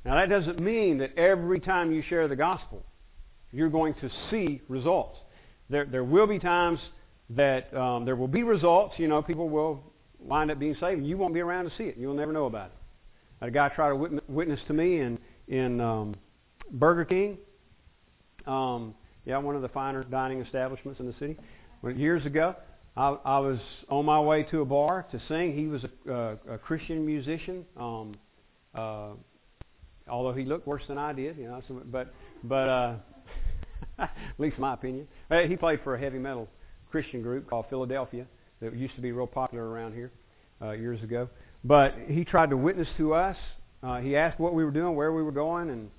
Now 0.04 0.14
that 0.16 0.28
doesn't 0.28 0.60
mean 0.60 0.98
that 0.98 1.16
every 1.16 1.60
time 1.60 1.92
you 1.92 2.02
share 2.08 2.28
the 2.28 2.36
gospel, 2.36 2.84
you're 3.52 3.68
going 3.68 3.94
to 3.94 4.10
see 4.30 4.60
results. 4.68 5.18
There, 5.68 5.84
there 5.84 6.04
will 6.04 6.26
be 6.26 6.38
times 6.38 6.78
that 7.30 7.74
um, 7.76 8.04
there 8.04 8.16
will 8.16 8.28
be 8.28 8.42
results. 8.42 8.94
You 8.98 9.08
know, 9.08 9.22
people 9.22 9.48
will 9.48 9.82
wind 10.18 10.50
up 10.50 10.58
being 10.58 10.74
saved, 10.74 10.98
and 10.98 11.06
you 11.06 11.16
won't 11.16 11.34
be 11.34 11.40
around 11.40 11.64
to 11.64 11.76
see 11.76 11.84
it. 11.84 11.96
You'll 11.96 12.14
never 12.14 12.32
know 12.32 12.46
about 12.46 12.66
it. 12.66 13.46
A 13.46 13.50
guy 13.50 13.68
try 13.70 13.88
to 13.88 14.20
witness 14.28 14.60
to 14.66 14.72
me 14.74 15.00
in 15.00 15.18
in 15.48 15.80
um, 15.80 16.14
Burger 16.70 17.04
King. 17.04 17.38
Um, 18.46 18.94
yeah, 19.24 19.38
one 19.38 19.56
of 19.56 19.62
the 19.62 19.68
finer 19.68 20.04
dining 20.04 20.40
establishments 20.40 21.00
in 21.00 21.06
the 21.06 21.14
city. 21.18 21.36
Well, 21.82 21.92
years 21.92 22.24
ago, 22.26 22.54
I, 22.96 23.16
I 23.24 23.38
was 23.38 23.58
on 23.88 24.04
my 24.04 24.20
way 24.20 24.42
to 24.44 24.60
a 24.60 24.64
bar 24.64 25.06
to 25.12 25.20
sing. 25.28 25.56
He 25.56 25.66
was 25.66 25.82
a, 25.84 26.12
uh, 26.12 26.36
a 26.54 26.58
Christian 26.58 27.04
musician. 27.04 27.64
Um, 27.76 28.14
uh, 28.74 29.10
although 30.08 30.32
he 30.32 30.44
looked 30.44 30.66
worse 30.66 30.82
than 30.88 30.98
I 30.98 31.12
did, 31.12 31.36
you 31.38 31.48
know. 31.48 31.62
So, 31.68 31.82
but 31.86 32.12
but 32.44 32.68
uh, 32.68 32.94
at 33.98 34.10
least 34.38 34.58
my 34.58 34.74
opinion. 34.74 35.06
He 35.48 35.56
played 35.56 35.80
for 35.84 35.94
a 35.94 36.00
heavy 36.00 36.18
metal 36.18 36.48
Christian 36.90 37.22
group 37.22 37.48
called 37.48 37.66
Philadelphia 37.70 38.26
that 38.60 38.76
used 38.76 38.94
to 38.96 39.00
be 39.00 39.12
real 39.12 39.26
popular 39.26 39.68
around 39.68 39.94
here 39.94 40.10
uh, 40.60 40.72
years 40.72 41.02
ago. 41.02 41.28
But 41.64 41.94
he 42.08 42.24
tried 42.24 42.50
to 42.50 42.56
witness 42.56 42.88
to 42.96 43.14
us. 43.14 43.36
Uh, 43.82 43.98
he 43.98 44.16
asked 44.16 44.38
what 44.38 44.54
we 44.54 44.64
were 44.64 44.70
doing, 44.70 44.94
where 44.94 45.12
we 45.12 45.22
were 45.22 45.32
going, 45.32 45.70
and, 45.70 45.90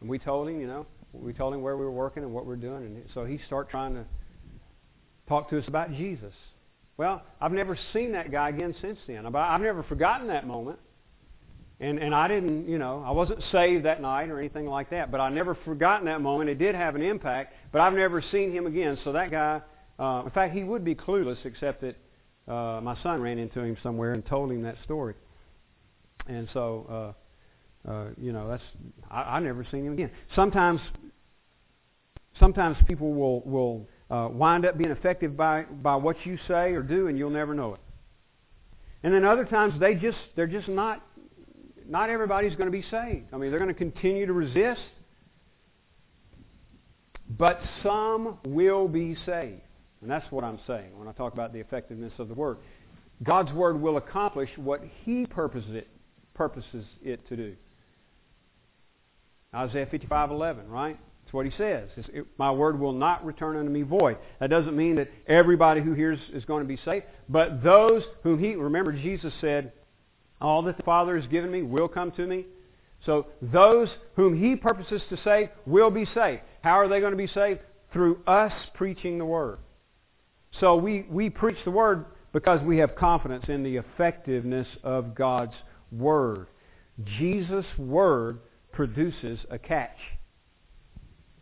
and 0.00 0.08
we 0.08 0.18
told 0.18 0.48
him, 0.48 0.60
you 0.60 0.66
know, 0.66 0.86
we 1.12 1.32
told 1.32 1.54
him 1.54 1.62
where 1.62 1.76
we 1.76 1.84
were 1.84 1.90
working 1.90 2.22
and 2.22 2.32
what 2.32 2.44
we 2.44 2.50
were 2.50 2.56
doing. 2.56 2.84
And 2.84 3.04
so 3.14 3.24
he 3.24 3.38
started 3.46 3.70
trying 3.70 3.94
to 3.94 4.04
talk 5.28 5.50
to 5.50 5.58
us 5.58 5.64
about 5.66 5.92
Jesus. 5.92 6.32
Well, 6.96 7.22
I've 7.40 7.52
never 7.52 7.78
seen 7.92 8.12
that 8.12 8.32
guy 8.32 8.48
again 8.48 8.74
since 8.80 8.98
then. 9.06 9.24
I've 9.24 9.60
never 9.60 9.82
forgotten 9.84 10.28
that 10.28 10.46
moment. 10.46 10.78
And, 11.80 11.98
and 12.00 12.12
I 12.12 12.26
didn't, 12.26 12.68
you 12.68 12.76
know, 12.78 13.04
I 13.06 13.12
wasn't 13.12 13.40
saved 13.52 13.84
that 13.84 14.02
night 14.02 14.30
or 14.30 14.40
anything 14.40 14.66
like 14.66 14.90
that, 14.90 15.12
but 15.12 15.20
I 15.20 15.28
never 15.28 15.54
forgotten 15.64 16.06
that 16.06 16.20
moment. 16.20 16.50
It 16.50 16.58
did 16.58 16.74
have 16.74 16.96
an 16.96 17.02
impact, 17.02 17.54
but 17.70 17.80
I've 17.80 17.92
never 17.92 18.20
seen 18.32 18.50
him 18.50 18.66
again. 18.66 18.98
So 19.04 19.12
that 19.12 19.30
guy, 19.30 19.60
uh, 19.98 20.22
in 20.24 20.30
fact, 20.32 20.54
he 20.54 20.64
would 20.64 20.84
be 20.84 20.96
clueless, 20.96 21.38
except 21.44 21.82
that 21.82 21.96
uh, 22.52 22.80
my 22.80 23.00
son 23.04 23.20
ran 23.20 23.38
into 23.38 23.60
him 23.60 23.76
somewhere 23.80 24.12
and 24.14 24.26
told 24.26 24.50
him 24.50 24.62
that 24.62 24.74
story. 24.84 25.14
And 26.26 26.48
so, 26.52 26.86
uh, 26.90 27.12
uh, 27.88 28.06
you 28.20 28.32
know, 28.32 28.48
that's 28.48 28.62
I, 29.10 29.36
I've 29.36 29.42
never 29.42 29.66
seen 29.70 29.86
him 29.86 29.94
again. 29.94 30.10
Sometimes, 30.34 30.80
sometimes 32.38 32.76
people 32.86 33.14
will 33.14 33.40
will 33.40 33.88
uh, 34.10 34.28
wind 34.30 34.66
up 34.66 34.76
being 34.76 34.90
affected 34.90 35.36
by 35.36 35.62
by 35.64 35.96
what 35.96 36.16
you 36.24 36.38
say 36.46 36.72
or 36.72 36.82
do, 36.82 37.08
and 37.08 37.16
you'll 37.16 37.30
never 37.30 37.54
know 37.54 37.74
it. 37.74 37.80
And 39.02 39.14
then 39.14 39.24
other 39.24 39.44
times 39.44 39.74
they 39.80 39.94
just 39.94 40.18
they're 40.36 40.46
just 40.46 40.68
not 40.68 41.02
not 41.88 42.10
everybody's 42.10 42.54
going 42.56 42.70
to 42.70 42.72
be 42.72 42.84
saved. 42.90 43.26
I 43.32 43.38
mean, 43.38 43.50
they're 43.50 43.60
going 43.60 43.72
to 43.72 43.78
continue 43.78 44.26
to 44.26 44.32
resist, 44.34 44.82
but 47.30 47.60
some 47.82 48.38
will 48.44 48.86
be 48.86 49.16
saved. 49.24 49.62
And 50.02 50.10
that's 50.10 50.30
what 50.30 50.44
I'm 50.44 50.60
saying 50.66 50.96
when 50.96 51.08
I 51.08 51.12
talk 51.12 51.32
about 51.32 51.52
the 51.52 51.58
effectiveness 51.58 52.12
of 52.18 52.28
the 52.28 52.34
Word. 52.34 52.58
God's 53.22 53.52
Word 53.52 53.80
will 53.80 53.96
accomplish 53.96 54.50
what 54.56 54.82
He 55.04 55.26
purposes 55.26 55.74
it, 55.74 55.88
purposes 56.34 56.84
it 57.02 57.26
to 57.28 57.36
do. 57.36 57.56
Isaiah 59.54 59.86
55:11, 59.86 60.68
right? 60.68 60.98
That's 61.24 61.34
what 61.34 61.46
he 61.46 61.52
says. 61.58 61.88
It, 61.96 62.26
my 62.38 62.50
word 62.50 62.80
will 62.80 62.92
not 62.92 63.24
return 63.24 63.56
unto 63.56 63.70
me 63.70 63.82
void. 63.82 64.16
That 64.40 64.50
doesn't 64.50 64.76
mean 64.76 64.96
that 64.96 65.10
everybody 65.26 65.82
who 65.82 65.92
hears 65.92 66.18
is 66.32 66.44
going 66.46 66.62
to 66.62 66.68
be 66.68 66.80
saved, 66.84 67.04
but 67.28 67.62
those 67.62 68.02
whom 68.22 68.38
he, 68.38 68.54
remember 68.54 68.92
Jesus 68.92 69.32
said, 69.40 69.72
all 70.40 70.62
that 70.62 70.76
the 70.76 70.82
Father 70.84 71.18
has 71.18 71.26
given 71.28 71.50
me 71.50 71.62
will 71.62 71.88
come 71.88 72.12
to 72.12 72.26
me. 72.26 72.46
So 73.04 73.26
those 73.42 73.88
whom 74.16 74.40
he 74.40 74.56
purposes 74.56 75.02
to 75.10 75.18
save 75.22 75.48
will 75.66 75.90
be 75.90 76.06
saved. 76.14 76.42
How 76.62 76.78
are 76.78 76.88
they 76.88 77.00
going 77.00 77.12
to 77.12 77.16
be 77.16 77.26
saved? 77.26 77.60
Through 77.92 78.22
us 78.26 78.52
preaching 78.74 79.18
the 79.18 79.24
word. 79.24 79.58
So 80.60 80.76
we, 80.76 81.06
we 81.10 81.30
preach 81.30 81.58
the 81.64 81.70
word 81.70 82.06
because 82.32 82.60
we 82.62 82.78
have 82.78 82.96
confidence 82.96 83.46
in 83.48 83.62
the 83.62 83.76
effectiveness 83.76 84.66
of 84.82 85.14
God's 85.14 85.54
word. 85.92 86.48
Jesus' 87.18 87.66
word 87.78 88.40
produces 88.78 89.40
a 89.50 89.58
catch 89.58 89.98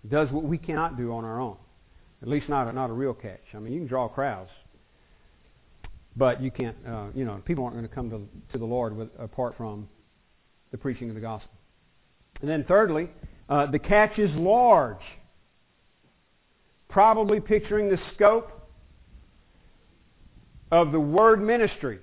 does 0.09 0.31
what 0.31 0.43
we 0.43 0.57
cannot 0.57 0.97
do 0.97 1.13
on 1.13 1.23
our 1.23 1.39
own. 1.39 1.59
At 2.23 2.29
least 2.29 2.49
not 2.49 2.67
a, 2.67 2.73
not 2.73 2.89
a 2.89 2.95
real 2.95 3.13
catch. 3.13 3.43
I 3.55 3.59
mean, 3.59 3.75
you 3.75 3.81
can 3.81 3.87
draw 3.87 4.09
crowds, 4.09 4.49
but 6.17 6.41
you 6.41 6.51
can't. 6.51 6.75
Uh, 6.89 7.09
you 7.15 7.27
know, 7.27 7.43
people 7.45 7.65
aren't 7.65 7.77
going 7.77 7.87
to 7.87 7.95
come 7.95 8.09
to, 8.09 8.27
to 8.53 8.59
the 8.59 8.65
Lord 8.65 8.97
with, 8.97 9.11
apart 9.19 9.55
from 9.59 9.87
the 10.71 10.79
preaching 10.79 11.11
of 11.11 11.15
the 11.15 11.21
gospel. 11.21 11.51
And 12.41 12.49
then, 12.49 12.65
thirdly, 12.67 13.11
uh, 13.51 13.67
the 13.67 13.81
catch 13.81 14.19
is 14.19 14.31
large. 14.35 15.05
Probably 16.89 17.39
picturing 17.39 17.91
the 17.91 17.99
scope 18.15 18.51
of 20.73 20.91
the 20.91 21.01
word 21.01 21.43
ministry. 21.43 21.99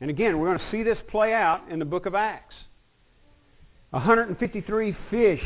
And 0.00 0.08
again, 0.08 0.38
we're 0.38 0.46
going 0.46 0.58
to 0.58 0.70
see 0.70 0.82
this 0.82 0.98
play 1.10 1.34
out 1.34 1.68
in 1.68 1.78
the 1.78 1.84
book 1.84 2.06
of 2.06 2.14
Acts. 2.14 2.54
153 3.90 4.96
fish 5.10 5.42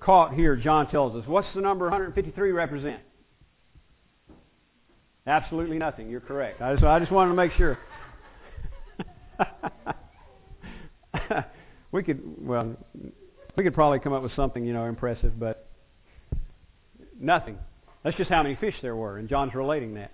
caught 0.00 0.34
here, 0.34 0.56
John 0.56 0.90
tells 0.90 1.16
us. 1.16 1.26
What's 1.26 1.48
the 1.54 1.60
number 1.60 1.86
153 1.86 2.52
represent? 2.52 3.00
Absolutely 5.26 5.78
nothing. 5.78 6.10
You're 6.10 6.20
correct. 6.20 6.62
I 6.62 6.72
just, 6.72 6.84
I 6.84 6.98
just 6.98 7.12
wanted 7.12 7.30
to 7.30 7.36
make 7.36 7.52
sure. 7.52 7.78
we 11.92 12.02
could, 12.02 12.20
well, 12.40 12.76
we 13.56 13.64
could 13.64 13.74
probably 13.74 13.98
come 13.98 14.12
up 14.12 14.22
with 14.22 14.34
something, 14.34 14.64
you 14.64 14.72
know, 14.72 14.86
impressive, 14.86 15.38
but 15.38 15.68
nothing. 17.20 17.58
That's 18.04 18.16
just 18.16 18.30
how 18.30 18.42
many 18.42 18.56
fish 18.56 18.74
there 18.80 18.96
were, 18.96 19.18
and 19.18 19.28
John's 19.28 19.54
relating 19.54 19.94
that. 19.94 20.12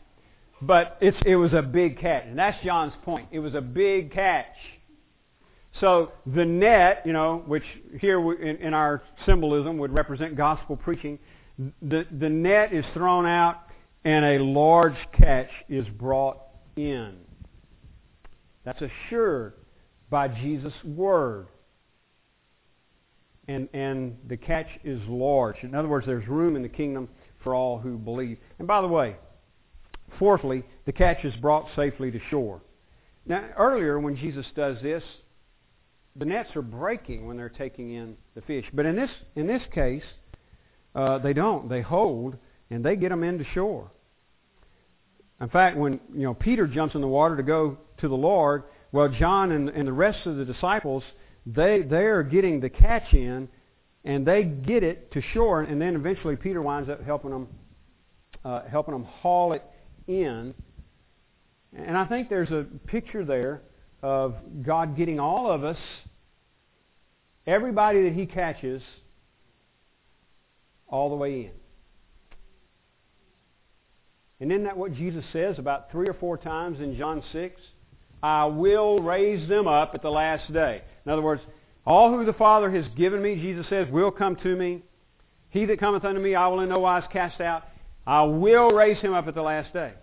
But 0.62 0.96
it's, 1.00 1.16
it 1.26 1.36
was 1.36 1.52
a 1.52 1.62
big 1.62 2.00
catch, 2.00 2.24
and 2.26 2.38
that's 2.38 2.56
John's 2.64 2.94
point. 3.04 3.28
It 3.30 3.40
was 3.40 3.54
a 3.54 3.60
big 3.60 4.12
catch. 4.12 4.46
So 5.80 6.12
the 6.26 6.44
net, 6.44 7.02
you 7.04 7.12
know, 7.12 7.42
which 7.46 7.64
here 8.00 8.32
in, 8.34 8.56
in 8.56 8.74
our 8.74 9.02
symbolism 9.26 9.78
would 9.78 9.92
represent 9.92 10.36
gospel 10.36 10.76
preaching, 10.76 11.18
the, 11.82 12.06
the 12.18 12.28
net 12.28 12.72
is 12.72 12.84
thrown 12.94 13.26
out 13.26 13.62
and 14.04 14.24
a 14.24 14.38
large 14.38 14.96
catch 15.12 15.50
is 15.68 15.86
brought 15.98 16.38
in. 16.76 17.16
That's 18.64 18.82
assured 18.82 19.54
by 20.10 20.28
Jesus' 20.28 20.72
word. 20.84 21.48
And, 23.46 23.68
and 23.74 24.16
the 24.26 24.36
catch 24.36 24.68
is 24.84 25.00
large. 25.06 25.56
In 25.62 25.74
other 25.74 25.88
words, 25.88 26.06
there's 26.06 26.26
room 26.28 26.56
in 26.56 26.62
the 26.62 26.68
kingdom 26.68 27.08
for 27.42 27.54
all 27.54 27.78
who 27.78 27.98
believe. 27.98 28.38
And 28.58 28.66
by 28.66 28.80
the 28.80 28.88
way, 28.88 29.16
fourthly, 30.18 30.64
the 30.86 30.92
catch 30.92 31.24
is 31.24 31.34
brought 31.36 31.66
safely 31.76 32.10
to 32.10 32.20
shore. 32.30 32.62
Now, 33.26 33.44
earlier 33.56 33.98
when 33.98 34.16
Jesus 34.16 34.46
does 34.54 34.78
this, 34.82 35.02
the 36.16 36.24
nets 36.24 36.50
are 36.54 36.62
breaking 36.62 37.26
when 37.26 37.36
they're 37.36 37.48
taking 37.48 37.92
in 37.92 38.16
the 38.34 38.40
fish. 38.42 38.64
But 38.72 38.86
in 38.86 38.96
this 38.96 39.10
in 39.34 39.46
this 39.46 39.62
case, 39.72 40.02
uh, 40.94 41.18
they 41.18 41.32
don't. 41.32 41.68
They 41.68 41.82
hold 41.82 42.36
and 42.70 42.84
they 42.84 42.96
get 42.96 43.10
them 43.10 43.24
into 43.24 43.44
shore. 43.52 43.90
In 45.40 45.48
fact, 45.48 45.76
when 45.76 46.00
you 46.12 46.22
know 46.22 46.34
Peter 46.34 46.66
jumps 46.66 46.94
in 46.94 47.00
the 47.00 47.08
water 47.08 47.36
to 47.36 47.42
go 47.42 47.78
to 47.98 48.08
the 48.08 48.14
Lord, 48.14 48.64
well, 48.92 49.08
John 49.08 49.52
and, 49.52 49.68
and 49.68 49.88
the 49.88 49.92
rest 49.92 50.26
of 50.26 50.36
the 50.36 50.44
disciples 50.44 51.02
they 51.46 51.82
they 51.82 52.04
are 52.04 52.22
getting 52.22 52.60
the 52.60 52.70
catch 52.70 53.12
in, 53.12 53.48
and 54.04 54.26
they 54.26 54.44
get 54.44 54.82
it 54.82 55.10
to 55.12 55.22
shore, 55.32 55.62
and 55.62 55.80
then 55.80 55.96
eventually 55.96 56.36
Peter 56.36 56.62
winds 56.62 56.88
up 56.88 57.04
helping 57.04 57.30
them 57.30 57.48
uh, 58.44 58.62
helping 58.70 58.92
them 58.92 59.04
haul 59.04 59.52
it 59.52 59.62
in. 60.06 60.54
And 61.76 61.96
I 61.96 62.04
think 62.04 62.28
there's 62.28 62.52
a 62.52 62.66
picture 62.86 63.24
there 63.24 63.62
of 64.04 64.34
God 64.62 64.98
getting 64.98 65.18
all 65.18 65.50
of 65.50 65.64
us, 65.64 65.78
everybody 67.46 68.02
that 68.02 68.12
He 68.12 68.26
catches, 68.26 68.82
all 70.86 71.08
the 71.08 71.14
way 71.16 71.46
in. 71.46 71.50
And 74.40 74.52
isn't 74.52 74.64
that 74.64 74.76
what 74.76 74.94
Jesus 74.94 75.24
says 75.32 75.58
about 75.58 75.90
three 75.90 76.06
or 76.06 76.12
four 76.12 76.36
times 76.36 76.80
in 76.80 76.98
John 76.98 77.22
6? 77.32 77.58
I 78.22 78.44
will 78.44 78.98
raise 78.98 79.48
them 79.48 79.66
up 79.66 79.92
at 79.94 80.02
the 80.02 80.10
last 80.10 80.52
day. 80.52 80.82
In 81.06 81.10
other 81.10 81.22
words, 81.22 81.40
all 81.86 82.10
who 82.10 82.26
the 82.26 82.34
Father 82.34 82.70
has 82.70 82.84
given 82.98 83.22
me, 83.22 83.36
Jesus 83.36 83.64
says, 83.70 83.88
will 83.90 84.10
come 84.10 84.36
to 84.36 84.54
me. 84.54 84.82
He 85.48 85.64
that 85.64 85.80
cometh 85.80 86.04
unto 86.04 86.20
me, 86.20 86.34
I 86.34 86.48
will 86.48 86.60
in 86.60 86.68
no 86.68 86.80
wise 86.80 87.04
cast 87.10 87.40
out. 87.40 87.62
I 88.06 88.24
will 88.24 88.70
raise 88.70 89.00
him 89.00 89.14
up 89.14 89.28
at 89.28 89.34
the 89.34 89.42
last 89.42 89.72
day. 89.72 89.94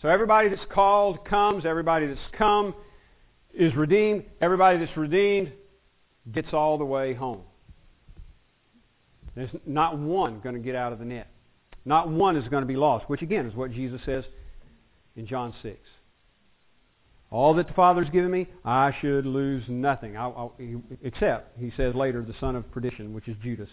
So 0.00 0.08
everybody 0.08 0.48
that's 0.48 0.64
called 0.72 1.26
comes. 1.26 1.66
Everybody 1.66 2.06
that's 2.06 2.20
come 2.38 2.74
is 3.56 3.74
redeemed. 3.74 4.24
Everybody 4.40 4.78
that's 4.78 4.96
redeemed 4.96 5.52
gets 6.32 6.52
all 6.52 6.78
the 6.78 6.84
way 6.84 7.14
home. 7.14 7.42
There's 9.34 9.50
not 9.66 9.98
one 9.98 10.40
going 10.40 10.54
to 10.54 10.60
get 10.60 10.74
out 10.74 10.92
of 10.92 10.98
the 10.98 11.04
net. 11.04 11.28
Not 11.84 12.08
one 12.08 12.36
is 12.36 12.48
going 12.48 12.62
to 12.62 12.66
be 12.66 12.76
lost, 12.76 13.08
which 13.08 13.22
again 13.22 13.46
is 13.46 13.54
what 13.54 13.70
Jesus 13.72 14.00
says 14.04 14.24
in 15.14 15.26
John 15.26 15.54
6. 15.62 15.78
All 17.30 17.54
that 17.54 17.68
the 17.68 17.74
Father 17.74 18.02
has 18.02 18.12
given 18.12 18.30
me, 18.30 18.46
I 18.64 18.94
should 19.00 19.26
lose 19.26 19.64
nothing. 19.68 20.16
I, 20.16 20.28
I, 20.28 20.48
except, 21.02 21.58
he 21.58 21.72
says 21.76 21.94
later, 21.94 22.22
the 22.22 22.34
son 22.40 22.56
of 22.56 22.70
perdition, 22.70 23.12
which 23.12 23.28
is 23.28 23.36
Judas, 23.42 23.68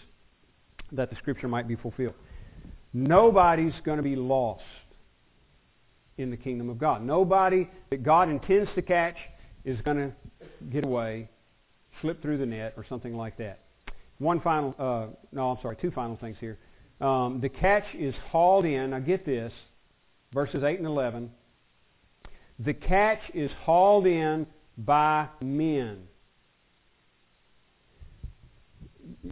that 0.92 1.10
the 1.10 1.16
scripture 1.16 1.48
might 1.48 1.68
be 1.68 1.76
fulfilled. 1.76 2.14
Nobody's 2.92 3.74
going 3.84 3.96
to 3.96 4.02
be 4.02 4.16
lost 4.16 4.62
in 6.18 6.30
the 6.30 6.36
kingdom 6.36 6.68
of 6.68 6.78
God. 6.78 7.04
Nobody 7.04 7.68
that 7.90 8.02
God 8.02 8.28
intends 8.28 8.70
to 8.74 8.82
catch 8.82 9.16
is 9.64 9.78
going 9.82 9.96
to 9.96 10.12
get 10.72 10.84
away, 10.84 11.28
slip 12.00 12.20
through 12.22 12.38
the 12.38 12.46
net, 12.46 12.74
or 12.76 12.84
something 12.88 13.16
like 13.16 13.36
that. 13.38 13.60
One 14.18 14.40
final, 14.40 14.74
uh, 14.78 15.06
no, 15.32 15.50
I'm 15.50 15.58
sorry, 15.62 15.76
two 15.80 15.90
final 15.90 16.16
things 16.16 16.36
here. 16.40 16.58
Um, 17.00 17.40
the 17.40 17.48
catch 17.48 17.84
is 17.94 18.14
hauled 18.30 18.64
in. 18.64 18.90
Now 18.90 19.00
get 19.00 19.26
this, 19.26 19.52
verses 20.32 20.62
8 20.62 20.78
and 20.78 20.86
11. 20.86 21.30
The 22.60 22.74
catch 22.74 23.20
is 23.34 23.50
hauled 23.62 24.06
in 24.06 24.46
by 24.78 25.28
men. 25.40 26.04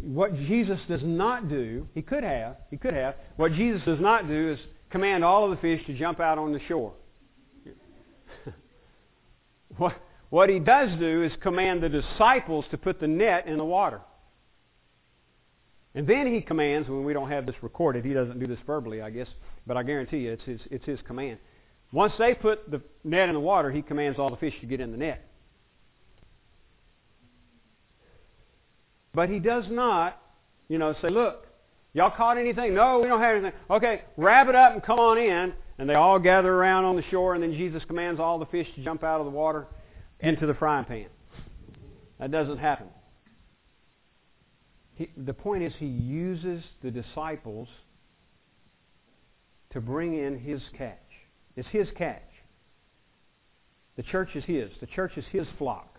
What 0.03 0.35
Jesus 0.35 0.79
does 0.89 1.01
not 1.03 1.49
do, 1.49 1.87
he 1.95 2.03
could 2.03 2.25
have, 2.25 2.57
he 2.71 2.77
could 2.77 2.95
have, 2.95 3.15
what 3.37 3.53
Jesus 3.53 3.83
does 3.85 4.01
not 4.01 4.29
do 4.29 4.53
is 4.53 4.59
command 4.91 5.25
all 5.25 5.45
of 5.45 5.51
the 5.51 5.57
fish 5.57 5.85
to 5.87 5.97
jump 5.97 6.21
out 6.21 6.39
on 6.39 6.53
the 6.53 6.61
shore. 6.69 6.93
what, 9.77 9.95
what 10.33 10.49
he 10.49 10.59
does 10.59 10.89
do 10.99 11.23
is 11.23 11.31
command 11.43 11.83
the 11.83 11.91
disciples 11.91 12.65
to 12.71 12.79
put 12.79 12.99
the 12.99 13.07
net 13.07 13.47
in 13.47 13.59
the 13.59 13.65
water. 13.67 14.01
And 15.95 16.07
then 16.07 16.27
he 16.27 16.41
commands, 16.41 16.89
when 16.89 17.05
we 17.05 17.13
don't 17.13 17.29
have 17.29 17.45
this 17.45 17.55
recorded, 17.61 18.03
he 18.03 18.15
doesn't 18.15 18.41
do 18.41 18.47
this 18.47 18.59
verbally, 18.67 19.03
I 19.03 19.11
guess, 19.11 19.27
but 19.67 19.77
I 19.77 19.83
guarantee 19.83 20.21
you 20.21 20.33
it's 20.33 20.45
his, 20.45 20.61
it's 20.71 20.87
his 20.87 20.99
command. 21.07 21.37
Once 21.93 22.15
they 22.19 22.33
put 22.33 22.71
the 22.71 22.81
net 23.05 23.29
in 23.29 23.35
the 23.35 23.41
water, 23.41 23.71
he 23.71 23.83
commands 23.83 24.19
all 24.19 24.31
the 24.31 24.39
fish 24.39 24.55
to 24.63 24.67
get 24.67 24.81
in 24.81 24.91
the 24.91 24.97
net. 24.97 25.23
But 29.13 29.29
he 29.29 29.39
does 29.39 29.65
not, 29.69 30.19
you 30.71 30.79
know, 30.79 30.95
say, 31.03 31.11
look, 31.11 31.47
y'all 31.93 32.11
caught 32.11 32.39
anything? 32.39 32.73
No, 32.73 33.01
we 33.01 33.07
don't 33.07 33.21
have 33.21 33.37
anything. 33.37 33.61
Okay, 33.69 34.01
wrap 34.17 34.49
it 34.49 34.55
up 34.55 34.73
and 34.73 34.83
come 34.83 34.99
on 34.99 35.19
in. 35.19 35.53
And 35.77 35.91
they 35.91 35.95
all 35.95 36.19
gather 36.19 36.55
around 36.55 36.87
on 36.87 36.97
the 36.97 37.03
shore, 37.11 37.35
and 37.35 37.43
then 37.43 37.53
Jesus 37.53 37.83
commands 37.87 38.19
all 38.19 38.39
the 38.39 38.47
fish 38.47 38.69
to 38.77 38.83
jump 38.83 39.05
out 39.05 39.21
of 39.21 39.27
the 39.27 39.31
water 39.31 39.67
into 40.23 40.47
the 40.47 40.55
frying 40.55 40.85
pan. 40.85 41.07
That 42.19 42.31
doesn't 42.31 42.59
happen. 42.59 42.87
He, 44.95 45.11
the 45.17 45.35
point 45.35 45.65
is, 45.65 45.73
he 45.79 45.87
uses 45.87 46.63
the 46.83 46.91
disciples 46.91 47.69
to 49.71 49.81
bring 49.81 50.17
in 50.17 50.39
his 50.39 50.61
catch. 50.79 50.99
It's 51.57 51.69
his 51.69 51.89
catch. 51.97 52.23
The 53.97 54.03
church 54.03 54.31
is 54.35 54.45
his. 54.45 54.71
The 54.81 54.87
church 54.87 55.13
is 55.17 55.25
his 55.33 55.47
flock. 55.59 55.99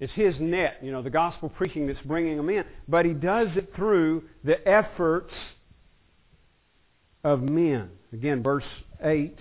It's 0.00 0.12
his 0.14 0.34
net, 0.40 0.78
you 0.82 0.90
know, 0.90 1.00
the 1.00 1.10
gospel 1.10 1.48
preaching 1.48 1.86
that's 1.86 2.00
bringing 2.04 2.36
them 2.36 2.50
in. 2.50 2.64
But 2.88 3.06
he 3.06 3.12
does 3.12 3.48
it 3.54 3.72
through 3.76 4.24
the 4.42 4.66
efforts 4.68 5.32
of 7.22 7.40
men. 7.40 7.88
Again, 8.12 8.42
verse 8.42 8.64
8. 9.00 9.38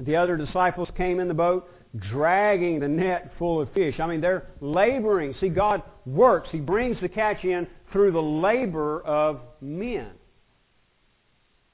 The 0.00 0.16
other 0.16 0.36
disciples 0.36 0.88
came 0.96 1.20
in 1.20 1.28
the 1.28 1.34
boat 1.34 1.68
dragging 1.96 2.78
the 2.78 2.88
net 2.88 3.32
full 3.38 3.60
of 3.60 3.72
fish. 3.72 3.98
I 3.98 4.06
mean, 4.06 4.20
they're 4.20 4.46
laboring. 4.60 5.34
See, 5.40 5.48
God 5.48 5.82
works. 6.06 6.48
He 6.52 6.58
brings 6.58 7.00
the 7.00 7.08
catch 7.08 7.44
in 7.44 7.66
through 7.92 8.12
the 8.12 8.22
labor 8.22 9.02
of 9.02 9.40
men. 9.60 10.10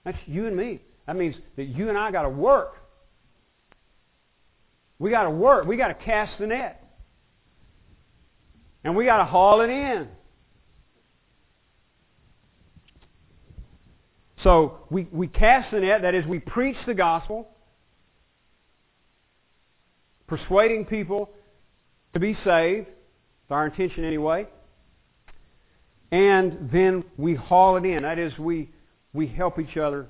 That's 0.05 0.19
you 0.27 0.47
and 0.47 0.57
me. 0.57 0.81
That 1.07 1.17
means 1.17 1.37
that 1.57 1.65
you 1.65 1.89
and 1.89 1.99
I 1.99 2.11
got 2.11 2.23
to 2.23 2.29
work. 2.31 2.75
We 4.99 5.11
got 5.11 5.25
to 5.25 5.31
work. 5.31 5.67
We 5.67 5.77
got 5.77 5.89
to 5.89 5.95
cast 5.95 6.39
the 6.39 6.47
net. 6.47 6.83
And 8.85 8.97
we 8.97 9.05
got 9.05 9.19
to 9.19 9.25
haul 9.25 9.61
it 9.61 9.71
in. 9.71 10.09
So 14.43 14.79
we, 14.91 15.09
we 15.11 15.27
cast 15.27 15.73
the 15.73 15.81
net, 15.81 16.03
that 16.03 16.15
is, 16.15 16.25
we 16.25 16.39
preach 16.39 16.77
the 16.87 16.95
gospel, 16.95 17.49
persuading 20.27 20.87
people 20.87 21.31
to 22.15 22.21
be 22.21 22.35
saved. 22.45 22.89
It's 22.89 23.51
our 23.51 23.67
intention 23.67 24.05
anyway. 24.05 24.47
And 26.11 26.71
then 26.73 27.05
we 27.17 27.35
haul 27.35 27.77
it 27.77 27.85
in. 27.85 28.03
That 28.03 28.19
is, 28.19 28.37
we, 28.39 28.71
we 29.13 29.27
help 29.27 29.59
each 29.59 29.77
other 29.77 30.07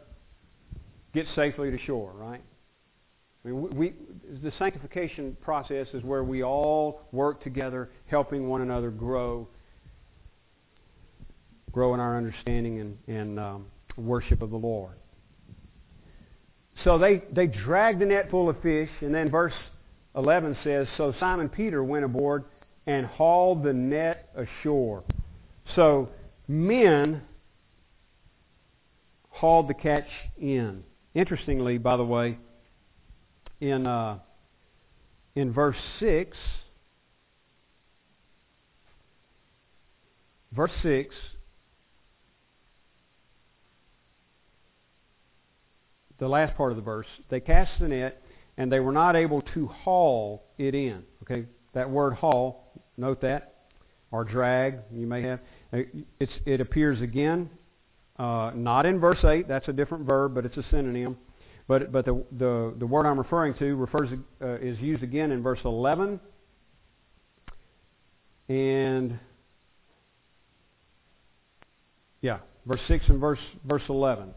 get 1.15 1.27
safely 1.35 1.71
to 1.71 1.79
shore, 1.79 2.13
right? 2.15 2.43
I 3.45 3.49
mean, 3.49 3.77
we, 3.77 3.95
the 4.43 4.53
sanctification 4.59 5.37
process 5.41 5.87
is 5.95 6.03
where 6.03 6.25
we 6.25 6.43
all 6.43 7.03
work 7.13 7.43
together, 7.43 7.91
helping 8.07 8.49
one 8.49 8.61
another 8.61 8.91
grow, 8.91 9.49
grow 11.73 11.95
in 11.95 12.01
our 12.01 12.17
understanding 12.17 12.81
and, 12.81 12.99
and 13.07 13.41
um, 13.41 13.67
worship 13.97 14.43
of 14.43 14.51
the 14.51 14.57
Lord. 14.57 14.95
So 16.85 16.99
they, 16.99 17.23
they 17.33 17.47
dragged 17.47 18.01
the 18.01 18.07
net 18.07 18.31
full 18.31 18.51
of 18.51 18.61
fish, 18.63 18.91
and 19.01 19.15
then 19.15 19.31
verse 19.31 19.55
11 20.17 20.57
says, 20.65 20.87
So 20.97 21.13
Simon 21.21 21.49
Peter 21.49 21.85
went 21.85 22.05
aboard 22.05 22.45
and 22.87 23.07
hauled 23.07 23.63
the 23.63 23.73
net 23.73 24.31
ashore. 24.35 25.05
So 25.75 26.09
men 26.49 27.23
hauled 29.29 29.69
the 29.69 29.75
catch 29.75 30.09
in. 30.39 30.85
Interestingly, 31.15 31.79
by 31.79 31.97
the 31.97 32.05
way, 32.05 32.39
in 33.61 33.87
uh, 33.87 34.19
in 35.35 35.53
verse 35.53 35.77
six, 36.01 36.37
verse 40.53 40.71
six. 40.83 41.15
The 46.19 46.29
last 46.29 46.57
part 46.57 46.73
of 46.73 46.77
the 46.77 46.83
verse, 46.83 47.07
they 47.29 47.41
cast 47.41 47.73
the 47.79 47.89
net 47.89 48.23
and 48.59 48.71
they 48.71 48.81
were 48.81 48.93
not 48.93 49.17
able 49.17 49.43
to 49.55 49.67
haul 49.67 50.45
it 50.59 50.75
in. 50.75 51.03
Okay, 51.23 51.47
that 51.75 51.89
word 51.91 52.15
haul, 52.15 52.73
note 52.97 53.21
that, 53.23 53.55
or 54.11 54.25
drag, 54.25 54.79
you 54.93 55.07
may 55.07 55.23
have. 55.23 55.41
It's, 55.73 56.33
it 56.45 56.61
appears 56.61 57.01
again, 57.01 57.51
uh, 58.19 58.53
not 58.55 58.87
in 58.87 58.99
verse 58.99 59.23
8, 59.25 59.47
that's 59.49 59.69
a 59.69 59.73
different 59.73 60.07
verb, 60.07 60.35
but 60.35 60.47
it's 60.47 60.57
a 60.57 60.65
synonym. 60.71 61.19
But, 61.69 61.91
but 61.91 62.05
the, 62.05 62.25
the, 62.33 62.75
the 62.79 62.87
word 62.87 63.07
I'm 63.07 63.19
referring 63.19 63.55
to 63.55 63.75
refers, 63.75 64.09
uh, 64.41 64.55
is 64.57 64.79
used 64.79 65.03
again 65.03 65.33
in 65.33 65.43
verse 65.43 65.59
11 65.65 66.21
and 68.49 69.19
yeah, 72.21 72.39
verse 72.65 72.81
6 72.89 73.05
and 73.09 73.21
verse, 73.21 73.39
verse 73.65 73.83
11. 73.89 74.31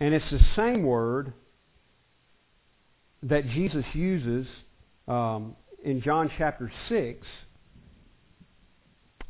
And 0.00 0.14
it's 0.14 0.30
the 0.30 0.40
same 0.56 0.82
word 0.82 1.32
that 3.24 3.48
Jesus 3.48 3.84
uses 3.94 4.46
um, 5.06 5.54
in 5.84 6.02
John 6.02 6.30
chapter 6.36 6.72
6 6.88 7.26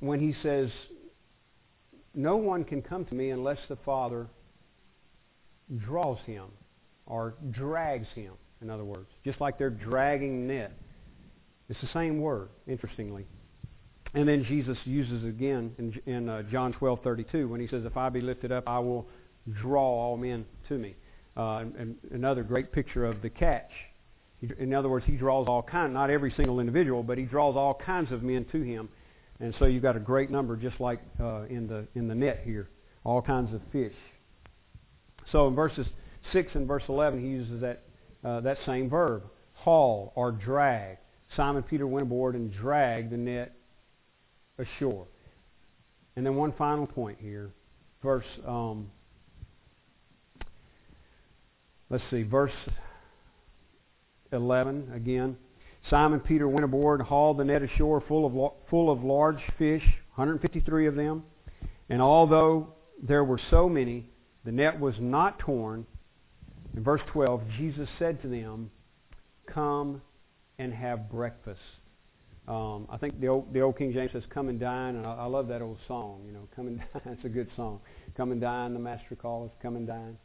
when 0.00 0.20
he 0.20 0.34
says, 0.42 0.70
No 2.14 2.36
one 2.36 2.64
can 2.64 2.82
come 2.82 3.04
to 3.06 3.14
me 3.14 3.30
unless 3.30 3.58
the 3.68 3.76
Father 3.84 4.26
draws 5.78 6.18
him 6.26 6.46
or 7.06 7.34
drags 7.50 8.08
him, 8.14 8.34
in 8.60 8.70
other 8.70 8.84
words. 8.84 9.08
Just 9.24 9.40
like 9.40 9.58
they're 9.58 9.70
dragging 9.70 10.46
net. 10.46 10.72
It's 11.68 11.80
the 11.80 11.88
same 11.92 12.20
word, 12.20 12.48
interestingly. 12.66 13.26
And 14.14 14.28
then 14.28 14.44
Jesus 14.44 14.76
uses 14.84 15.24
it 15.24 15.28
again 15.28 15.74
in, 15.78 16.12
in 16.12 16.28
uh, 16.28 16.42
John 16.50 16.74
12:32 16.74 17.48
when 17.48 17.60
he 17.60 17.66
says, 17.66 17.84
"If 17.84 17.96
I 17.96 18.10
be 18.10 18.20
lifted 18.20 18.52
up, 18.52 18.64
I 18.66 18.78
will 18.78 19.08
draw 19.50 19.82
all 19.82 20.16
men 20.16 20.44
to 20.68 20.76
me." 20.76 20.96
Uh, 21.36 21.64
and 21.78 21.96
another 22.10 22.42
great 22.42 22.72
picture 22.72 23.06
of 23.06 23.22
the 23.22 23.30
catch. 23.30 23.70
In 24.58 24.74
other 24.74 24.88
words, 24.88 25.06
he 25.06 25.12
draws 25.12 25.46
all 25.48 25.62
kinds, 25.62 25.94
not 25.94 26.10
every 26.10 26.32
single 26.36 26.60
individual, 26.60 27.02
but 27.02 27.16
he 27.16 27.24
draws 27.24 27.56
all 27.56 27.74
kinds 27.74 28.12
of 28.12 28.22
men 28.22 28.44
to 28.52 28.60
him. 28.60 28.88
And 29.40 29.54
so 29.58 29.64
you've 29.64 29.82
got 29.82 29.96
a 29.96 30.00
great 30.00 30.30
number, 30.30 30.56
just 30.56 30.78
like 30.80 31.00
uh, 31.20 31.44
in 31.44 31.66
the 31.66 31.86
in 31.94 32.06
the 32.06 32.14
net 32.14 32.42
here, 32.44 32.68
all 33.02 33.22
kinds 33.22 33.54
of 33.54 33.60
fish. 33.72 33.94
So 35.30 35.48
in 35.48 35.54
verses 35.54 35.86
six 36.32 36.50
and 36.54 36.66
verse 36.66 36.82
eleven, 36.88 37.20
he 37.20 37.28
uses 37.28 37.60
that 37.60 37.82
uh, 38.24 38.40
that 38.40 38.58
same 38.66 38.90
verb, 38.90 39.22
haul 39.54 40.12
or 40.14 40.32
drag. 40.32 40.98
Simon 41.34 41.62
Peter 41.62 41.86
went 41.86 42.06
aboard 42.06 42.34
and 42.34 42.52
dragged 42.52 43.10
the 43.10 43.16
net 43.16 43.56
ashore. 44.58 45.06
And 46.14 46.26
then 46.26 46.36
one 46.36 46.52
final 46.52 46.86
point 46.86 47.18
here, 47.20 47.54
verse 48.02 48.26
um, 48.46 48.90
Let's 51.92 52.04
see, 52.10 52.22
verse 52.22 52.54
11 54.32 54.92
again. 54.94 55.36
Simon 55.90 56.20
Peter 56.20 56.48
went 56.48 56.64
aboard 56.64 57.00
and 57.00 57.08
hauled 57.08 57.36
the 57.36 57.44
net 57.44 57.60
ashore 57.60 58.02
full 58.08 58.24
of, 58.24 58.52
full 58.70 58.90
of 58.90 59.04
large 59.04 59.42
fish, 59.58 59.82
153 60.14 60.86
of 60.86 60.94
them. 60.94 61.22
And 61.90 62.00
although 62.00 62.72
there 63.02 63.22
were 63.24 63.38
so 63.50 63.68
many, 63.68 64.08
the 64.46 64.52
net 64.52 64.80
was 64.80 64.94
not 65.00 65.38
torn. 65.38 65.84
In 66.74 66.82
verse 66.82 67.02
12, 67.12 67.42
Jesus 67.58 67.90
said 67.98 68.22
to 68.22 68.28
them, 68.28 68.70
Come 69.46 70.00
and 70.58 70.72
have 70.72 71.10
breakfast. 71.10 71.60
Um, 72.48 72.86
I 72.90 72.96
think 72.96 73.20
the 73.20 73.28
old, 73.28 73.52
the 73.52 73.60
old 73.60 73.76
King 73.76 73.92
James 73.92 74.12
says, 74.12 74.22
Come 74.32 74.48
and 74.48 74.58
dine. 74.58 74.96
And 74.96 75.06
I, 75.06 75.12
I 75.12 75.26
love 75.26 75.46
that 75.48 75.60
old 75.60 75.76
song, 75.86 76.22
you 76.24 76.32
know, 76.32 76.48
Come 76.56 76.68
and 76.68 76.78
dine. 76.94 77.12
It's 77.12 77.24
a 77.26 77.28
good 77.28 77.48
song. 77.54 77.80
Come 78.16 78.32
and 78.32 78.40
dine, 78.40 78.72
the 78.72 78.80
Master 78.80 79.14
calls, 79.14 79.50
come 79.60 79.76
and 79.76 79.86
dine. 79.86 80.16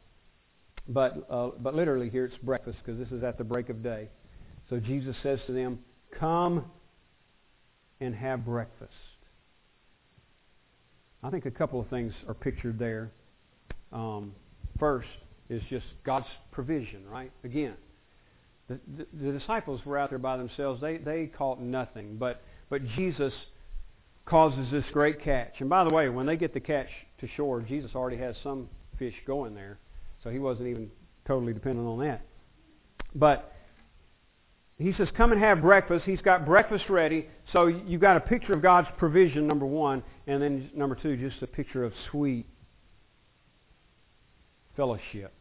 But, 0.89 1.27
uh, 1.29 1.49
but 1.59 1.75
literally 1.75 2.09
here 2.09 2.25
it's 2.25 2.37
breakfast 2.43 2.77
because 2.83 2.99
this 2.99 3.11
is 3.11 3.23
at 3.23 3.37
the 3.37 3.43
break 3.43 3.69
of 3.69 3.83
day. 3.83 4.09
So 4.69 4.79
Jesus 4.79 5.15
says 5.23 5.39
to 5.47 5.53
them, 5.53 5.79
Come 6.17 6.65
and 7.99 8.15
have 8.15 8.45
breakfast. 8.45 8.91
I 11.23 11.29
think 11.29 11.45
a 11.45 11.51
couple 11.51 11.79
of 11.79 11.87
things 11.87 12.13
are 12.27 12.33
pictured 12.33 12.79
there. 12.79 13.11
Um, 13.91 14.33
first 14.79 15.09
is 15.49 15.61
just 15.69 15.85
God's 16.05 16.27
provision, 16.51 17.07
right? 17.09 17.31
Again, 17.43 17.73
the, 18.67 18.79
the, 18.97 19.07
the, 19.13 19.39
disciples 19.39 19.81
were 19.85 19.97
out 19.97 20.09
there 20.09 20.19
by 20.19 20.37
themselves. 20.37 20.81
They, 20.81 20.97
they 20.97 21.27
caught 21.27 21.61
nothing. 21.61 22.17
But, 22.17 22.41
but 22.69 22.85
Jesus 22.95 23.33
causes 24.25 24.67
this 24.71 24.83
great 24.91 25.23
catch. 25.23 25.53
And 25.59 25.69
by 25.69 25.83
the 25.85 25.89
way, 25.89 26.09
when 26.09 26.25
they 26.25 26.35
get 26.35 26.53
the 26.53 26.59
catch 26.59 26.89
to 27.21 27.27
shore, 27.35 27.61
Jesus 27.61 27.91
already 27.95 28.17
has 28.17 28.35
some 28.43 28.69
fish 28.99 29.15
going 29.25 29.55
there. 29.55 29.79
So 30.23 30.29
he 30.29 30.39
wasn't 30.39 30.67
even 30.67 30.89
totally 31.27 31.53
dependent 31.53 31.87
on 31.87 31.99
that. 31.99 32.21
But 33.15 33.53
he 34.77 34.93
says, 34.97 35.07
Come 35.15 35.31
and 35.31 35.41
have 35.41 35.61
breakfast. 35.61 36.05
He's 36.05 36.21
got 36.21 36.45
breakfast 36.45 36.85
ready. 36.89 37.27
So 37.51 37.67
you've 37.67 38.01
got 38.01 38.17
a 38.17 38.21
picture 38.21 38.53
of 38.53 38.61
God's 38.61 38.87
provision, 38.97 39.47
number 39.47 39.65
one. 39.65 40.03
And 40.27 40.41
then 40.41 40.69
number 40.75 40.95
two, 40.95 41.17
just 41.17 41.41
a 41.41 41.47
picture 41.47 41.83
of 41.83 41.93
sweet 42.11 42.45
fellowship. 44.75 45.33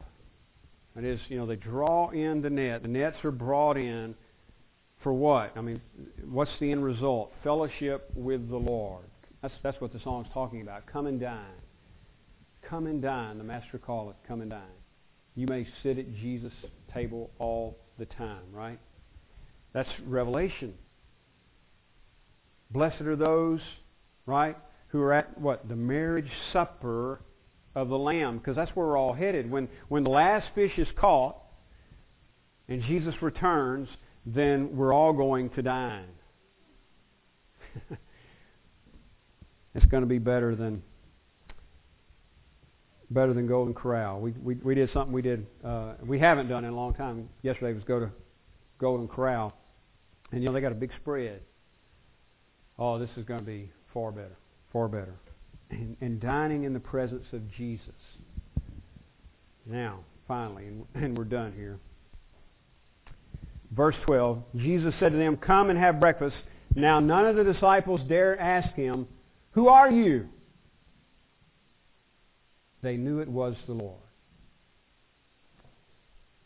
That 0.95 1.05
is, 1.05 1.21
you 1.29 1.37
know, 1.37 1.45
they 1.45 1.57
draw 1.57 2.11
in 2.11 2.41
the 2.41 2.49
net. 2.49 2.83
The 2.83 2.89
nets 2.89 3.17
are 3.25 3.31
brought 3.31 3.77
in 3.77 4.15
for 5.03 5.13
what? 5.13 5.53
I 5.57 5.61
mean, 5.61 5.83
what's 6.25 6.51
the 6.59 6.73
end 6.73 6.83
result? 6.83 7.33
Fellowship 7.45 8.11
with 8.15 8.49
the 8.49 8.57
Lord. 8.57 9.05
That's, 9.43 9.55
that's 9.63 9.81
what 9.81 9.93
the 9.93 10.01
song's 10.03 10.27
talking 10.33 10.63
about. 10.63 10.87
Come 10.87 11.07
and 11.07 11.21
dine. 11.21 11.45
Come 12.69 12.87
and 12.87 13.01
dine. 13.01 13.39
The 13.39 13.45
Master 13.45 13.79
calleth, 13.79 14.17
come 14.27 14.41
and 14.41 14.51
dine. 14.51 14.63
You 15.35 15.47
may 15.47 15.67
sit 15.83 15.99
at 15.99 16.15
Jesus' 16.17 16.53
table 16.93 17.31
all 17.39 17.79
the 17.99 18.07
time, 18.07 18.45
right? 18.53 18.79
That's 19.73 19.89
revelation. 20.07 20.75
Blessed 22.71 23.03
are 23.03 23.17
those, 23.17 23.61
right, 24.25 24.57
who 24.89 25.01
are 25.01 25.13
at 25.13 25.39
what? 25.39 25.69
The 25.69 25.77
marriage 25.77 26.31
supper 26.53 27.21
of 27.75 27.89
the 27.89 27.99
Lamb, 27.99 28.39
because 28.39 28.57
that's 28.57 28.71
where 28.75 28.87
we're 28.87 28.99
all 28.99 29.13
headed. 29.13 29.51
When, 29.51 29.69
when 29.89 30.03
the 30.03 30.11
last 30.11 30.47
fish 30.55 30.73
is 30.79 30.89
caught 30.99 31.37
and 32.69 32.83
Jesus 32.83 33.15
returns, 33.21 33.89
then 34.25 34.77
we're 34.77 34.95
all 34.95 35.13
going 35.13 35.51
to 35.51 35.63
dine. 35.63 36.09
it's 39.75 39.87
going 39.87 40.03
to 40.03 40.09
be 40.09 40.19
better 40.19 40.57
than 40.57 40.83
better 43.11 43.33
than 43.33 43.47
Golden 43.47 43.75
Corral. 43.75 44.21
We 44.21 44.33
we, 44.33 44.55
we 44.57 44.75
did 44.75 44.91
something 44.93 45.13
we 45.13 45.23
did 45.23 45.47
uh, 45.65 45.95
we 46.05 46.19
haven't 46.19 46.49
done 46.49 46.65
in 46.65 46.73
a 46.73 46.77
long 46.77 46.95
time. 46.95 47.29
Yesterday 47.43 47.73
was 47.73 47.85
go 47.85 48.01
to 48.01 48.11
Golden 48.79 49.09
Corral, 49.09 49.53
and 50.33 50.43
you 50.43 50.49
know 50.49 50.53
they 50.53 50.61
got 50.61 50.73
a 50.73 50.77
big 50.77 50.91
spread. 51.01 51.41
Oh, 52.79 52.99
this 52.99 53.11
is 53.17 53.25
going 53.25 53.41
to 53.41 53.47
be 53.47 53.71
far 53.95 54.13
better, 54.13 54.37
far 54.73 54.89
better, 54.89 55.15
and, 55.71 55.97
and 56.01 56.21
dining 56.21 56.65
in 56.65 56.75
the 56.75 56.81
presence 56.81 57.25
of 57.33 57.41
Jesus. 57.57 57.95
Now, 59.65 60.01
finally, 60.29 60.67
and, 60.67 60.87
and 60.95 61.17
we're 61.17 61.25
done 61.25 61.53
here. 61.57 61.79
Verse 63.73 63.97
12 64.05 64.43
Jesus 64.57 64.95
said 65.01 65.13
to 65.13 65.19
them, 65.19 65.37
Come 65.37 65.71
and 65.71 65.79
have 65.79 65.99
breakfast. 66.01 66.37
Now 66.75 67.01
none 67.01 67.27
of 67.27 67.37
the 67.37 67.45
disciples 67.53 68.01
dare 68.09 68.39
ask 68.39 68.75
him, 68.75 69.09
Who 69.53 69.69
are 69.69 69.91
you? 69.91 70.29
They 72.83 72.97
knew 72.97 73.21
it 73.21 73.29
was 73.29 73.55
the 73.67 73.75
Lord. 73.75 74.01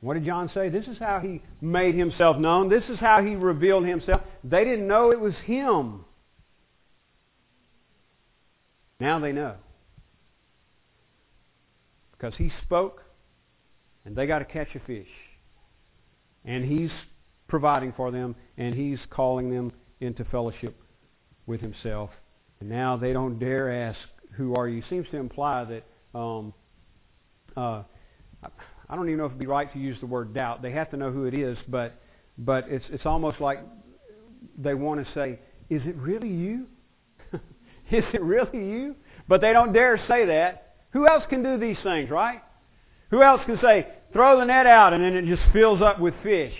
What 0.00 0.14
did 0.14 0.24
John 0.24 0.50
say? 0.54 0.70
This 0.70 0.86
is 0.86 0.96
how 0.98 1.20
he 1.20 1.42
made 1.60 1.94
himself 1.94 2.38
known. 2.38 2.68
This 2.70 2.84
is 2.88 2.98
how 2.98 3.22
he 3.22 3.34
revealed 3.34 3.84
himself. 3.84 4.22
They 4.42 4.64
didn't 4.64 4.88
know 4.88 5.10
it 5.10 5.20
was 5.20 5.34
him. 5.44 6.04
Now 8.98 9.18
they 9.18 9.32
know. 9.32 9.56
Because 12.12 12.34
he 12.36 12.50
spoke 12.62 13.02
and 14.04 14.16
they 14.16 14.26
got 14.26 14.38
to 14.38 14.44
catch 14.46 14.68
a 14.74 14.80
fish. 14.80 15.08
And 16.44 16.64
he's 16.64 16.90
providing 17.48 17.92
for 17.94 18.10
them 18.10 18.34
and 18.56 18.74
he's 18.74 18.98
calling 19.10 19.50
them 19.50 19.72
into 20.00 20.24
fellowship 20.24 20.76
with 21.46 21.60
himself. 21.60 22.10
And 22.60 22.70
now 22.70 22.96
they 22.96 23.12
don't 23.12 23.38
dare 23.38 23.88
ask, 23.88 23.98
Who 24.36 24.54
are 24.54 24.68
you? 24.68 24.82
Seems 24.88 25.06
to 25.10 25.18
imply 25.18 25.64
that 25.64 25.84
um, 26.14 26.52
uh, 27.56 27.82
I 28.90 28.96
don't 28.96 29.06
even 29.06 29.18
know 29.18 29.26
if 29.26 29.30
it'd 29.30 29.38
be 29.38 29.46
right 29.46 29.72
to 29.72 29.78
use 29.78 29.96
the 30.00 30.06
word 30.06 30.34
doubt. 30.34 30.62
They 30.62 30.72
have 30.72 30.90
to 30.90 30.96
know 30.96 31.12
who 31.12 31.24
it 31.24 31.34
is, 31.34 31.56
but 31.68 31.94
but 32.38 32.66
it's 32.68 32.84
it's 32.90 33.06
almost 33.06 33.40
like 33.40 33.61
they 34.58 34.74
want 34.74 35.06
to 35.06 35.12
say, 35.14 35.38
"Is 35.68 35.82
it 35.86 35.94
really 35.96 36.28
you? 36.28 36.66
is 37.90 38.04
it 38.12 38.22
really 38.22 38.58
you?" 38.58 38.96
But 39.28 39.40
they 39.40 39.52
don't 39.52 39.72
dare 39.72 39.96
say 40.08 40.26
that. 40.26 40.74
Who 40.92 41.06
else 41.06 41.22
can 41.30 41.44
do 41.44 41.56
these 41.56 41.76
things, 41.84 42.11
right? 42.11 42.42
Who 43.11 43.22
else 43.22 43.42
can 43.46 43.61
say, 43.61 43.86
"Throw 44.12 44.40
the 44.40 44.46
net 44.46 44.66
out," 44.66 44.92
and 44.92 45.04
then 45.04 45.14
it 45.14 45.24
just 45.26 45.42
fills 45.52 45.80
up 45.80 46.00
with 46.00 46.14
fish? 46.24 46.54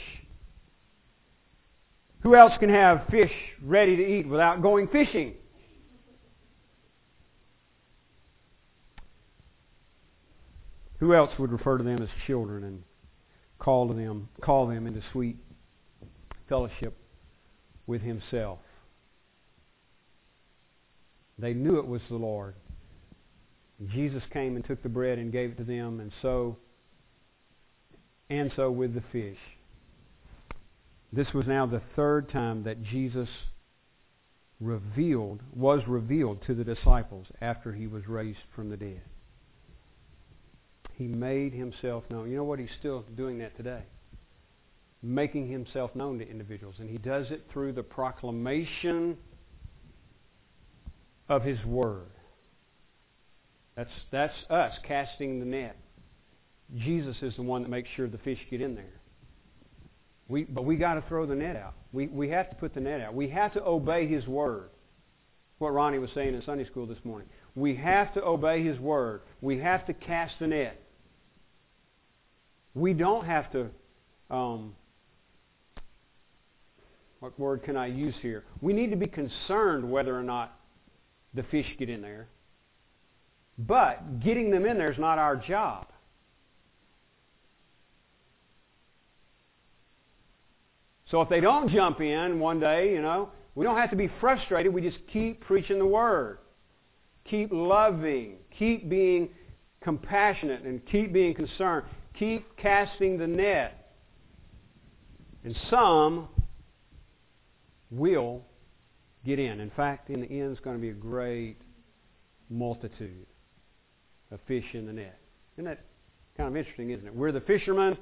Who 2.23 2.37
else 2.37 2.53
can 2.61 2.69
have 2.69 3.07
fish 3.11 3.33
ready 3.63 3.97
to 3.97 4.07
eat 4.07 4.29
without 4.29 4.63
going 4.63 4.87
fishing? 4.89 5.35
Who 11.01 11.15
else 11.15 11.31
would 11.39 11.51
refer 11.51 11.79
to 11.79 11.85
them 11.85 12.03
as 12.03 12.09
children 12.27 12.63
and 12.63 12.83
call 13.59 13.89
to 13.89 13.95
them, 13.95 14.29
call 14.43 14.67
them 14.69 14.87
into 14.87 15.03
sweet 15.13 15.37
fellowship 16.49 16.97
with 17.87 18.03
Himself? 18.03 18.59
They 21.39 21.55
knew 21.55 21.79
it 21.79 21.87
was 21.87 22.03
the 22.11 22.17
Lord. 22.17 22.55
Jesus 23.95 24.23
came 24.31 24.57
and 24.57 24.65
took 24.65 24.83
the 24.83 24.91
bread 24.91 25.19
and 25.19 25.33
gave 25.33 25.53
it 25.53 25.57
to 25.57 25.65
them, 25.65 26.01
and 26.01 26.13
so, 26.21 26.59
and 28.29 28.53
so 28.55 28.71
with 28.71 28.95
the 28.95 29.03
fish. 29.11 29.39
This 31.15 31.29
was 31.33 31.47
now 31.47 31.65
the 31.65 31.81
third 31.97 32.31
time 32.31 32.65
that 32.65 32.83
Jesus 32.83 33.29
revealed, 34.61 35.41
was 35.55 35.81
revealed 35.89 36.43
to 36.47 36.55
the 36.55 36.63
disciples 36.63 37.27
after 37.41 37.73
he 37.73 37.87
was 37.87 38.07
raised 38.07 38.39
from 38.55 38.69
the 38.69 38.77
dead. 38.77 39.01
He 41.01 41.07
made 41.07 41.55
himself 41.55 42.05
known. 42.11 42.31
You 42.31 42.37
know 42.37 42.45
what? 42.45 42.59
He's 42.59 42.69
still 42.79 43.07
doing 43.17 43.39
that 43.39 43.57
today. 43.57 43.85
Making 45.03 45.49
himself 45.49 45.97
known 45.97 46.19
to 46.19 46.29
individuals. 46.29 46.75
And 46.79 46.91
he 46.91 46.99
does 46.99 47.25
it 47.31 47.47
through 47.51 47.73
the 47.73 47.83
proclamation 47.83 49.17
of 51.27 51.43
his 51.43 51.59
word. 51.65 52.11
That's, 53.77 53.89
that's 54.13 54.35
us 54.51 54.75
casting 54.87 55.41
the 55.41 55.47
net. 55.47 55.79
Jesus 56.77 57.17
is 57.23 57.35
the 57.37 57.43
one 57.45 57.63
that 57.63 57.71
makes 57.71 57.89
sure 57.97 58.07
the 58.07 58.19
fish 58.19 58.39
get 58.51 58.61
in 58.61 58.75
there. 58.75 59.01
We, 60.29 60.45
but 60.45 60.67
we 60.67 60.77
got 60.77 60.97
to 60.97 61.05
throw 61.09 61.25
the 61.25 61.35
net 61.35 61.57
out. 61.57 61.73
We, 61.95 62.09
we 62.09 62.29
have 62.29 62.51
to 62.51 62.57
put 62.57 62.75
the 62.75 62.81
net 62.81 63.01
out. 63.01 63.15
We 63.15 63.31
have 63.31 63.55
to 63.55 63.65
obey 63.65 64.07
His 64.07 64.27
Word. 64.27 64.69
What 65.61 65.71
Ronnie 65.71 65.99
was 65.99 66.11
saying 66.15 66.35
in 66.35 66.43
Sunday 66.45 66.67
school 66.67 66.85
this 66.85 67.03
morning. 67.05 67.27
We 67.55 67.75
have 67.77 68.13
to 68.13 68.23
obey 68.23 68.63
His 68.63 68.79
Word. 68.79 69.23
We 69.41 69.61
have 69.61 69.87
to 69.87 69.95
cast 69.95 70.35
the 70.39 70.47
net. 70.47 70.79
We 72.75 72.93
don't 72.93 73.27
have 73.27 73.51
to, 73.53 73.67
um, 74.31 74.75
what 77.19 77.39
word 77.39 77.63
can 77.63 77.77
I 77.77 77.87
use 77.87 78.15
here? 78.23 78.45
We 78.61 78.73
need 78.73 78.91
to 78.91 78.97
be 78.97 79.07
concerned 79.07 79.91
whether 79.91 80.17
or 80.17 80.23
not 80.23 80.59
the 81.35 81.43
fish 81.45 81.67
get 81.79 81.89
in 81.89 82.01
there. 82.01 82.29
But 83.59 84.21
getting 84.21 84.51
them 84.51 84.65
in 84.65 84.79
there 84.79 84.91
is 84.91 84.99
not 84.99 85.19
our 85.19 85.37
job. 85.37 85.89
So 91.11 91.21
if 91.21 91.29
they 91.29 91.41
don't 91.41 91.69
jump 91.71 92.01
in 92.01 92.39
one 92.39 92.61
day, 92.61 92.93
you 92.93 93.03
know, 93.03 93.31
we 93.55 93.65
don't 93.65 93.77
have 93.77 93.91
to 93.91 93.97
be 93.97 94.09
frustrated. 94.21 94.73
We 94.73 94.81
just 94.81 94.99
keep 95.13 95.41
preaching 95.41 95.79
the 95.79 95.87
Word. 95.87 96.39
Keep 97.25 97.51
loving. 97.53 98.37
Keep 98.59 98.89
being 98.89 99.29
compassionate 99.83 100.63
and 100.63 100.81
keep 100.87 101.13
being 101.13 101.35
concerned. 101.35 101.87
Keep 102.21 102.59
casting 102.59 103.17
the 103.17 103.27
net. 103.27 103.95
And 105.43 105.57
some 105.71 106.29
will 107.91 108.43
get 109.25 109.39
in. 109.39 109.59
In 109.59 109.71
fact, 109.71 110.11
in 110.11 110.21
the 110.21 110.27
end, 110.27 110.53
it's 110.53 110.61
going 110.61 110.77
to 110.77 110.81
be 110.83 110.91
a 110.91 110.93
great 110.93 111.57
multitude 112.51 113.27
of 114.31 114.39
fish 114.47 114.67
in 114.75 114.85
the 114.85 114.93
net. 114.93 115.19
Isn't 115.55 115.65
that 115.65 115.81
kind 116.37 116.51
of 116.51 116.57
interesting, 116.57 116.91
isn't 116.91 117.07
it? 117.07 117.15
We're 117.15 117.33
the 117.33 117.41
fishermen 117.41 117.97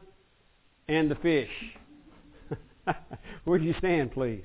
and 0.88 1.08
the 1.08 1.14
fish. 1.14 1.48
Would 3.44 3.62
you 3.62 3.74
stand, 3.78 4.10
please? 4.10 4.42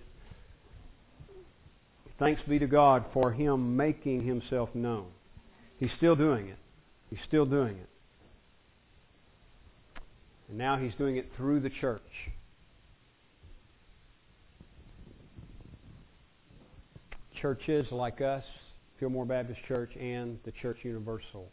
Thanks 2.20 2.44
be 2.48 2.60
to 2.60 2.68
God 2.68 3.06
for 3.12 3.32
Him 3.32 3.76
making 3.76 4.24
Himself 4.24 4.70
known. 4.76 5.08
He's 5.80 5.90
still 5.98 6.16
doing 6.16 6.50
it. 6.50 6.60
He's 7.10 7.20
still 7.28 7.46
doing 7.46 7.78
it. 7.78 7.90
And 10.50 10.58
now 10.58 10.78
He's 10.78 10.94
doing 10.98 11.18
it 11.18 11.30
through 11.38 11.62
the 11.62 11.70
church. 11.82 12.02
Churches 17.42 17.86
like 17.92 18.22
us, 18.22 18.44
Fillmore 19.00 19.26
Baptist 19.26 19.60
Church, 19.68 19.92
and 20.00 20.40
the 20.46 20.52
Church 20.62 20.78
Universal. 20.84 21.50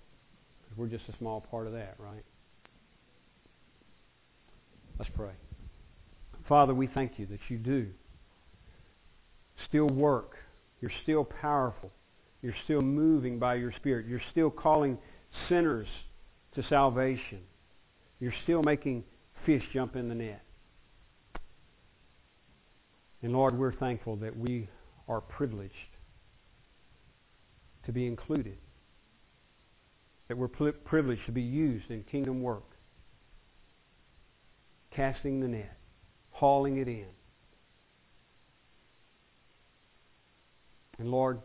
We're 0.76 0.86
just 0.86 1.04
a 1.12 1.16
small 1.18 1.40
part 1.40 1.66
of 1.66 1.72
that, 1.72 1.96
right? 1.98 2.24
Let's 4.98 5.10
pray. 5.16 5.32
Father, 6.48 6.74
we 6.74 6.86
thank 6.86 7.18
you 7.18 7.26
that 7.26 7.40
you 7.48 7.56
do 7.58 7.88
still 9.68 9.88
work. 9.88 10.32
You're 10.80 10.90
still 11.02 11.24
powerful. 11.24 11.90
You're 12.42 12.54
still 12.64 12.82
moving 12.82 13.38
by 13.38 13.56
your 13.56 13.72
Spirit. 13.76 14.06
You're 14.06 14.22
still 14.30 14.50
calling 14.50 14.98
sinners 15.48 15.86
to 16.54 16.62
salvation. 16.68 17.40
You're 18.20 18.34
still 18.44 18.62
making 18.62 19.04
fish 19.44 19.62
jump 19.72 19.96
in 19.96 20.08
the 20.08 20.14
net. 20.14 20.42
And 23.22 23.32
Lord, 23.32 23.58
we're 23.58 23.74
thankful 23.74 24.16
that 24.16 24.36
we 24.36 24.68
are 25.08 25.20
privileged 25.20 25.74
to 27.86 27.92
be 27.92 28.06
included, 28.06 28.58
that 30.28 30.36
we're 30.36 30.48
privileged 30.48 31.26
to 31.26 31.32
be 31.32 31.42
used 31.42 31.90
in 31.90 32.04
kingdom 32.04 32.42
work, 32.42 32.64
casting 34.94 35.40
the 35.40 35.48
net 35.48 35.76
hauling 36.40 36.78
it 36.78 36.88
in. 36.88 37.04
And 40.98 41.10
Lord, 41.10 41.38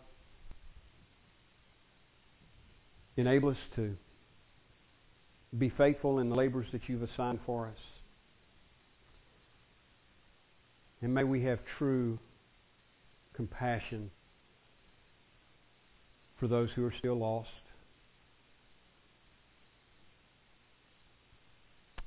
enable 3.17 3.49
us 3.49 3.57
to 3.75 3.97
be 5.57 5.69
faithful 5.77 6.19
in 6.19 6.29
the 6.29 6.35
labors 6.35 6.67
that 6.71 6.81
you've 6.87 7.03
assigned 7.03 7.39
for 7.45 7.67
us. 7.67 7.77
And 11.01 11.13
may 11.13 11.23
we 11.23 11.43
have 11.43 11.59
true 11.77 12.19
compassion 13.33 14.11
for 16.39 16.47
those 16.47 16.69
who 16.75 16.83
are 16.85 16.93
still 16.99 17.17
lost. 17.17 17.49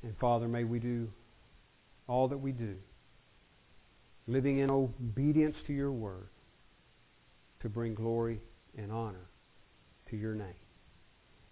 And 0.03 0.17
Father, 0.19 0.49
may 0.49 0.65
we 0.65 0.79
do 0.79 1.09
all 2.07 2.29
that 2.29 2.39
we 2.39 2.53
do 2.53 2.77
living 4.27 4.59
in 4.59 4.71
obedience 4.71 5.57
to 5.67 5.73
your 5.73 5.91
word 5.91 6.29
to 7.63 7.69
bring 7.69 7.95
glory 7.95 8.41
and 8.77 8.93
honor 8.93 9.27
to 10.11 10.17
your 10.17 10.35
name. 10.35 10.68